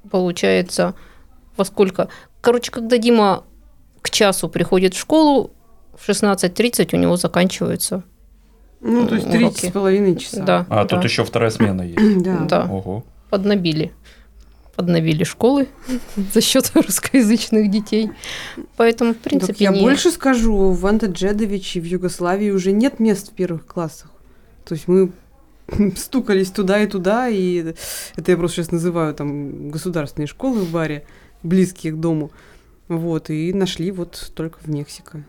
получается 0.09 0.95
во 1.57 1.65
сколько? 1.65 2.09
Короче, 2.41 2.71
когда 2.71 2.97
Дима 2.97 3.43
к 4.01 4.09
часу 4.09 4.49
приходит 4.49 4.93
в 4.93 4.99
школу, 4.99 5.51
в 5.95 6.07
16.30 6.07 6.95
у 6.95 6.97
него 6.97 7.17
заканчиваются. 7.17 8.03
Ну, 8.81 9.05
то 9.07 9.15
есть 9.15 9.29
три 9.29 9.49
с 9.51 9.71
половиной 9.71 10.15
часа. 10.15 10.41
Да, 10.43 10.65
А, 10.69 10.83
да, 10.83 10.85
тут 10.85 11.03
еще 11.03 11.25
вторая 11.25 11.49
смена 11.49 11.81
есть. 11.81 11.99
Да. 12.23 12.37
да. 12.39 12.63
Ого. 12.71 13.03
поднабили. 13.29 13.91
Поднабили 14.79 15.25
школы 15.25 15.67
за 16.33 16.39
счет 16.39 16.71
русскоязычных 16.73 17.69
детей. 17.69 18.11
Поэтому, 18.77 19.11
в 19.11 19.15
Так 19.15 19.23
принципе, 19.23 19.65
я 19.65 19.71
не- 19.71 19.81
больше 19.81 20.09
скажу, 20.09 20.71
в 20.71 20.85
Антаджедовиче, 20.87 21.81
в 21.81 21.83
Югославии 21.83 22.49
уже 22.51 22.71
нет 22.71 22.97
мест 23.01 23.29
в 23.29 23.33
первых 23.33 23.65
классах. 23.65 24.09
То 24.63 24.75
есть 24.75 24.87
мы 24.87 25.11
стукались 25.97 26.49
туда 26.51 26.81
и 26.81 26.87
туда, 26.87 27.27
и 27.27 27.73
это 28.15 28.31
я 28.31 28.37
просто 28.37 28.55
сейчас 28.63 28.71
называю 28.71 29.13
там 29.13 29.69
государственные 29.69 30.27
школы 30.27 30.61
в 30.61 30.71
баре, 30.71 31.05
близкие 31.43 31.91
к 31.91 31.97
дому. 31.97 32.31
Вот, 32.87 33.29
и 33.29 33.51
нашли 33.53 33.91
вот 33.91 34.31
только 34.33 34.59
в 34.61 34.67
Мексико. 34.69 35.25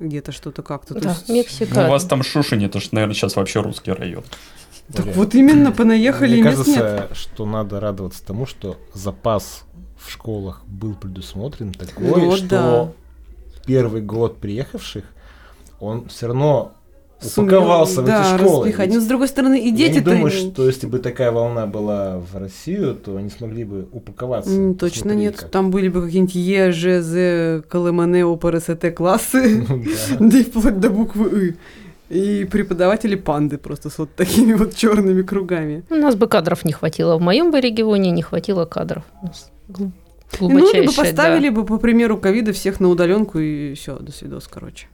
Где-то 0.00 0.32
что-то 0.32 0.62
как-то. 0.62 0.94
То 0.94 1.00
Да, 1.00 1.10
есть- 1.10 1.28
Мексика. 1.28 1.80
Ну, 1.82 1.86
у 1.88 1.90
вас 1.90 2.06
там 2.06 2.22
Шушень, 2.22 2.64
это 2.64 2.80
же, 2.80 2.88
наверное, 2.92 3.14
сейчас 3.14 3.36
вообще 3.36 3.60
русский 3.60 3.92
район. 3.92 4.24
Так 4.92 5.06
Валя. 5.06 5.16
вот 5.16 5.34
именно 5.34 5.72
понаехали, 5.72 6.32
Мне 6.32 6.40
и 6.40 6.42
мест 6.42 6.66
нет. 6.66 6.76
кажется, 6.78 7.14
что 7.14 7.46
надо 7.46 7.80
радоваться 7.80 8.24
тому, 8.24 8.46
что 8.46 8.76
запас 8.94 9.64
в 9.98 10.10
школах 10.10 10.62
был 10.66 10.94
предусмотрен 10.94 11.72
такой, 11.72 12.06
Ну, 12.06 12.36
что 12.36 12.46
да. 12.48 12.92
первый 13.66 14.02
год 14.02 14.38
приехавших, 14.38 15.04
он 15.80 16.08
все 16.08 16.26
равно 16.26 16.72
Сумел, 17.20 17.58
упаковался 17.58 18.02
в 18.02 18.04
да, 18.04 18.34
эти 18.34 18.42
школы. 18.42 18.64
распихать. 18.66 18.86
Ведь 18.88 18.96
Но 18.96 19.00
с 19.00 19.06
другой 19.06 19.28
стороны, 19.28 19.60
и 19.60 19.68
Я 19.70 19.76
дети 19.76 19.94
не 19.94 20.00
думаю, 20.00 20.30
что 20.30 20.66
если 20.66 20.88
бы 20.88 20.98
такая 20.98 21.30
волна 21.30 21.66
была 21.66 22.18
в 22.18 22.36
Россию, 22.36 22.96
то 22.96 23.16
они 23.16 23.30
смогли 23.30 23.62
бы 23.64 23.86
упаковаться. 23.92 24.50
Точно 24.74 25.02
Посмотри, 25.02 25.16
нет. 25.18 25.36
как. 25.36 25.48
Там 25.50 25.70
были 25.70 25.86
бы 25.88 26.02
какие-нибудь 26.02 26.34
Е, 26.34 26.72
Ж, 26.72 27.00
З, 27.00 27.62
КЛМН, 27.68 28.24
ОПРСТ 28.24 28.90
классы, 28.96 29.64
Ну 29.68 29.84
да. 29.84 30.16
да 30.26 30.38
и 30.38 30.42
вплоть 30.42 30.80
до 30.80 30.90
буквы 30.90 31.46
И. 31.50 31.54
И 32.12 32.44
преподаватели 32.44 33.14
панды 33.14 33.56
просто 33.56 33.88
с 33.88 33.96
вот 33.96 34.14
такими 34.14 34.52
вот 34.52 34.74
черными 34.74 35.22
кругами. 35.22 35.82
У 35.88 35.94
нас 35.94 36.14
бы 36.14 36.28
кадров 36.28 36.62
не 36.62 36.72
хватило. 36.72 37.16
В 37.16 37.22
моем 37.22 37.50
бы 37.50 37.58
регионе 37.58 38.10
не 38.10 38.20
хватило 38.20 38.66
кадров. 38.66 39.04
Ну, 40.38 40.72
либо 40.72 40.92
поставили 40.92 41.48
да. 41.48 41.54
бы, 41.54 41.64
по 41.64 41.78
примеру 41.78 42.18
ковида, 42.18 42.52
всех 42.52 42.80
на 42.80 42.88
удаленку 42.88 43.38
и 43.38 43.72
все, 43.72 43.98
до 43.98 44.12
свидос, 44.12 44.46
короче. 44.46 44.88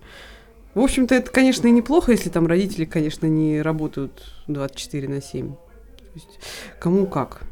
В 0.75 0.81
общем-то, 0.81 1.13
это, 1.17 1.29
конечно, 1.33 1.67
и 1.67 1.73
неплохо, 1.73 2.13
если 2.13 2.29
там 2.29 2.47
родители, 2.47 2.85
конечно, 2.85 3.27
не 3.27 3.63
работают 3.63 4.13
24 4.47 5.09
на 5.09 5.21
7. 5.21 5.55
То 5.55 6.05
есть, 6.15 6.39
кому 6.79 7.07
как. 7.07 7.43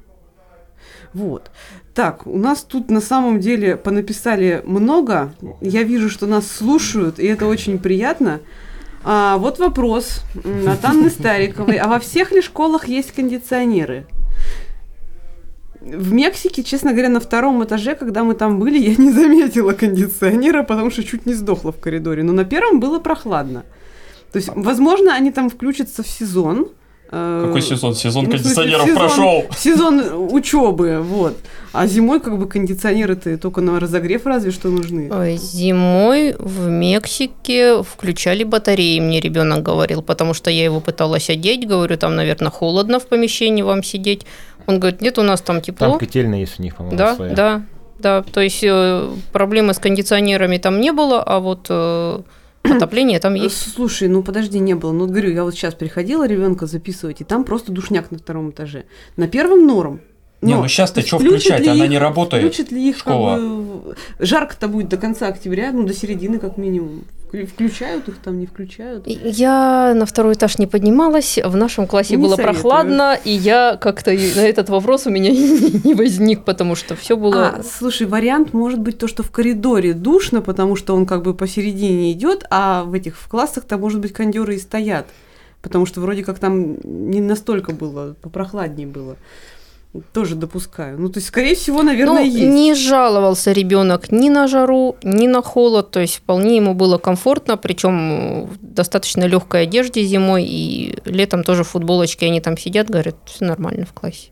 Вот. 1.13 1.51
Так, 1.93 2.25
у 2.29 2.39
нас 2.39 2.63
тут 2.63 2.89
на 2.89 3.01
самом 3.01 3.41
деле 3.41 3.77
понаписали 3.77 4.63
много. 4.65 5.35
Я 5.61 5.83
вижу, 5.83 6.09
что 6.09 6.27
нас 6.27 6.49
слушают, 6.49 7.19
и 7.19 7.27
это 7.27 7.47
очень 7.47 7.81
приятно. 7.81 8.41
А, 9.09 9.39
вот 9.39 9.61
вопрос 9.61 10.25
от 10.67 10.85
Анны 10.85 11.11
Стариковой. 11.11 11.77
А 11.77 11.87
во 11.87 12.01
всех 12.01 12.33
ли 12.33 12.43
школах 12.43 12.89
есть 12.89 13.13
кондиционеры? 13.13 14.05
В 15.81 16.13
Мексике, 16.13 16.65
честно 16.65 16.91
говоря, 16.91 17.09
на 17.09 17.21
втором 17.21 17.63
этаже, 17.63 17.95
когда 17.95 18.25
мы 18.25 18.35
там 18.35 18.59
были, 18.59 18.79
я 18.79 18.97
не 18.97 19.13
заметила 19.13 19.75
кондиционера, 19.75 20.65
потому 20.65 20.91
что 20.91 21.05
чуть 21.05 21.25
не 21.25 21.35
сдохла 21.35 21.71
в 21.71 21.79
коридоре. 21.79 22.25
Но 22.25 22.33
на 22.33 22.45
первом 22.45 22.81
было 22.81 22.99
прохладно. 22.99 23.65
То 24.33 24.39
есть, 24.39 24.51
возможно, 24.57 25.15
они 25.15 25.31
там 25.31 25.51
включатся 25.51 26.03
в 26.03 26.09
сезон. 26.09 26.71
Э, 27.11 27.45
Какой 27.47 27.63
сезон? 27.63 27.95
Сезон 27.95 28.25
ну, 28.25 28.31
в 28.31 28.33
смысле, 28.41 28.55
кондиционеров 28.55 28.87
сезон- 28.87 28.97
прошел. 28.97 29.45
Сезон 29.57 30.03
учебы, 30.35 31.01
вот. 31.03 31.37
А 31.73 31.87
зимой 31.87 32.21
как 32.21 32.39
бы 32.39 32.47
кондиционеры-то 32.49 33.37
только 33.39 33.61
на 33.61 33.79
разогрев 33.81 34.27
разве 34.27 34.51
что 34.51 34.69
нужны. 34.69 35.11
Ой, 35.13 35.37
Зимой 35.37 36.35
в 36.39 36.69
Мексике 36.69 37.83
включали 37.83 38.45
батареи, 38.45 38.99
мне 39.01 39.21
ребенок 39.21 39.63
говорил, 39.63 40.03
потому 40.03 40.35
что 40.35 40.51
я 40.51 40.65
его 40.65 40.81
пыталась 40.81 41.29
одеть, 41.31 41.67
говорю, 41.69 41.97
там, 41.97 42.17
наверное, 42.17 42.51
холодно 42.51 42.99
в 42.99 43.07
помещении 43.07 43.63
вам 43.63 43.83
сидеть. 43.83 44.27
Он 44.67 44.81
говорит, 44.81 45.01
нет, 45.01 45.19
у 45.19 45.23
нас 45.23 45.41
там 45.43 45.61
тепло. 45.61 45.89
Там 45.91 45.99
котельная 45.99 46.41
есть 46.41 46.59
у 46.59 46.63
них, 46.63 46.77
по-моему, 46.77 46.97
Да, 46.99 47.15
своя. 47.15 47.35
да, 47.35 47.63
да. 47.99 48.23
То 48.23 48.41
есть 48.41 48.65
э, 48.65 49.09
проблемы 49.33 49.75
с 49.75 49.79
кондиционерами 49.79 50.59
там 50.59 50.81
не 50.81 50.93
было, 50.93 51.23
а 51.23 51.39
вот 51.39 51.67
э, 51.69 52.21
отопление 52.71 53.19
там 53.19 53.35
есть. 53.35 53.75
Слушай, 53.75 54.09
ну 54.09 54.23
подожди, 54.23 54.59
не 54.59 54.75
было. 54.75 54.93
Ну, 54.93 55.01
вот 55.01 55.11
говорю, 55.11 55.33
я 55.33 55.45
вот 55.45 55.55
сейчас 55.55 55.75
приходила 55.75 56.27
ребенка 56.27 56.67
записывать, 56.67 57.21
и 57.21 57.25
там 57.25 57.45
просто 57.45 57.73
душняк 57.73 58.11
на 58.11 58.19
втором 58.19 58.51
этаже. 58.51 58.85
На 59.17 59.29
первом 59.29 59.67
норм. 59.67 60.01
Не, 60.43 60.55
Но 60.55 60.63
ну 60.63 60.69
сейчас-то 60.69 61.01
что 61.01 61.19
включат 61.19 61.41
включать? 61.41 61.69
Она 61.69 61.85
их- 61.85 61.91
не 61.91 61.99
работает. 61.99 62.45
Включат 62.45 62.71
ли 62.71 62.91
их 62.91 62.99
школа. 62.99 63.37
как 63.37 63.43
бы... 63.43 63.97
Жарко-то 64.19 64.69
будет 64.69 64.89
до 64.89 64.99
конца 64.99 65.29
октября, 65.29 65.73
ну, 65.73 65.85
до 65.85 65.95
середины 65.95 66.39
как 66.39 66.59
минимум. 66.59 67.05
Вклю- 67.27 67.47
Включают 67.47 68.09
их 68.09 68.19
там, 68.19 68.39
не 68.39 68.47
включают. 68.47 69.07
Я 69.07 69.95
на 69.97 70.05
второй 70.05 70.35
этаж 70.35 70.59
не 70.59 70.67
поднималась, 70.67 71.39
в 71.43 71.57
нашем 71.57 71.87
классе 71.87 72.17
Не 72.17 72.23
было 72.23 72.37
советую. 72.37 72.55
прохладно, 72.55 73.19
и 73.25 73.31
я 73.31 73.77
как-то 73.81 74.13
на 74.13 74.41
этот 74.43 74.69
вопрос 74.69 75.07
у 75.07 75.11
меня 75.11 75.31
не 75.85 75.95
возник, 75.95 76.45
потому 76.45 76.75
что 76.75 76.95
все 76.97 77.17
было... 77.17 77.55
А, 77.59 77.63
слушай, 77.63 78.07
вариант 78.07 78.53
может 78.53 78.79
быть 78.79 78.99
то, 78.99 79.09
что 79.09 79.23
в 79.23 79.31
коридоре 79.31 79.95
душно, 79.95 80.43
потому 80.43 80.77
что 80.77 80.95
он 80.95 81.07
как 81.07 81.23
бы 81.23 81.35
посередине 81.35 82.13
идет, 82.13 82.47
а 82.51 82.85
в 82.85 82.93
этих 82.93 83.17
в 83.17 83.27
классах-то, 83.29 83.79
может 83.79 84.01
быть, 84.01 84.13
кондеры 84.13 84.55
и 84.57 84.59
стоят. 84.59 85.07
Потому 85.63 85.87
что 85.87 86.01
вроде 86.01 86.23
как 86.23 86.39
там 86.39 86.77
не 86.85 87.21
настолько 87.21 87.73
было, 87.73 88.15
попрохладнее 88.21 88.87
было. 88.87 89.17
Тоже 90.13 90.35
допускаю. 90.35 90.99
Ну, 90.99 91.09
то 91.09 91.19
есть, 91.19 91.29
скорее 91.29 91.55
всего, 91.55 91.83
наверное, 91.83 92.25
ну, 92.25 92.25
есть. 92.25 92.55
не 92.55 92.75
жаловался 92.75 93.53
ребенок 93.53 94.13
ни 94.13 94.29
на 94.29 94.47
жару, 94.47 94.97
ни 95.03 95.27
на 95.27 95.43
холод, 95.43 95.91
то 95.91 96.01
есть 96.01 96.17
вполне 96.17 96.57
ему 96.57 96.75
было 96.75 96.99
комфортно, 96.99 97.57
причем 97.57 98.47
в 98.47 98.59
достаточно 98.61 99.25
легкой 99.25 99.63
одежде 99.63 100.03
зимой, 100.05 100.45
и 100.45 100.99
летом 101.05 101.45
тоже 101.45 101.65
в 101.65 101.69
футболочке 101.69 102.27
они 102.27 102.41
там 102.41 102.57
сидят, 102.57 102.89
говорят, 102.89 103.17
все 103.27 103.45
нормально 103.45 103.87
в 103.87 103.93
классе. 103.93 104.31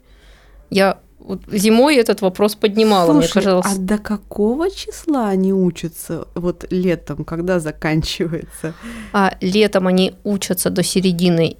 Я 0.71 0.99
вот 1.25 1.41
зимой 1.51 1.97
этот 1.97 2.21
вопрос 2.21 2.55
поднимала, 2.55 3.12
мне 3.12 3.23
Слушай, 3.23 3.45
казалось. 3.45 3.67
а 3.67 3.79
до 3.79 3.99
какого 3.99 4.71
числа 4.71 5.29
они 5.29 5.55
учатся 5.55 6.29
вот 6.35 6.67
летом, 6.71 7.25
когда 7.25 7.61
заканчивается? 7.61 8.75
А 9.12 9.35
летом 9.41 9.87
они 9.87 10.15
учатся 10.23 10.69
до 10.69 10.83
середины 10.83 11.57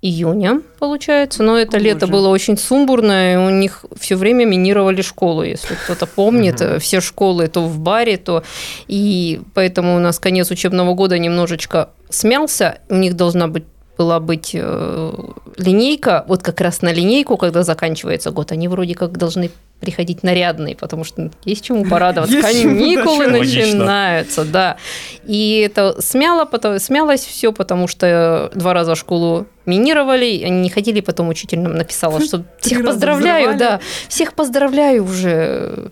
июня, 0.00 0.60
получается. 0.78 1.42
Но 1.42 1.58
это 1.58 1.76
О, 1.76 1.80
лето 1.80 2.06
боже. 2.06 2.12
было 2.12 2.28
очень 2.28 2.56
сумбурное, 2.56 3.46
у 3.46 3.50
них 3.50 3.84
все 3.98 4.16
время 4.16 4.44
минировали 4.44 5.02
школу, 5.02 5.42
если 5.42 5.74
кто-то 5.74 6.06
помнит. 6.06 6.60
Э, 6.60 6.78
Все 6.78 7.00
школы 7.00 7.48
то 7.48 7.62
в 7.62 7.78
баре, 7.78 8.16
то... 8.16 8.44
И 8.86 9.40
поэтому 9.54 9.96
у 9.96 9.98
нас 9.98 10.18
конец 10.18 10.50
учебного 10.50 10.94
года 10.94 11.18
немножечко 11.18 11.90
смялся. 12.10 12.78
У 12.88 12.94
них 12.96 13.14
должна 13.16 13.48
быть 13.48 13.64
была 13.98 14.20
быть 14.20 14.52
э, 14.54 15.12
линейка, 15.56 16.24
вот 16.28 16.42
как 16.42 16.60
раз 16.60 16.82
на 16.82 16.92
линейку, 16.92 17.36
когда 17.36 17.64
заканчивается 17.64 18.30
год, 18.30 18.52
они 18.52 18.68
вроде 18.68 18.94
как 18.94 19.18
должны 19.18 19.50
приходить 19.80 20.22
нарядные, 20.22 20.76
потому 20.76 21.04
что 21.04 21.30
есть 21.44 21.64
чему 21.64 21.84
порадоваться. 21.84 22.34
Есть 22.34 22.46
Каникулы 22.46 23.24
чему. 23.26 23.38
Начинаются, 23.38 24.44
да. 24.44 24.76
И 25.24 25.62
это 25.66 26.00
смяло, 26.00 26.44
потом, 26.44 26.78
смялось 26.78 27.24
все, 27.24 27.52
потому 27.52 27.88
что 27.88 28.50
два 28.54 28.72
раза 28.72 28.94
школу 28.94 29.46
минировали, 29.66 30.42
они 30.44 30.60
не 30.60 30.70
ходили, 30.70 31.00
потом 31.00 31.28
учитель 31.28 31.60
нам 31.60 31.74
написала, 31.74 32.20
что 32.20 32.44
всех 32.60 32.84
поздравляю, 32.84 33.56
да, 33.56 33.80
всех 34.08 34.34
поздравляю 34.34 35.04
уже, 35.04 35.90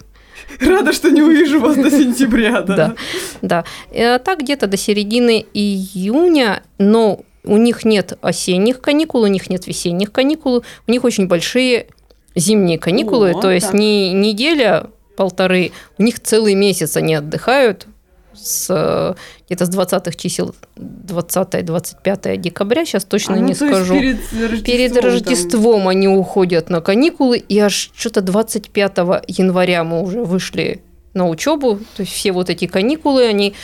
Рада, 0.60 0.92
что 0.92 1.10
не 1.10 1.22
увижу 1.22 1.60
вас 1.60 1.76
до 1.76 1.90
сентября, 1.90 2.62
да? 2.62 2.76
Да. 2.76 2.94
да. 3.42 3.64
А 3.94 4.18
так 4.18 4.40
где-то 4.40 4.66
до 4.66 4.76
середины 4.76 5.44
июня, 5.52 6.62
но 6.78 7.20
у 7.46 7.56
них 7.56 7.84
нет 7.84 8.18
осенних 8.20 8.80
каникул, 8.80 9.22
у 9.22 9.26
них 9.26 9.48
нет 9.48 9.66
весенних 9.66 10.12
каникул, 10.12 10.64
у 10.86 10.90
них 10.90 11.04
очень 11.04 11.26
большие 11.26 11.86
зимние 12.34 12.78
каникулы, 12.78 13.30
О, 13.30 13.40
то 13.40 13.50
есть 13.50 13.68
так. 13.68 13.74
не 13.74 14.12
неделя, 14.12 14.90
полторы, 15.16 15.72
у 15.98 16.02
них 16.02 16.20
целый 16.20 16.54
месяц 16.54 16.96
они 16.96 17.14
отдыхают 17.14 17.86
с 18.34 19.16
где-то 19.46 19.66
с 19.66 19.70
20-х 19.70 20.12
чисел 20.12 20.54
20-25 20.76 22.36
декабря, 22.36 22.84
сейчас 22.84 23.04
точно 23.04 23.34
А, 23.34 23.38
ну, 23.38 23.46
не 23.46 23.54
скажу. 23.54 23.94
перед 23.94 24.18
Рождеством. 24.32 24.62
Перед 24.62 24.94
там. 24.94 25.04
Рождеством 25.04 25.88
они 25.88 26.08
уходят 26.08 26.68
на 26.68 26.80
каникулы, 26.80 27.38
и 27.38 27.58
аж 27.58 27.90
что-то 27.94 28.20
25 28.20 28.98
января 29.28 29.84
мы 29.84 30.02
уже 30.02 30.22
вышли 30.24 30.82
на 31.14 31.28
учебу. 31.28 31.78
То 31.96 32.02
есть 32.02 32.12
все 32.12 32.32
вот 32.32 32.50
эти 32.50 32.66
каникулы, 32.66 33.24
они 33.24 33.54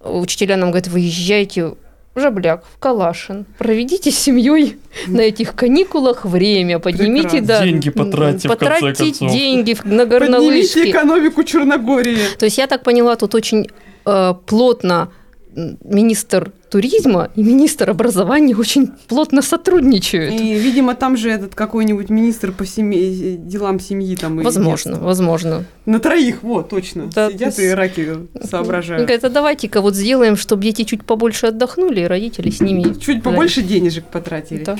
учителя 0.00 0.56
нам 0.56 0.70
говорят, 0.70 0.88
выезжайте 0.88 1.74
Жабляк, 2.16 2.64
в 2.74 2.78
Калашин, 2.78 3.44
проведите 3.58 4.10
с 4.10 4.18
семьей 4.18 4.78
на 5.06 5.20
этих 5.20 5.54
каникулах 5.54 6.24
время, 6.24 6.78
поднимите, 6.78 7.28
Прекрасно. 7.28 7.46
да, 7.46 7.64
Деньги 7.64 7.90
потратьте, 7.90 8.48
в 8.48 8.56
конце 8.56 8.66
потратьте 8.80 9.04
концов. 9.04 9.32
деньги 9.32 9.74
в- 9.74 9.84
на 9.84 10.04
Поднимите 10.06 10.18
горнолыжки. 10.26 10.90
экономику 10.90 11.44
Черногории. 11.44 12.18
То 12.38 12.46
есть 12.46 12.58
я 12.58 12.66
так 12.66 12.82
поняла, 12.82 13.16
тут 13.16 13.34
очень 13.34 13.68
э, 14.06 14.34
плотно 14.46 15.10
министр 15.56 16.52
туризма 16.70 17.30
и 17.34 17.42
министр 17.42 17.90
образования 17.90 18.54
очень 18.54 18.88
плотно 19.08 19.40
сотрудничают. 19.40 20.38
И, 20.38 20.54
видимо, 20.54 20.94
там 20.94 21.16
же 21.16 21.30
этот 21.30 21.54
какой-нибудь 21.54 22.10
министр 22.10 22.52
по 22.52 22.66
семье, 22.66 23.36
делам 23.36 23.80
семьи 23.80 24.14
там 24.16 24.40
и 24.40 24.44
Возможно, 24.44 24.90
детства. 24.92 25.06
возможно. 25.06 25.64
На 25.86 25.98
троих, 25.98 26.42
вот, 26.42 26.68
точно. 26.68 27.10
Да, 27.14 27.30
Сидят 27.30 27.56
то 27.56 27.62
и 27.62 27.68
раки 27.70 28.08
соображают. 28.42 29.04
Говорит, 29.06 29.24
а 29.24 29.30
давайте-ка 29.30 29.80
вот 29.80 29.94
сделаем, 29.94 30.36
чтобы 30.36 30.62
дети 30.62 30.84
чуть 30.84 31.04
побольше 31.04 31.46
отдохнули, 31.46 32.02
и 32.02 32.04
родители 32.04 32.50
с 32.50 32.60
ними. 32.60 32.94
Чуть 33.00 33.22
побольше 33.22 33.62
денежек 33.62 34.04
потратили. 34.04 34.64
Да. 34.64 34.76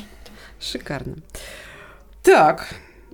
Шикарно. 0.60 1.16
Так, 2.22 2.68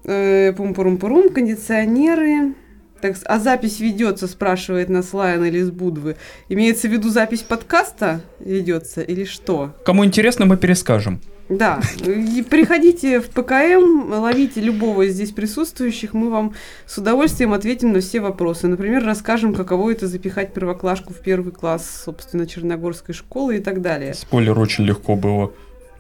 э, 0.05 0.53
пум-пурум-пурум, 0.57 1.29
кондиционеры. 1.29 2.55
Так, 3.03 3.17
а 3.25 3.41
запись 3.41 3.81
ведется, 3.81 4.29
спрашивает 4.29 4.89
нас 4.89 5.13
Лайон 5.13 5.45
или 5.45 5.59
из 5.59 5.73
Будвы. 5.73 6.17
Имеется 6.49 6.87
в 6.87 6.93
виду 6.93 7.11
запись 7.11 7.41
подкаста 7.43 8.21
ведется 8.39 9.03
или 9.03 9.25
что? 9.25 9.75
Кому 9.85 10.05
интересно, 10.05 10.47
мы 10.47 10.57
перескажем. 10.57 11.21
Да, 11.49 11.81
и 12.07 12.43
приходите 12.49 13.21
в 13.21 13.29
ПКМ, 13.31 14.13
ловите 14.13 14.61
любого 14.61 15.03
из 15.03 15.15
здесь 15.15 15.33
присутствующих, 15.33 16.15
мы 16.15 16.31
вам 16.31 16.55
с 16.87 16.97
удовольствием 16.97 17.53
ответим 17.53 17.93
на 17.93 18.01
все 18.01 18.21
вопросы. 18.21 18.69
Например, 18.69 19.05
расскажем, 19.05 19.53
каково 19.53 19.91
это 19.91 20.07
запихать 20.07 20.55
первоклашку 20.55 21.13
в 21.13 21.19
первый 21.19 21.53
класс, 21.53 22.05
собственно, 22.05 22.47
Черногорской 22.47 23.17
школы 23.17 23.57
и 23.57 23.61
так 23.61 23.83
далее. 23.83 24.15
Спойлер, 24.15 24.57
очень 24.57 24.85
легко 24.85 25.17
было. 25.17 25.53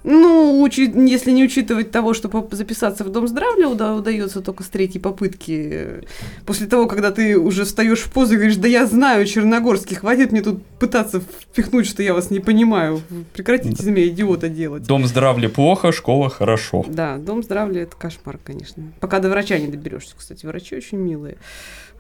Ну, 0.05 0.63
учи- 0.63 0.93
если 1.09 1.31
не 1.31 1.45
учитывать 1.45 1.91
того, 1.93 2.13
что 2.13 2.49
записаться 2.51 3.05
в 3.05 3.11
Дом 3.11 3.29
здравия 3.29 3.67
уда- 3.69 3.95
удается 3.95 4.41
только 4.41 4.65
с 4.65 4.69
третьей 4.69 5.01
попытки, 5.01 5.71
э, 5.73 6.03
после 6.45 6.67
того, 6.67 6.87
когда 6.89 7.11
ты 7.13 7.39
уже 7.39 7.65
встаешь 7.65 8.01
в 8.01 8.13
позу 8.13 8.35
и 8.35 8.37
говоришь, 8.37 8.57
да 8.57 8.67
я 8.67 8.87
знаю 8.87 9.25
черногорский, 9.27 9.95
хватит 9.97 10.33
мне 10.33 10.43
тут 10.43 10.65
пытаться 10.81 11.21
впихнуть, 11.21 11.87
что 11.87 12.03
я 12.03 12.15
вас 12.15 12.31
не 12.31 12.41
понимаю. 12.41 13.01
Прекратите 13.33 13.81
из 13.83 13.87
меня 13.87 14.09
идиота 14.09 14.49
делать. 14.49 14.83
Дом 14.85 15.07
здравия 15.07 15.49
плохо, 15.49 15.93
школа 15.93 16.29
хорошо. 16.29 16.85
Да, 16.89 17.19
Дом 17.19 17.43
здравия 17.43 17.83
это 17.83 17.97
кошмар, 17.97 18.39
конечно. 18.43 18.83
Пока 19.01 19.21
до 19.21 19.29
врача 19.31 19.59
не 19.59 19.69
доберешься, 19.69 20.15
кстати, 20.19 20.47
врачи 20.47 20.75
очень 20.77 20.99
милые. 20.99 21.37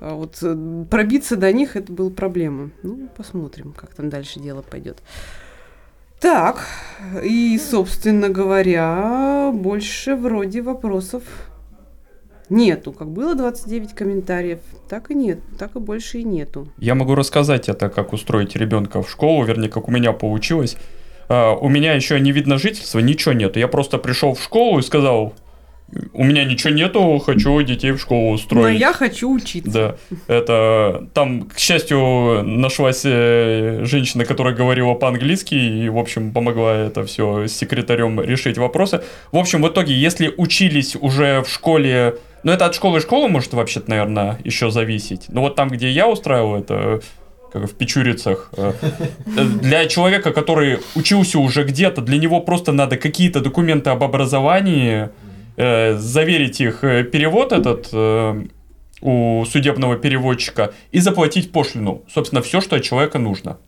А 0.00 0.14
вот 0.14 0.38
э, 0.42 0.84
пробиться 0.90 1.36
до 1.36 1.52
них 1.52 1.76
это 1.76 1.92
была 1.92 2.10
проблема. 2.10 2.70
Ну, 2.82 3.08
посмотрим, 3.16 3.72
как 3.76 3.94
там 3.94 4.10
дальше 4.10 4.40
дело 4.40 4.62
пойдет. 4.62 4.98
Так, 6.22 6.68
и, 7.24 7.58
собственно 7.58 8.28
говоря, 8.28 9.50
больше 9.52 10.14
вроде 10.14 10.62
вопросов 10.62 11.24
нету. 12.48 12.92
Как 12.92 13.08
было 13.08 13.34
29 13.34 13.92
комментариев, 13.92 14.60
так 14.88 15.10
и 15.10 15.16
нет, 15.16 15.40
так 15.58 15.74
и 15.74 15.80
больше 15.80 16.18
и 16.18 16.22
нету. 16.22 16.68
Я 16.78 16.94
могу 16.94 17.16
рассказать 17.16 17.68
это, 17.68 17.88
как 17.88 18.12
устроить 18.12 18.54
ребенка 18.54 19.02
в 19.02 19.10
школу, 19.10 19.44
вернее, 19.44 19.68
как 19.68 19.88
у 19.88 19.90
меня 19.90 20.12
получилось. 20.12 20.76
А, 21.28 21.54
у 21.54 21.68
меня 21.68 21.94
еще 21.94 22.20
не 22.20 22.30
видно 22.30 22.56
жительства, 22.56 23.00
ничего 23.00 23.32
нету. 23.32 23.58
Я 23.58 23.66
просто 23.66 23.98
пришел 23.98 24.34
в 24.34 24.42
школу 24.42 24.78
и 24.78 24.82
сказал, 24.82 25.34
у 26.12 26.24
меня 26.24 26.44
ничего 26.44 26.72
нету, 26.72 27.18
хочу 27.18 27.60
детей 27.62 27.92
в 27.92 27.98
школу 28.00 28.28
Но 28.28 28.34
устроить. 28.34 28.80
я 28.80 28.92
хочу 28.92 29.32
учиться. 29.32 29.70
Да, 29.70 29.96
это 30.34 31.06
там, 31.14 31.42
к 31.42 31.58
счастью, 31.58 32.42
нашлась 32.42 33.02
э, 33.04 33.80
женщина, 33.84 34.24
которая 34.24 34.54
говорила 34.54 34.94
по-английски 34.94 35.54
и, 35.54 35.88
в 35.88 35.98
общем, 35.98 36.32
помогла 36.32 36.74
это 36.74 37.04
все 37.04 37.46
с 37.46 37.52
секретарем 37.52 38.20
решить 38.20 38.58
вопросы. 38.58 39.02
В 39.32 39.36
общем, 39.38 39.62
в 39.62 39.68
итоге, 39.68 39.94
если 39.94 40.32
учились 40.36 40.96
уже 40.96 41.42
в 41.42 41.48
школе, 41.48 42.16
ну 42.42 42.52
это 42.52 42.66
от 42.66 42.74
школы 42.74 43.00
к 43.00 43.02
школе 43.02 43.28
может 43.28 43.52
вообще-то, 43.52 43.90
наверное, 43.90 44.38
еще 44.44 44.70
зависеть. 44.70 45.26
Но 45.28 45.42
вот 45.42 45.56
там, 45.56 45.68
где 45.68 45.90
я 45.90 46.08
устраивал 46.08 46.56
это 46.56 47.00
как 47.52 47.70
в 47.70 47.74
Печурицах. 47.74 48.50
э, 48.56 48.72
Для 49.60 49.84
человека, 49.86 50.32
который 50.32 50.78
учился 50.94 51.38
уже 51.38 51.64
где-то, 51.64 52.00
для 52.00 52.16
него 52.16 52.40
просто 52.40 52.72
надо 52.72 52.96
какие-то 52.96 53.40
документы 53.40 53.90
об 53.90 54.02
образовании, 54.02 55.10
э, 55.56 55.94
заверить 55.96 56.60
их 56.60 56.84
э, 56.84 57.04
перевод 57.04 57.52
этот 57.52 57.88
э, 57.92 58.44
у 59.00 59.44
судебного 59.44 59.96
переводчика 59.96 60.72
и 60.92 61.00
заплатить 61.00 61.52
пошлину. 61.52 62.02
Собственно, 62.08 62.42
все, 62.42 62.60
что 62.60 62.76
от 62.76 62.82
человека 62.82 63.18
нужно. 63.18 63.58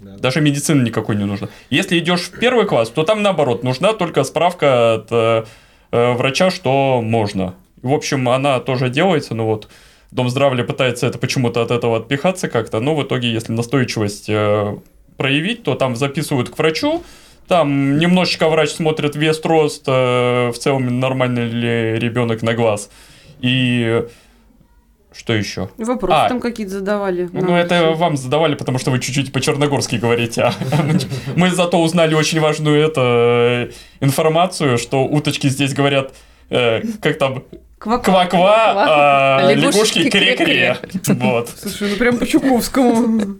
Да. 0.00 0.16
Даже 0.18 0.40
медицины 0.40 0.82
никакой 0.82 1.16
не 1.16 1.24
нужно. 1.24 1.48
Если 1.70 1.98
идешь 1.98 2.22
в 2.22 2.38
первый 2.38 2.66
класс, 2.66 2.90
то 2.90 3.04
там 3.04 3.22
наоборот, 3.22 3.62
нужна 3.62 3.92
только 3.92 4.24
справка 4.24 4.94
от 4.94 5.08
э, 5.10 5.44
врача, 5.90 6.50
что 6.50 7.00
можно. 7.02 7.54
В 7.80 7.92
общем, 7.92 8.28
она 8.28 8.60
тоже 8.60 8.90
делается, 8.90 9.34
но 9.34 9.46
вот 9.46 9.68
Дом 10.12 10.28
здравия 10.28 10.62
пытается 10.62 11.06
это 11.06 11.18
почему-то 11.18 11.62
от 11.62 11.70
этого 11.70 11.96
отпихаться 11.96 12.48
как-то, 12.48 12.80
но 12.80 12.94
в 12.94 13.02
итоге, 13.02 13.32
если 13.32 13.52
настойчивость 13.52 14.28
э, 14.28 14.76
проявить, 15.16 15.62
то 15.62 15.74
там 15.74 15.96
записывают 15.96 16.50
к 16.50 16.58
врачу, 16.58 17.02
там 17.48 17.98
немножечко 17.98 18.48
врач 18.48 18.70
смотрит 18.70 19.16
вес, 19.16 19.40
рост, 19.44 19.84
э, 19.86 20.48
в 20.50 20.54
целом 20.58 21.00
нормальный 21.00 21.46
ли 21.48 21.98
ребенок 21.98 22.42
на 22.42 22.54
глаз. 22.54 22.90
И 23.40 24.04
что 25.14 25.34
еще? 25.34 25.68
Вопросы 25.76 26.14
А. 26.16 26.28
там 26.28 26.40
какие-то 26.40 26.72
задавали. 26.72 27.28
Ну, 27.32 27.54
это 27.54 27.74
еще. 27.74 27.94
вам 27.94 28.16
задавали, 28.16 28.54
потому 28.54 28.78
что 28.78 28.90
вы 28.90 28.98
чуть-чуть 28.98 29.32
по-черногорски 29.32 29.96
говорите. 29.96 30.42
а 30.42 30.52
мы- 31.36 31.50
зато 31.50 31.80
узнали 31.82 32.14
очень 32.14 32.40
важную 32.40 32.80
это, 32.82 33.70
информацию, 34.00 34.78
что 34.78 35.04
уточки 35.04 35.48
здесь 35.48 35.74
говорят, 35.74 36.14
э, 36.50 36.80
как 37.02 37.18
там, 37.18 37.44
Квак. 37.82 38.04
ква-ква, 38.04 38.74
а 38.76 39.38
А 39.42 39.52
лягушки 39.52 40.08
кре-кре. 40.08 40.76
Вот. 41.08 41.48
Слушай, 41.60 41.90
ну 41.90 41.96
прям 41.96 42.16
по 42.16 42.26
Чуковскому. 42.26 43.38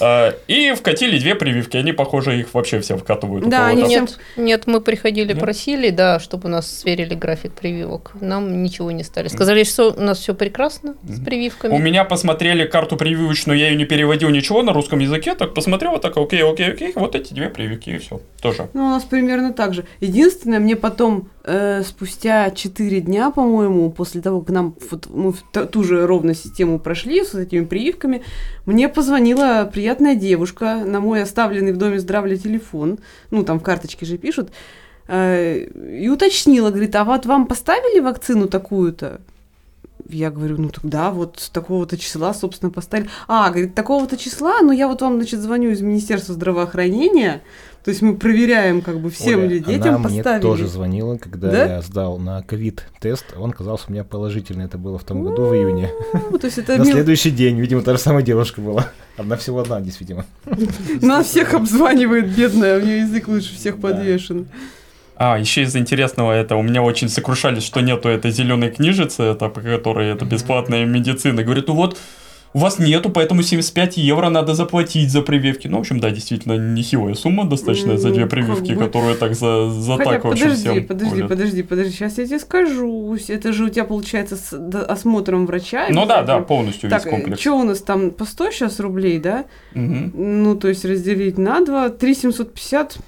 А, 0.00 0.34
И 0.48 0.72
вкатили 0.72 1.18
две 1.18 1.34
прививки. 1.34 1.76
Они, 1.76 1.92
похоже, 1.92 2.40
их 2.40 2.54
вообще 2.54 2.80
все 2.80 2.96
вкатывают. 2.96 3.48
Да, 3.50 3.66
они 3.66 3.82
Нет, 3.82 4.18
нет, 4.36 4.66
мы 4.66 4.80
приходили, 4.80 5.34
Нет? 5.34 5.40
просили, 5.40 5.90
да, 5.90 6.20
чтобы 6.20 6.48
у 6.48 6.50
нас 6.50 6.74
сверили 6.74 7.14
график 7.14 7.52
прививок. 7.52 8.12
Нам 8.20 8.62
ничего 8.62 8.90
не 8.92 9.04
стали. 9.04 9.28
Сказали, 9.28 9.64
что 9.64 9.92
у 9.92 10.00
нас 10.00 10.18
все 10.18 10.34
прекрасно 10.34 10.94
с 11.06 11.20
прививками. 11.22 11.74
У 11.74 11.78
меня 11.78 12.04
посмотрели 12.04 12.64
карту 12.64 12.96
прививочную, 12.96 13.58
я 13.58 13.68
ее 13.68 13.76
не 13.76 13.84
переводил 13.84 14.30
ничего 14.30 14.62
на 14.62 14.72
русском 14.72 15.00
языке, 15.00 15.34
так 15.34 15.52
посмотрел, 15.52 15.98
так, 15.98 16.16
окей, 16.16 16.42
окей, 16.42 16.72
окей, 16.72 16.92
вот 16.94 17.14
эти 17.14 17.34
две 17.34 17.50
прививки 17.50 17.90
и 17.90 17.98
все. 17.98 18.20
Тоже. 18.40 18.68
Ну, 18.72 18.86
у 18.86 18.88
нас 18.88 19.04
примерно 19.04 19.52
так 19.52 19.74
же. 19.74 19.84
Единственное, 20.00 20.60
мне 20.60 20.76
потом, 20.76 21.28
э, 21.44 21.82
спустя 21.84 22.50
4 22.50 23.00
дня, 23.00 23.30
по-моему, 23.30 23.81
после 23.90 24.20
того, 24.20 24.40
как 24.40 24.50
нам 24.50 24.76
вот, 24.90 25.08
мы 25.10 25.32
ту 25.66 25.84
же 25.84 26.06
ровно 26.06 26.34
систему 26.34 26.78
прошли 26.78 27.24
с 27.24 27.34
этими 27.34 27.64
прививками, 27.64 28.22
мне 28.66 28.88
позвонила 28.88 29.68
приятная 29.72 30.14
девушка 30.14 30.82
на 30.84 31.00
мой 31.00 31.22
оставленный 31.22 31.72
в 31.72 31.76
доме 31.76 31.98
здравия 31.98 32.36
телефон, 32.36 32.98
ну, 33.30 33.44
там 33.44 33.60
в 33.60 33.62
карточке 33.62 34.06
же 34.06 34.18
пишут, 34.18 34.50
э, 35.08 35.66
и 36.00 36.08
уточнила, 36.08 36.70
говорит, 36.70 36.94
а 36.96 37.04
вот 37.04 37.26
вам 37.26 37.46
поставили 37.46 38.00
вакцину 38.00 38.48
такую-то? 38.48 39.20
Я 40.08 40.30
говорю, 40.30 40.56
ну 40.58 40.68
тогда 40.68 41.10
вот 41.10 41.50
такого-то 41.52 41.96
числа, 41.96 42.34
собственно, 42.34 42.70
поставили. 42.70 43.08
А, 43.28 43.50
говорит, 43.50 43.74
такого-то 43.74 44.16
числа, 44.16 44.60
ну 44.62 44.72
я 44.72 44.88
вот 44.88 45.00
вам, 45.00 45.16
значит, 45.16 45.40
звоню 45.40 45.70
из 45.70 45.80
Министерства 45.80 46.34
здравоохранения, 46.34 47.42
то 47.84 47.90
есть 47.90 48.00
мы 48.02 48.16
проверяем, 48.16 48.80
как 48.80 49.00
бы, 49.00 49.10
всем 49.10 49.40
Оля, 49.40 49.48
ли 49.48 49.58
детям 49.58 49.96
она 49.96 50.04
поставили. 50.04 50.32
мне 50.32 50.40
тоже 50.42 50.66
звонила, 50.68 51.16
когда 51.16 51.50
Да? 51.50 51.64
я 51.76 51.82
сдал 51.82 52.18
на 52.18 52.40
ковид 52.42 52.84
тест. 53.00 53.24
Он 53.36 53.50
оказался 53.50 53.86
у 53.88 53.92
меня 53.92 54.04
положительный. 54.04 54.66
Это 54.66 54.78
было 54.78 54.98
в 54.98 55.04
том 55.04 55.24
году, 55.24 55.46
в 55.46 55.54
июне. 55.54 55.90
Ну, 56.30 56.38
то 56.38 56.46
есть 56.46 56.58
это 56.58 56.76
На 56.78 56.82
мил- 56.84 56.92
следующий 56.92 57.32
день, 57.32 57.58
видимо, 57.58 57.82
та 57.82 57.92
же 57.94 57.98
самая 57.98 58.22
девушка 58.22 58.60
была. 58.60 58.86
Одна 59.16 59.36
всего 59.36 59.58
одна, 59.60 59.80
действительно. 59.80 60.24
Нас 61.02 61.26
всех 61.26 61.54
обзванивает, 61.54 62.28
бедная, 62.36 62.78
у 62.78 62.82
нее 62.84 63.00
язык 63.00 63.26
лучше 63.26 63.54
всех 63.56 63.80
Да. 63.80 63.88
А, 65.24 65.38
еще 65.38 65.62
из 65.62 65.76
интересного 65.76 66.32
это, 66.32 66.56
у 66.56 66.62
меня 66.62 66.82
очень 66.82 67.08
сокрушались, 67.08 67.62
что 67.62 67.80
нету 67.80 68.08
этой 68.08 68.32
зеленой 68.32 68.72
книжицы, 68.72 69.22
это, 69.22 69.48
по 69.48 69.60
которой 69.60 70.08
это 70.08 70.24
бесплатная 70.24 70.84
медицина. 70.84 71.44
Говорят, 71.44 71.68
ну 71.68 71.74
вот, 71.74 71.96
у 72.54 72.58
вас 72.58 72.80
нету, 72.80 73.08
поэтому 73.08 73.42
75 73.42 73.98
евро 73.98 74.30
надо 74.30 74.54
заплатить 74.54 75.12
за 75.12 75.22
прививки. 75.22 75.68
Ну, 75.68 75.76
в 75.76 75.80
общем, 75.82 76.00
да, 76.00 76.10
действительно, 76.10 76.54
нехилая 76.54 77.14
сумма 77.14 77.44
достаточно 77.44 77.96
за 77.98 78.10
две 78.10 78.22
как 78.22 78.30
прививки, 78.30 78.72
бы. 78.72 78.84
которые 78.84 79.14
так 79.14 79.36
за, 79.36 79.70
за 79.70 79.96
Хотя, 79.96 80.10
так, 80.10 80.22
подожди, 80.22 80.54
всем 80.56 80.86
подожди, 80.88 81.14
колят. 81.14 81.28
подожди, 81.28 81.62
подожди, 81.62 81.92
сейчас 81.92 82.18
я 82.18 82.26
тебе 82.26 82.40
скажу. 82.40 83.16
Это 83.28 83.52
же 83.52 83.66
у 83.66 83.68
тебя 83.68 83.84
получается 83.84 84.36
с 84.36 84.52
осмотром 84.88 85.46
врача. 85.46 85.86
Ну 85.90 86.04
да, 86.04 86.22
да, 86.22 86.40
полностью 86.40 86.90
Так, 86.90 87.04
весь 87.04 87.14
комплекс. 87.14 87.40
что 87.40 87.52
у 87.52 87.62
нас 87.62 87.80
там 87.80 88.10
по 88.10 88.24
100 88.24 88.50
сейчас 88.50 88.80
рублей, 88.80 89.20
да? 89.20 89.44
Мгм. 89.72 90.42
Ну, 90.42 90.56
то 90.56 90.66
есть 90.66 90.84
разделить 90.84 91.38
на 91.38 91.64
2, 91.64 91.90
3750, 91.90 92.98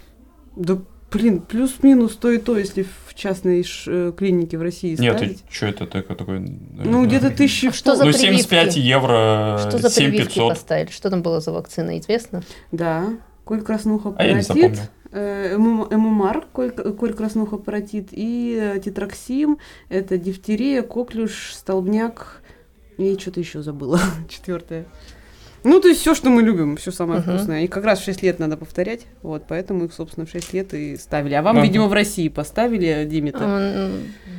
да, 0.54 0.78
блин, 1.14 1.40
плюс-минус 1.40 2.16
то 2.16 2.30
и 2.30 2.38
то, 2.38 2.58
если 2.58 2.82
в 2.82 3.14
частной 3.14 3.62
ш- 3.64 3.90
э, 3.90 4.12
клинике 4.16 4.58
в 4.58 4.62
России 4.62 4.96
Нет, 5.00 5.16
ставить. 5.16 5.44
что 5.48 5.66
это 5.66 5.86
такое? 5.86 6.16
такое 6.16 6.38
Ну, 6.84 7.06
где-то 7.06 7.30
тысячи... 7.30 7.66
А 7.66 7.72
что 7.72 7.96
за 7.96 8.04
Ну, 8.04 8.12
прививки? 8.12 8.36
75 8.42 8.76
евро, 8.76 9.58
Что 9.60 9.78
за 9.78 9.90
прививки 9.94 10.32
7500. 10.34 10.48
поставили? 10.50 10.90
Что 10.90 11.10
там 11.10 11.22
было 11.22 11.40
за 11.40 11.52
вакцина, 11.52 11.98
известно? 11.98 12.42
Да, 12.72 13.06
коль 13.44 13.62
краснуха 13.62 14.08
А 14.10 14.12
паротит, 14.12 14.44
запомнил. 14.46 14.78
э, 15.12 15.56
ММ- 15.56 15.96
ММР, 15.96 16.46
коль, 16.52 16.70
коль 16.72 17.12
краснуха 17.14 17.56
паротит, 17.56 18.08
и 18.10 18.58
э, 18.60 18.80
тетраксим, 18.80 19.58
это 19.88 20.18
дифтерия, 20.18 20.82
коклюш, 20.82 21.52
столбняк, 21.54 22.42
и 22.98 23.16
что-то 23.18 23.40
еще 23.40 23.62
забыла, 23.62 24.00
четвертое. 24.28 24.86
Ну, 25.64 25.80
то 25.80 25.88
есть 25.88 26.00
все, 26.02 26.14
что 26.14 26.28
мы 26.28 26.42
любим, 26.42 26.76
все 26.76 26.92
самое 26.92 27.20
Мгм. 27.20 27.30
вкусное. 27.36 27.62
И 27.64 27.68
как 27.68 27.84
раз 27.84 27.98
в 28.00 28.04
6 28.04 28.22
лет 28.22 28.38
надо 28.38 28.58
повторять, 28.58 29.00
вот, 29.22 29.44
поэтому 29.48 29.86
их, 29.86 29.94
собственно, 29.94 30.26
в 30.26 30.30
6 30.30 30.52
лет 30.52 30.74
и 30.74 30.96
ставили. 30.98 31.32
А 31.34 31.40
вам, 31.42 31.56
Ага. 31.56 31.66
видимо, 31.66 31.86
в 31.86 31.92
России 31.94 32.28
поставили, 32.28 33.06
Диме-то? 33.10 33.90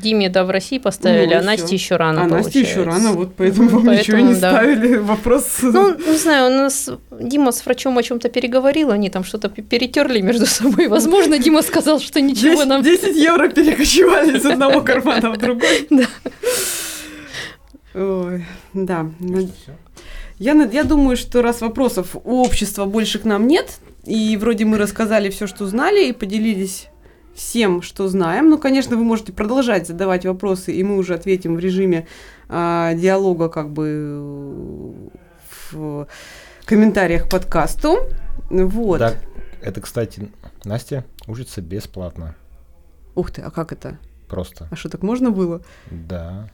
Диме, 0.03 0.29
да, 0.29 0.43
в 0.43 0.51
России 0.51 0.77
поставили, 0.77 1.33
Ну, 1.33 1.39
а 1.39 1.43
Насте 1.43 1.73
еще 1.75 1.95
рано, 1.95 2.23
а 2.23 2.27
Насте 2.27 2.61
еще 2.61 2.83
рано, 2.83 3.13
вот 3.13 3.33
поэтому 3.35 3.69
вам 3.69 3.85
ничего 3.87 4.17
Поэтому, 4.17 4.33
не 4.33 4.39
да. 4.39 4.51
ставили. 4.51 4.95
Вопрос... 4.97 5.57
Ну, 5.63 5.95
не 5.97 6.17
знаю, 6.17 6.53
у 6.53 6.57
нас 6.57 6.89
Дима 7.19 7.51
с 7.51 7.65
врачом 7.65 7.97
о 7.97 8.03
чем-то 8.03 8.29
переговорил, 8.29 8.91
они 8.91 9.09
там 9.09 9.23
что-то 9.23 9.49
пе- 9.49 9.63
перетерли 9.63 10.21
между 10.21 10.45
собой. 10.45 10.87
Возможно, 10.89 11.39
Дима 11.39 11.63
сказал, 11.63 11.99
что 11.99 12.21
ничего 12.21 12.53
10, 12.53 12.65
нам... 12.67 12.83
10 12.83 13.15
евро 13.15 13.47
перекочевали 13.47 14.37
из 14.37 14.45
одного 14.45 14.81
кармана 14.81 15.31
в 15.31 15.37
другой. 15.37 15.87
Ой, 17.95 18.45
да. 18.73 19.09
Всё? 19.19 19.71
Я, 20.37 20.53
я 20.53 20.83
думаю, 20.83 21.17
что 21.17 21.41
раз 21.41 21.61
вопросов 21.61 22.15
у 22.15 22.43
общества 22.43 22.85
больше 22.85 23.19
к 23.19 23.23
нам 23.23 23.47
нет, 23.47 23.79
и 24.03 24.37
вроде 24.37 24.65
мы 24.65 24.77
рассказали 24.77 25.29
все, 25.29 25.47
что 25.47 25.65
знали, 25.65 26.09
и 26.09 26.13
поделились 26.13 26.89
всем, 27.33 27.81
что 27.81 28.07
знаем. 28.07 28.49
Ну, 28.49 28.57
конечно, 28.57 28.95
вы 28.97 29.03
можете 29.03 29.33
продолжать 29.33 29.87
задавать 29.87 30.25
вопросы, 30.25 30.73
и 30.73 30.83
мы 30.83 30.97
уже 30.97 31.13
ответим 31.13 31.55
в 31.55 31.59
режиме 31.59 32.07
а, 32.49 32.93
диалога, 32.93 33.49
как 33.49 33.71
бы 33.71 33.87
э, 33.87 34.91
в 35.71 36.07
комментариях 36.65 37.25
к 37.27 37.29
подкасту. 37.29 37.99
Вот. 38.49 38.99
Да, 38.99 39.13
это, 39.61 39.81
кстати, 39.81 40.29
Настя 40.63 41.05
учится 41.27 41.61
бесплатно. 41.61 42.35
Ух 43.15 43.31
ты, 43.31 43.41
а 43.41 43.51
как 43.51 43.71
это? 43.71 43.97
Просто. 44.27 44.67
А 44.71 44.75
что, 44.75 44.89
так 44.89 45.01
можно 45.03 45.31
было? 45.31 45.61
Да. 45.91 46.49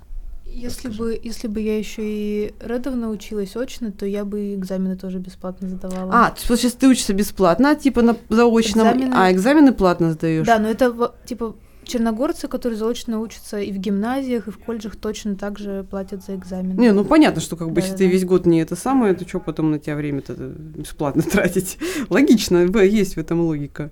Если 0.54 0.90
бы, 0.90 1.20
если 1.24 1.48
бы 1.48 1.62
я 1.62 1.78
еще 1.78 2.02
и 2.04 2.54
редовно 2.60 3.10
училась 3.10 3.56
очно, 3.56 3.92
то 3.92 4.06
я 4.06 4.26
бы 4.26 4.54
экзамены 4.56 4.98
тоже 4.98 5.18
бесплатно 5.20 5.70
задавала. 5.70 6.12
А, 6.14 6.30
то 6.32 6.54
есть 6.54 6.62
сейчас 6.64 6.74
ты 6.74 6.88
учишься 6.88 7.14
бесплатно, 7.14 7.76
типа 7.76 8.02
на 8.02 8.16
заочном, 8.30 8.88
Экзамены- 8.88 9.14
а 9.16 9.32
экзамены 9.32 9.72
платно 9.74 10.12
сдаешь? 10.12 10.46
Да, 10.46 10.60
но 10.60 10.68
это 10.70 11.14
типа 11.26 11.56
черногорцы, 11.84 12.48
которые 12.48 12.78
заочно 12.78 13.20
учатся 13.20 13.60
и 13.60 13.72
в 13.72 13.78
гимназиях, 13.78 14.48
и 14.48 14.52
в 14.52 14.58
колледжах 14.60 14.96
точно 14.96 15.36
так 15.36 15.58
же 15.58 15.86
платят 15.90 16.24
за 16.24 16.36
экзамены. 16.36 16.80
Не, 16.80 16.92
ну 16.92 17.04
понятно, 17.06 17.42
что 17.42 17.56
как 17.56 17.72
бы 17.72 17.80
если 17.80 17.92
ты 17.92 17.98
Да-да-да. 18.00 18.12
весь 18.14 18.26
год 18.26 18.46
не 18.46 18.62
это 18.62 18.76
самое, 18.76 19.14
то 19.14 19.28
что 19.28 19.40
потом 19.40 19.72
на 19.72 19.80
тебя 19.80 19.96
время-то 19.96 20.34
бесплатно 20.34 21.22
тратить? 21.32 21.78
Логично, 22.10 22.58
есть 22.82 23.16
в 23.16 23.20
этом 23.20 23.42
логика. 23.42 23.90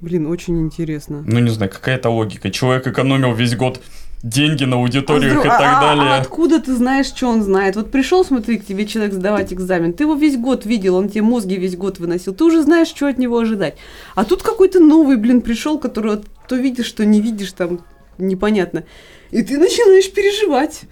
Блин, 0.00 0.26
очень 0.26 0.60
интересно. 0.60 1.22
Ну, 1.24 1.38
не 1.38 1.50
знаю, 1.50 1.70
какая-то 1.70 2.10
логика. 2.10 2.50
Человек 2.50 2.88
экономил 2.88 3.34
весь 3.34 3.54
год 3.54 3.80
деньги 4.22 4.64
на 4.64 4.76
А 4.76 4.78
аудиториях 4.80 5.32
вдруг- 5.32 5.44
и 5.44 5.48
а- 5.48 5.58
так 5.58 5.60
а- 5.60 5.78
а 5.78 5.96
далее. 5.96 6.14
откуда 6.14 6.60
ты 6.60 6.74
знаешь, 6.74 7.06
что 7.06 7.28
он 7.28 7.42
знает? 7.42 7.76
Вот 7.76 7.90
пришел, 7.90 8.24
смотри, 8.24 8.58
к 8.58 8.64
тебе 8.66 8.86
человек 8.86 9.12
сдавать 9.14 9.52
экзамен, 9.52 9.92
ты 9.92 10.04
его 10.04 10.14
весь 10.14 10.36
год 10.36 10.64
видел, 10.64 10.96
он 10.96 11.08
тебе 11.08 11.22
мозги 11.22 11.56
весь 11.56 11.76
год 11.76 11.98
выносил, 11.98 12.32
ты 12.34 12.44
уже 12.44 12.62
знаешь, 12.62 12.88
что 12.88 13.06
от 13.08 13.18
него 13.18 13.38
ожидать. 13.38 13.74
А 14.14 14.24
тут 14.24 14.42
какой-то 14.42 14.80
новый, 14.80 15.16
блин, 15.16 15.40
пришел, 15.40 15.78
который 15.78 16.12
вот 16.12 16.26
то 16.48 16.56
видишь, 16.56 16.86
что 16.86 17.04
не 17.04 17.20
видишь, 17.20 17.52
там 17.52 17.80
непонятно. 18.18 18.84
И 19.30 19.42
ты 19.42 19.58
начинаешь 19.58 20.10
переживать. 20.12 20.82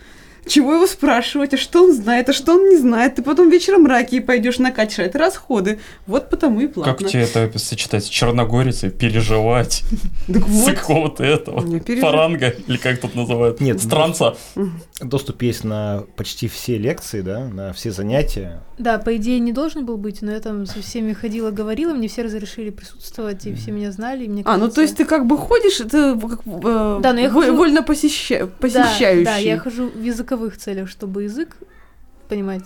Чего 0.51 0.75
его 0.75 0.87
спрашивать, 0.89 1.55
а 1.55 1.57
что 1.57 1.85
он 1.85 1.93
знает, 1.95 2.29
а 2.29 2.33
что 2.33 2.55
он 2.55 2.69
не 2.71 2.77
знает. 2.77 3.15
Ты 3.15 3.23
потом 3.23 3.51
вечером 3.51 3.87
раки 3.87 4.19
пойдешь 4.19 4.59
накачать 4.59 5.07
это 5.07 5.19
расходы. 5.19 5.79
Вот 6.09 6.29
потому 6.29 6.61
и 6.61 6.67
платно. 6.67 6.93
Как 6.95 7.07
тебе 7.09 7.23
это 7.23 7.57
сочетать? 7.59 8.11
Черногорицей 8.11 8.91
переживать 8.91 9.85
Так 10.27 10.49
с 10.49 10.65
какого-то 10.65 11.23
этого 11.23 11.61
пережив- 11.79 12.01
фаранга, 12.01 12.49
или 12.67 12.77
как 12.79 13.01
тут 13.01 13.15
называют? 13.15 13.61
Нет, 13.61 13.81
Странца. 13.81 14.35
Доступ 15.03 15.41
есть 15.43 15.65
на 15.65 16.05
почти 16.17 16.47
все 16.49 16.77
лекции, 16.77 17.23
да, 17.23 17.49
на 17.49 17.73
все 17.73 17.91
занятия. 17.91 18.61
Да, 18.79 18.99
по 18.99 19.17
идее 19.17 19.39
не 19.41 19.53
должен 19.53 19.87
был 19.87 19.97
быть, 19.97 20.21
но 20.23 20.31
я 20.33 20.41
там 20.41 20.67
со 20.67 20.81
всеми 20.83 21.13
ходила, 21.15 21.51
говорила, 21.51 21.95
мне 21.95 22.09
все 22.09 22.23
разрешили 22.23 22.71
присутствовать, 22.71 23.47
и 23.47 23.55
все 23.55 23.71
меня 23.73 23.93
знали, 23.93 24.25
и 24.25 24.29
мне 24.29 24.43
А, 24.45 24.53
ну 24.59 24.69
то 24.69 24.75
кажется- 24.75 24.81
есть 24.83 24.97
ты 24.99 25.05
как 25.07 25.27
бы 25.27 25.39
ходишь, 25.39 25.81
это 25.81 26.19
как, 26.21 26.41
э, 26.47 26.99
Да, 27.03 27.13
но 27.15 27.21
я 27.21 27.31
хожу- 27.31 27.57
вольно 27.57 27.81
посеща- 27.81 28.41
Да, 28.41 28.47
посещающий. 28.47 29.25
Да, 29.25 29.37
я 29.37 29.59
хожу 29.59 29.89
в 29.89 30.03
языковых 30.03 30.59
целях, 30.59 30.89
чтобы 30.89 31.23
язык 31.23 31.57
понимать, 32.29 32.65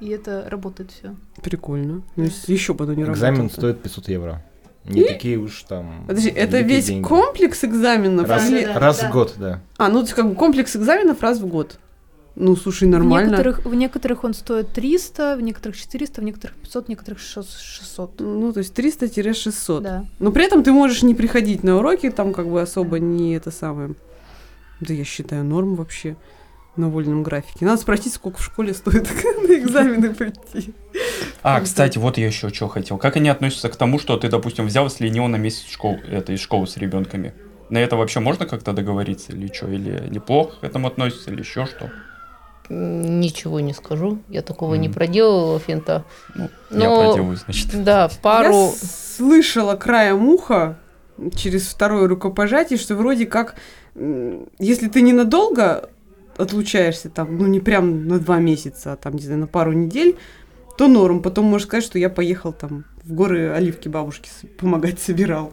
и 0.00 0.08
это 0.10 0.44
работает 0.50 0.90
все. 0.90 1.16
Прикольно. 1.42 2.02
Ну, 2.16 2.24
если 2.24 2.52
еще 2.52 2.76
оно 2.78 2.92
не 2.94 3.02
Экзамен 3.04 3.42
работало. 3.42 3.60
стоит 3.60 3.82
500 3.82 4.08
евро. 4.08 4.44
Не 4.84 5.04
такие 5.04 5.38
уж 5.38 5.62
там... 5.62 6.04
Подожди, 6.08 6.28
это 6.30 6.60
весь 6.60 6.86
деньги. 6.86 7.04
комплекс 7.06 7.62
экзаменов? 7.64 8.28
Раз, 8.28 8.48
или- 8.50 8.64
Да, 8.64 8.78
раз 8.80 8.98
да. 9.00 9.08
в 9.08 9.12
год, 9.12 9.34
да. 9.38 9.60
А, 9.76 9.88
ну 9.88 10.04
как 10.06 10.28
бы 10.28 10.34
комплекс 10.34 10.74
экзаменов 10.76 11.20
раз 11.22 11.38
в 11.38 11.46
год. 11.46 11.78
Ну, 12.34 12.56
слушай, 12.56 12.88
В 12.88 12.90
нормально. 12.90 13.28
некоторых, 13.28 13.64
в 13.66 13.74
некоторых 13.74 14.24
он 14.24 14.32
стоит 14.32 14.68
300, 14.72 15.36
в 15.36 15.42
некоторых 15.42 15.76
400, 15.76 16.20
в 16.22 16.24
некоторых 16.24 16.56
500, 16.56 16.86
в 16.86 16.88
некоторых 16.88 17.20
600. 17.20 18.20
Ну, 18.20 18.52
то 18.52 18.58
есть 18.58 18.76
300-600. 18.76 19.80
Да. 19.82 20.04
Но 20.18 20.32
при 20.32 20.46
этом 20.46 20.62
ты 20.64 20.72
можешь 20.72 21.02
не 21.02 21.14
приходить 21.14 21.62
на 21.62 21.76
уроки, 21.76 22.10
там 22.10 22.32
как 22.32 22.48
бы 22.48 22.62
особо 22.62 22.98
не 22.98 23.34
это 23.36 23.50
самое. 23.50 23.94
Да 24.80 24.94
я 24.94 25.04
считаю 25.04 25.44
норм 25.44 25.74
вообще 25.76 26.16
на 26.74 26.88
вольном 26.88 27.22
графике. 27.22 27.66
Надо 27.66 27.80
спросить, 27.82 28.14
сколько 28.14 28.38
в 28.38 28.44
школе 28.44 28.72
стоит 28.72 29.06
на 29.48 29.52
экзамены 29.54 30.14
пойти. 30.14 30.72
А, 31.42 31.60
кстати, 31.60 31.98
вот 31.98 32.18
я 32.18 32.26
еще 32.26 32.50
что 32.50 32.68
хотел. 32.68 32.98
Как 32.98 33.16
они 33.16 33.28
относятся 33.28 33.68
к 33.68 33.76
тому, 33.76 33.98
что 33.98 34.16
ты, 34.16 34.28
допустим, 34.28 34.66
взял 34.66 34.86
и 34.86 34.90
слинил 34.90 35.26
на 35.26 35.36
месяц 35.36 35.66
школу, 35.68 35.98
это, 36.08 36.32
из 36.32 36.40
школы 36.40 36.66
с 36.66 36.76
ребенками? 36.76 37.34
На 37.68 37.78
это 37.78 37.96
вообще 37.96 38.20
можно 38.20 38.46
как-то 38.46 38.72
договориться 38.72 39.32
или 39.32 39.52
что? 39.52 39.66
Или 39.68 40.08
неплохо 40.10 40.56
к 40.60 40.64
этому 40.64 40.86
относятся, 40.88 41.30
или 41.30 41.40
еще 41.40 41.66
что? 41.66 41.90
Ничего 42.68 43.60
не 43.60 43.72
скажу. 43.74 44.18
Я 44.28 44.42
такого 44.42 44.76
не 44.76 44.88
Мгм. 44.88 44.94
проделывала, 44.94 45.58
Финта. 45.58 46.04
Ну, 46.34 46.48
я 46.70 46.88
Но- 46.88 47.06
проделаю, 47.08 47.36
значит. 47.36 47.82
Да, 47.82 48.08
пару... 48.22 48.52
Я 48.52 48.70
слышала 49.16 49.74
краем 49.74 50.28
уха 50.28 50.78
через 51.34 51.66
второе 51.66 52.06
рукопожатие, 52.08 52.78
что 52.78 52.94
вроде 52.94 53.26
как, 53.26 53.56
если 53.94 54.88
ты 54.88 55.02
ненадолго 55.02 55.90
отлучаешься, 56.36 57.10
там, 57.10 57.36
ну 57.36 57.46
не 57.46 57.60
прям 57.60 58.06
на 58.08 58.18
два 58.18 58.38
месяца, 58.38 58.92
а 58.92 58.96
там, 58.96 59.14
не 59.16 59.22
знаю, 59.22 59.40
на 59.40 59.46
пару 59.46 59.72
недель, 59.72 60.16
то 60.82 60.88
норм. 60.88 61.22
Потом 61.22 61.44
можешь 61.44 61.68
сказать, 61.68 61.84
что 61.84 61.96
я 61.96 62.10
поехал 62.10 62.52
там 62.52 62.84
в 63.04 63.12
горы 63.12 63.50
оливки 63.50 63.86
бабушки 63.86 64.28
помогать 64.58 64.98
собирал. 64.98 65.52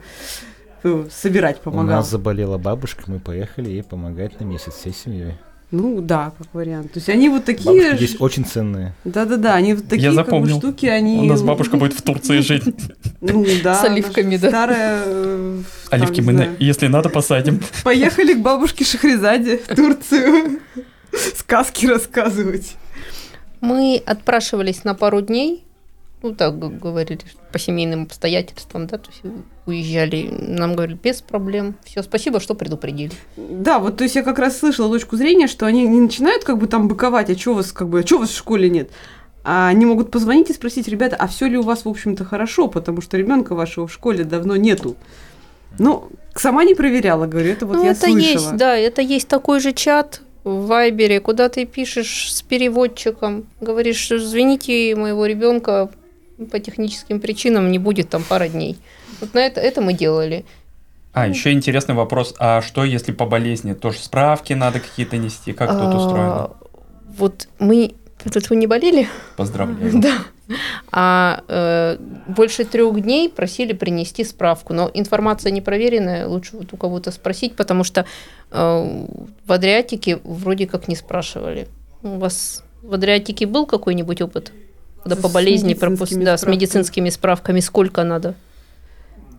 Э, 0.84 1.06
Собирать 1.12 1.58
У 1.60 1.70
помогал. 1.70 1.98
нас 1.98 2.10
заболела 2.10 2.58
бабушка, 2.58 3.04
мы 3.06 3.20
поехали 3.20 3.70
ей 3.70 3.84
помогать 3.84 4.40
на 4.40 4.46
месяц 4.46 4.74
всей 4.74 4.92
семьей. 4.92 5.36
Ну 5.70 6.02
да, 6.02 6.32
как 6.36 6.48
вариант. 6.54 6.94
То 6.94 6.98
есть 6.98 7.10
они 7.10 7.30
вот 7.30 7.46
такие... 7.46 7.66
Бабушки 7.92 8.06
здесь 8.06 8.16
очень 8.20 8.44
ценные. 8.44 8.96
Да-да-да, 9.04 9.54
они 9.54 9.76
вот 9.76 9.84
такие 9.88 10.06
Я 10.06 10.10
как 10.10 10.18
бы, 10.18 10.24
запомнил. 10.32 10.58
штуки, 10.58 10.88
они... 10.88 11.20
У 11.20 11.26
нас 11.26 11.44
бабушка 11.44 11.78
будет 11.78 11.94
в 11.94 12.02
Турции 12.02 12.40
жить. 12.40 12.64
Ну 13.22 13.46
да. 13.64 13.76
С 13.76 13.84
оливками, 13.84 14.38
да. 14.38 14.48
Старая... 14.48 15.04
э, 15.06 15.62
Оливки 15.92 16.22
мы, 16.22 16.56
если 16.58 16.88
надо, 16.88 17.10
посадим. 17.10 17.60
Поехали 17.84 18.34
к 18.34 18.40
бабушке 18.40 18.84
Шахризаде 18.84 19.60
в 19.60 19.76
Турцию 19.76 20.60
сказки 21.36 21.86
рассказывать. 21.86 22.76
Мы 23.62 24.02
отпрашивались 24.06 24.84
на 24.84 24.96
пару 24.96 25.22
дней. 25.22 25.64
Ну, 26.22 26.36
так 26.36 26.60
говорили, 26.60 27.22
по 27.54 27.60
семейным 27.60 28.04
обстоятельствам, 28.04 28.88
да, 28.88 28.98
то 28.98 29.10
есть 29.10 29.36
уезжали. 29.66 30.30
Нам 30.30 30.76
говорили, 30.76 30.98
без 31.02 31.22
проблем. 31.22 31.76
Все, 31.86 32.04
спасибо, 32.04 32.42
что 32.42 32.56
предупредили. 32.56 33.14
Да, 33.38 33.80
вот 33.80 33.98
то 33.98 34.04
есть 34.04 34.16
я 34.16 34.24
как 34.24 34.38
раз 34.38 34.60
слышала 34.60 34.90
точку 34.90 35.16
зрения, 35.16 35.48
что 35.48 35.66
они 35.66 35.88
не 35.88 36.02
начинают 36.02 36.44
как 36.44 36.58
бы 36.58 36.68
там 36.68 36.90
быковать, 36.90 37.30
а 37.30 37.50
у 37.50 37.54
вас 37.54 37.72
как 37.72 37.88
бы, 37.88 38.02
а 38.02 38.16
у 38.16 38.20
вас 38.20 38.30
в 38.32 38.38
школе 38.38 38.70
нет? 38.70 38.90
А 39.46 39.70
они 39.70 39.86
могут 39.86 40.12
позвонить 40.12 40.50
и 40.50 40.54
спросить, 40.54 40.90
ребята, 40.90 41.16
а 41.16 41.28
все 41.28 41.48
ли 41.48 41.58
у 41.58 41.62
вас, 41.62 41.86
в 41.86 41.90
общем-то, 41.90 42.26
хорошо, 42.26 42.68
потому 42.68 43.02
что 43.02 43.16
ребенка 43.16 43.56
вашего 43.56 43.88
в 43.88 43.94
школе 43.94 44.26
давно 44.26 44.58
нету. 44.58 44.98
Ну, 45.78 46.10
сама 46.36 46.66
не 46.66 46.76
проверяла, 46.76 47.28
говорю, 47.28 47.52
это 47.52 47.66
вот 47.66 47.78
ну, 47.78 47.86
я 47.86 47.92
это 47.92 48.08
слышала. 48.08 48.20
есть, 48.20 48.56
да, 48.58 48.76
это 48.76 49.02
есть 49.02 49.30
такой 49.30 49.62
же 49.62 49.72
чат 49.72 50.22
в 50.50 50.68
Вайбере, 50.68 51.20
куда 51.20 51.50
ты 51.50 51.66
пишешь 51.66 52.34
с 52.34 52.42
переводчиком, 52.42 53.46
говоришь, 53.62 54.12
извините, 54.12 54.96
моего 54.96 55.26
ребенка 55.26 55.90
по 56.52 56.60
техническим 56.60 57.20
причинам 57.20 57.72
не 57.72 57.80
будет 57.80 58.10
там 58.10 58.24
пара 58.28 58.48
дней. 58.48 58.78
Вот 59.22 59.34
на 59.34 59.40
это, 59.40 59.60
это 59.60 59.82
мы 59.82 59.94
делали. 59.94 60.46
А, 61.12 61.28
еще 61.28 61.52
интересный 61.52 61.96
вопрос. 61.96 62.36
А 62.40 62.62
что, 62.62 62.84
если 62.84 63.12
по 63.12 63.26
болезни? 63.26 63.74
Тоже 63.74 64.00
справки 64.00 64.54
надо 64.54 64.80
какие-то 64.80 65.18
нести? 65.18 65.54
Как 65.54 65.72
тут 65.72 65.94
устроено? 65.94 66.36
А, 66.46 66.56
Вот 67.18 67.48
мы... 67.60 67.94
Тут 68.32 68.50
вы 68.50 68.56
не 68.58 68.68
болели? 68.68 69.08
Поздравляю. 69.38 69.92
Да. 70.02 70.14
А 70.92 71.44
э, 71.48 71.98
больше 72.28 72.66
трех 72.66 73.02
дней 73.02 73.30
просили 73.30 73.74
принести 73.74 74.24
справку. 74.24 74.74
Но 74.74 74.90
информация 74.94 75.52
непроверенная, 75.52 76.28
лучше 76.28 76.58
вот 76.58 76.74
у 76.74 76.78
кого-то 76.78 77.12
спросить, 77.12 77.56
потому 77.56 77.84
что 77.84 78.06
э, 78.52 79.06
в 79.46 79.52
Адриатике 79.52 80.20
вроде 80.24 80.68
как 80.68 80.88
не 80.88 80.96
спрашивали. 80.96 81.68
У 82.02 82.18
вас 82.18 82.64
в 82.82 82.94
Адриатике 82.94 83.46
был 83.46 83.66
какой-нибудь 83.66 84.22
опыт? 84.22 84.52
Когда 85.04 85.16
С 85.16 85.20
по 85.20 85.30
болезни 85.30 85.74
пропуск... 85.74 86.14
Да, 86.18 86.38
с 86.38 86.46
медицинскими 86.46 87.10
справками 87.10 87.60
сколько 87.60 88.04
надо? 88.04 88.36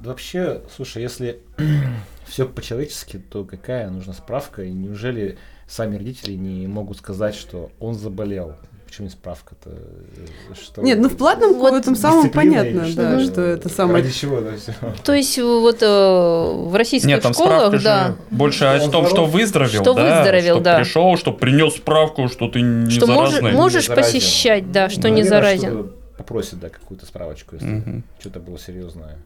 Вообще, 0.01 0.63
слушай, 0.75 1.03
если 1.03 1.41
все 2.27 2.47
по-человечески, 2.47 3.19
то 3.19 3.45
какая 3.45 3.91
нужна 3.91 4.15
справка? 4.15 4.63
И 4.63 4.71
неужели 4.71 5.39
сами 5.67 5.97
родители 5.97 6.33
не 6.33 6.67
могут 6.67 6.99
сказать, 6.99 7.35
что 7.35 7.71
он 7.79 7.95
заболел? 7.95 8.57
Почему 8.91 9.05
не 9.07 9.13
справка-то? 9.13 9.71
Э, 9.71 10.55
Что? 10.61 10.83
Нет, 10.83 10.99
ну 10.99 11.09
в 11.09 11.17
платном 11.17 11.55
Вот 11.55 11.73
в 11.73 11.77
этом 11.77 11.95
самом 11.95 12.29
понятно, 12.31 12.81
или 12.81 12.95
да, 12.95 13.21
что 13.21 13.41
это 13.41 13.69
самое... 13.69 14.03
Ради 14.03 14.13
чего 14.13 14.39
это 14.39 14.57
все? 14.57 14.75
То 15.05 15.13
есть 15.15 15.39
вот 15.39 15.81
э, 15.81 15.87
в 15.87 16.75
российских 16.75 17.09
Нет, 17.09 17.23
там 17.23 17.33
школах, 17.33 17.81
да, 17.83 18.09
же 18.09 18.17
больше 18.33 18.65
о 18.65 18.81
том, 18.89 19.05
что 19.07 19.11
здоров. 19.15 19.31
выздоровел, 19.31 19.83
Что 19.83 19.95
да, 19.95 20.17
выздоровел, 20.19 20.55
что 20.57 20.65
да. 20.65 20.79
пришел, 20.79 21.17
что 21.17 21.33
принес 21.33 21.77
справку, 21.77 22.29
что 22.29 22.49
ты 22.49 22.61
не 22.63 22.91
что 22.91 23.07
можешь, 23.07 23.35
заразный. 23.37 23.53
можешь 23.53 23.87
заразен. 23.87 24.13
посещать, 24.13 24.73
да, 24.73 24.89
что 24.89 25.03
Ну, 25.03 25.15
не 25.15 25.23
наверное, 25.23 25.41
заразен. 25.41 25.71
что-то 25.71 25.95
Попросит, 26.19 26.59
да, 26.61 26.69
какую-то 26.69 27.07
справочку, 27.07 27.55
если 27.55 27.69
Мгм. 27.69 28.05
что-то 28.19 28.41
было 28.41 28.59
серьезное. 28.59 29.19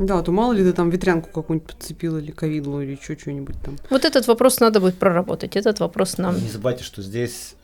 Да, 0.00 0.22
то 0.22 0.32
мало 0.32 0.52
ли 0.52 0.64
ты 0.64 0.72
там 0.72 0.90
ветрянку 0.90 1.30
какую-нибудь 1.30 1.68
подцепила 1.72 2.18
или 2.18 2.32
ковидлу 2.32 2.80
или 2.82 2.98
что, 3.00 3.16
что-нибудь 3.16 3.54
там. 3.64 3.76
Вот 3.90 4.04
этот 4.04 4.26
вопрос 4.26 4.58
надо 4.58 4.80
будет 4.80 4.96
проработать. 4.98 5.54
Этот 5.54 5.78
вопрос 5.78 6.18
нам 6.18 6.34
Не 6.34 6.48
забывайте, 6.48 6.82
что 6.82 7.00
здесь 7.00 7.54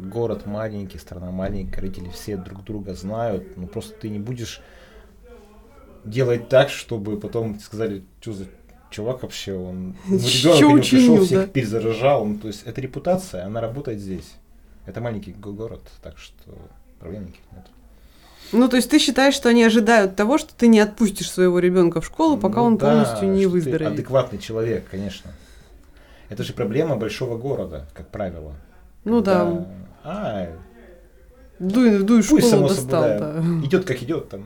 город 0.00 0.46
маленький, 0.46 0.98
страна 0.98 1.30
маленькая, 1.30 1.80
родители 1.82 2.08
все 2.10 2.36
друг 2.36 2.64
друга 2.64 2.94
знают. 2.94 3.56
Ну 3.56 3.66
просто 3.66 3.94
ты 3.94 4.08
не 4.08 4.18
будешь 4.18 4.60
делать 6.04 6.48
так, 6.48 6.70
чтобы 6.70 7.18
потом 7.18 7.58
сказали, 7.60 8.04
что 8.20 8.32
за 8.32 8.44
чувак 8.90 9.22
вообще, 9.22 9.54
он 9.54 9.94
ну, 10.08 10.16
ребенок 10.18 10.80
пришел, 10.88 11.24
всех 11.24 11.40
да? 11.40 11.46
перезаражал. 11.46 12.24
Ну, 12.24 12.38
то 12.38 12.48
есть 12.48 12.62
эта 12.64 12.80
репутация, 12.80 13.44
она 13.44 13.60
работает 13.60 14.00
здесь. 14.00 14.32
Это 14.86 15.00
маленький 15.00 15.32
го- 15.32 15.52
город, 15.52 15.82
так 16.02 16.18
что 16.18 16.34
проблем 16.98 17.24
никаких 17.24 17.44
нет. 17.52 17.66
Ну, 18.52 18.68
то 18.68 18.76
есть 18.76 18.90
ты 18.90 18.98
считаешь, 18.98 19.34
что 19.34 19.48
они 19.48 19.62
ожидают 19.62 20.16
того, 20.16 20.36
что 20.38 20.52
ты 20.54 20.66
не 20.66 20.80
отпустишь 20.80 21.30
своего 21.30 21.60
ребенка 21.60 22.00
в 22.00 22.06
школу, 22.06 22.36
пока 22.36 22.56
Ну 22.60 22.64
он 22.66 22.76
да, 22.78 22.86
полностью 22.90 23.28
не 23.30 23.46
выздоровеет. 23.46 23.92
адекватный 23.92 24.38
человек, 24.40 24.88
конечно. 24.90 25.30
Это 26.30 26.42
же 26.42 26.52
проблема 26.52 26.96
большого 26.96 27.36
города, 27.36 27.86
как 27.94 28.08
правило. 28.08 28.54
Ну 29.04 29.20
да. 29.20 29.66
А, 30.04 30.46
Дуй, 31.58 31.98
дуй 31.98 32.22
в 32.22 32.28
пусть 32.28 32.46
школу 32.46 32.50
само 32.50 32.68
достал, 32.68 33.02
собой, 33.02 33.18
да. 33.18 33.32
да. 33.32 33.66
Идет 33.66 33.84
как 33.84 34.02
идет, 34.02 34.28
там. 34.30 34.44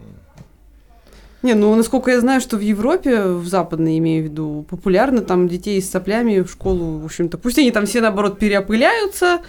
Не, 1.42 1.52
ну, 1.54 1.74
насколько 1.74 2.10
я 2.10 2.20
знаю, 2.20 2.40
что 2.40 2.56
в 2.56 2.60
Европе, 2.60 3.22
в 3.22 3.46
западной 3.46 3.98
имею 3.98 4.22
в 4.22 4.24
виду, 4.30 4.66
популярно 4.68 5.20
там 5.20 5.46
детей 5.46 5.80
с 5.82 5.90
соплями 5.90 6.40
в 6.40 6.50
школу, 6.50 6.98
в 6.98 7.04
общем-то, 7.04 7.36
пусть 7.36 7.58
они 7.58 7.70
там 7.70 7.84
все, 7.84 8.00
наоборот, 8.00 8.38
переопыляются, 8.38 9.42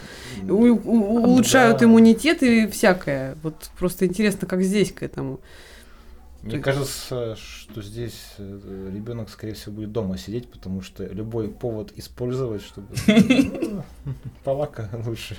у- 0.48 0.54
у- 0.54 1.24
улучшают 1.24 1.80
Да. 1.80 1.86
иммунитет 1.86 2.44
и 2.44 2.68
всякое. 2.68 3.38
Вот 3.44 3.56
просто 3.80 4.06
интересно, 4.06 4.46
как 4.46 4.62
здесь 4.62 4.92
к 4.92 5.04
этому. 5.04 5.40
Мне 6.46 6.60
кажется, 6.60 7.36
что 7.36 7.82
здесь 7.82 8.36
ребенок, 8.38 9.30
скорее 9.30 9.54
всего, 9.54 9.74
будет 9.74 9.92
дома 9.92 10.18
сидеть, 10.18 10.48
потому 10.50 10.82
что 10.84 11.04
любой 11.04 11.50
повод 11.50 11.92
использовать, 11.96 12.62
чтобы 12.64 12.88
ну, 13.08 13.84
полака 14.44 14.88
лучше 15.06 15.38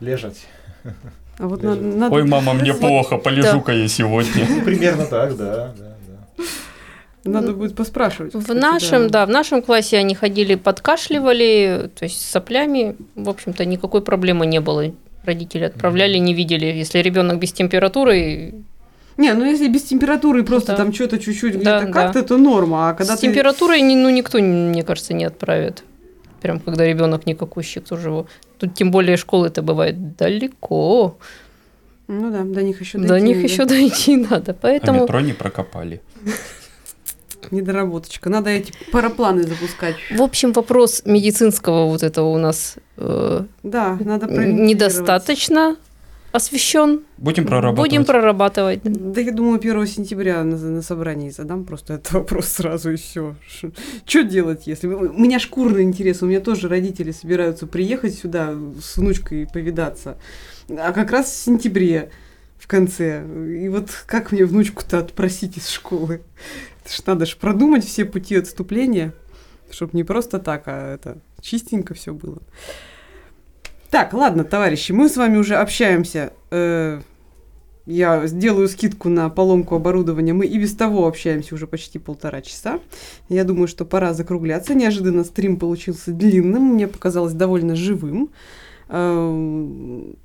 лежать. 0.00 0.46
А 1.38 1.46
вот 1.46 1.60
Даже- 1.60 1.80
на- 1.80 1.96
надо, 1.96 2.14
Ой, 2.16 2.24
мама, 2.24 2.54
мне 2.54 2.74
плохо, 2.74 3.18
полежу-ка 3.18 3.72
я 3.72 3.86
сегодня. 3.86 4.46
Ну, 4.48 4.64
примерно 4.64 5.06
так, 5.06 5.36
да, 5.36 5.74
да, 5.78 5.96
да. 6.08 6.44
надо 7.30 7.52
будет 7.52 7.76
поспрашивать. 7.76 8.34
В 8.34 8.52
нашем, 8.52 9.08
да, 9.10 9.24
в 9.26 9.30
нашем 9.30 9.62
классе 9.62 9.96
они 9.96 10.16
ходили, 10.16 10.56
подкашливали, 10.56 11.88
то 11.96 12.04
есть 12.04 12.20
с 12.20 12.30
соплями, 12.30 12.96
в 13.14 13.28
общем-то, 13.28 13.64
никакой 13.64 14.02
проблемы 14.02 14.44
не 14.46 14.60
было. 14.60 14.92
Родители 15.24 15.64
отправляли, 15.64 16.18
не 16.18 16.34
видели. 16.34 16.66
Если 16.66 16.98
ребенок 16.98 17.38
без 17.38 17.52
температуры, 17.52 18.54
Не, 19.20 19.34
ну 19.34 19.44
если 19.44 19.68
без 19.68 19.82
температуры 19.82 20.42
просто 20.44 20.72
Да. 20.72 20.78
там 20.78 20.94
что-то 20.94 21.18
чуть-чуть 21.18 21.62
Да, 21.62 21.80
где-то 21.80 21.92
да. 21.92 21.92
как-то, 21.92 22.22
то 22.22 22.38
норма. 22.38 22.88
А 22.88 22.94
когда 22.94 23.16
с 23.16 23.20
ты... 23.20 23.26
температурой 23.26 23.82
ну, 23.82 24.08
никто, 24.08 24.38
мне 24.38 24.82
кажется, 24.82 25.12
не 25.12 25.26
отправит. 25.26 25.84
Прям 26.40 26.58
когда 26.58 26.86
ребенок 26.86 27.26
никакущий, 27.26 27.82
кто 27.82 27.98
же 27.98 28.08
его. 28.08 28.26
Тут 28.56 28.74
тем 28.74 28.90
более 28.90 29.18
школы-то 29.18 29.60
бывает 29.60 30.16
далеко. 30.16 31.18
Ну 32.08 32.30
да, 32.30 32.44
до 32.44 32.62
них 32.62 32.80
еще 32.80 32.96
До 32.96 33.20
них 33.20 33.42
еще 33.42 33.66
дойти 33.66 34.16
надо. 34.16 34.52
А 34.52 34.56
Поэтому 34.58 35.02
метро 35.02 35.20
не 35.20 35.34
прокопали. 35.34 36.00
Недоработочка. 37.50 38.30
Надо 38.30 38.48
эти 38.48 38.72
парапланы 38.90 39.42
запускать. 39.42 39.96
В 40.10 40.22
общем, 40.22 40.52
вопрос 40.52 41.02
медицинского 41.04 41.86
вот 41.86 42.02
этого 42.02 42.28
у 42.28 42.38
нас 42.38 42.76
э, 42.96 43.44
Да, 43.62 43.98
надо 44.00 44.26
недостаточно 44.28 45.76
освещен. 46.32 47.04
Будем 47.18 47.46
прорабатывать. 47.46 47.90
Будем 47.90 48.04
прорабатывать. 48.04 48.80
Да 48.84 49.20
я 49.20 49.32
думаю, 49.32 49.58
1 49.58 49.86
сентября 49.86 50.42
на, 50.44 50.56
на 50.56 50.82
собрании 50.82 51.30
задам 51.30 51.64
просто 51.64 51.94
этот 51.94 52.12
вопрос 52.12 52.46
сразу 52.46 52.92
и 52.92 52.96
все. 52.96 53.36
Что 54.04 54.22
делать, 54.22 54.66
если... 54.66 54.86
У 54.86 55.18
меня 55.18 55.38
шкурный 55.38 55.82
интерес, 55.82 56.22
у 56.22 56.26
меня 56.26 56.40
тоже 56.40 56.68
родители 56.68 57.10
собираются 57.10 57.66
приехать 57.66 58.14
сюда 58.14 58.54
с 58.80 58.96
внучкой 58.96 59.48
повидаться. 59.52 60.18
А 60.68 60.92
как 60.92 61.10
раз 61.10 61.26
в 61.26 61.36
сентябре, 61.36 62.10
в 62.58 62.68
конце. 62.68 63.24
И 63.48 63.68
вот 63.68 63.90
как 64.06 64.32
мне 64.32 64.44
внучку-то 64.44 64.98
отпросить 64.98 65.56
из 65.56 65.68
школы? 65.68 66.22
Это 66.84 66.94
ж 66.94 67.06
надо 67.06 67.26
же 67.26 67.36
продумать 67.36 67.84
все 67.84 68.04
пути 68.04 68.36
отступления, 68.36 69.12
чтобы 69.70 69.92
не 69.94 70.04
просто 70.04 70.38
так, 70.38 70.64
а 70.66 70.94
это 70.94 71.18
чистенько 71.40 71.94
все 71.94 72.12
было. 72.12 72.38
Так, 73.90 74.12
ладно, 74.12 74.44
товарищи, 74.44 74.92
мы 74.92 75.08
с 75.08 75.16
вами 75.16 75.36
уже 75.36 75.56
общаемся. 75.56 76.32
э, 76.50 77.00
я 77.86 78.26
сделаю 78.28 78.68
скидку 78.68 79.08
на 79.08 79.28
поломку 79.30 79.74
оборудования. 79.74 80.32
Мы 80.32 80.46
и 80.46 80.58
без 80.58 80.76
того 80.76 81.08
общаемся 81.08 81.54
уже 81.56 81.66
почти 81.66 81.98
полтора 81.98 82.40
часа. 82.40 82.78
Я 83.28 83.42
думаю, 83.42 83.66
что 83.66 83.84
пора 83.84 84.14
закругляться. 84.14 84.74
Неожиданно 84.74 85.24
стрим 85.24 85.56
получился 85.56 86.12
длинным, 86.12 86.74
мне 86.74 86.86
показалось 86.86 87.32
довольно 87.32 87.74
живым. 87.74 88.30
Эм, 88.88 90.16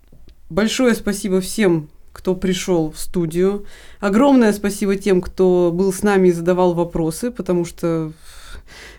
Большое 0.49 0.93
спасибо 0.93 1.41
всем, 1.41 1.89
кто 2.13 2.35
пришел 2.35 2.91
в 2.91 2.99
студию. 2.99 3.65
Огромное 3.99 4.53
спасибо 4.53 4.95
тем, 4.95 5.19
кто 5.19 5.71
был 5.73 5.91
с 5.91 6.03
нами 6.03 6.27
и 6.27 6.31
задавал 6.31 6.75
вопросы, 6.75 7.31
потому 7.31 7.65
что, 7.65 8.11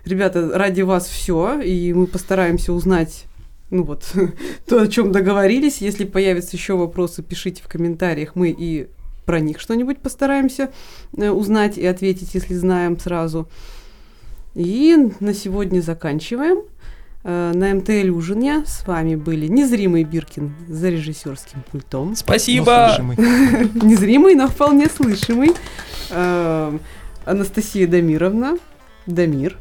ребята, 0.04 0.50
ради 0.58 0.82
вас 0.82 1.06
все, 1.06 1.60
и 1.60 1.92
мы 1.92 2.08
постараемся 2.08 2.72
узнать 2.72 3.26
ну 3.70 3.82
вот, 3.84 4.12
то, 4.66 4.80
о 4.80 4.86
чем 4.86 5.12
договорились. 5.12 5.78
Если 5.78 6.04
появятся 6.04 6.56
еще 6.56 6.76
вопросы, 6.76 7.22
пишите 7.22 7.62
в 7.62 7.68
комментариях, 7.68 8.34
мы 8.34 8.50
и 8.50 8.88
про 9.24 9.40
них 9.40 9.60
что-нибудь 9.60 9.98
постараемся 9.98 10.70
э, 11.16 11.30
узнать 11.30 11.76
и 11.78 11.84
ответить, 11.84 12.34
если 12.34 12.54
знаем 12.54 12.98
сразу. 12.98 13.48
И 14.54 14.96
на 15.20 15.34
сегодня 15.34 15.80
заканчиваем. 15.80 16.62
Э, 17.24 17.52
На 17.52 17.74
МТЛ 17.74 18.16
Ужине 18.16 18.62
с 18.64 18.86
вами 18.86 19.16
были 19.16 19.48
Незримый 19.48 20.04
Биркин 20.04 20.54
за 20.68 20.90
режиссерским 20.90 21.64
пультом. 21.70 22.14
Спасибо! 22.14 22.96
Незримый, 23.82 24.36
но 24.36 24.46
вполне 24.46 24.86
слышимый. 24.88 25.50
Э, 26.10 26.78
Анастасия 27.24 27.88
Дамировна, 27.88 28.58
Дамир, 29.06 29.58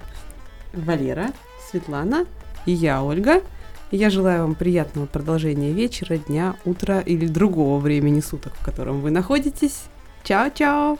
Валера, 0.74 1.32
Светлана 1.72 2.28
и 2.68 2.72
я, 2.72 3.04
Ольга. 3.04 3.42
Я 3.92 4.10
желаю 4.10 4.42
вам 4.42 4.56
приятного 4.56 5.06
продолжения 5.06 5.72
вечера, 5.72 6.18
дня, 6.18 6.56
утра 6.66 7.00
или 7.00 7.28
другого 7.28 7.80
времени 7.80 8.20
суток, 8.20 8.54
в 8.60 8.66
котором 8.66 9.02
вы 9.02 9.12
находитесь. 9.12 9.84
Чао-чао! 10.24 10.98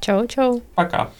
Чао-чао. 0.00 0.60
Пока. 0.74 1.10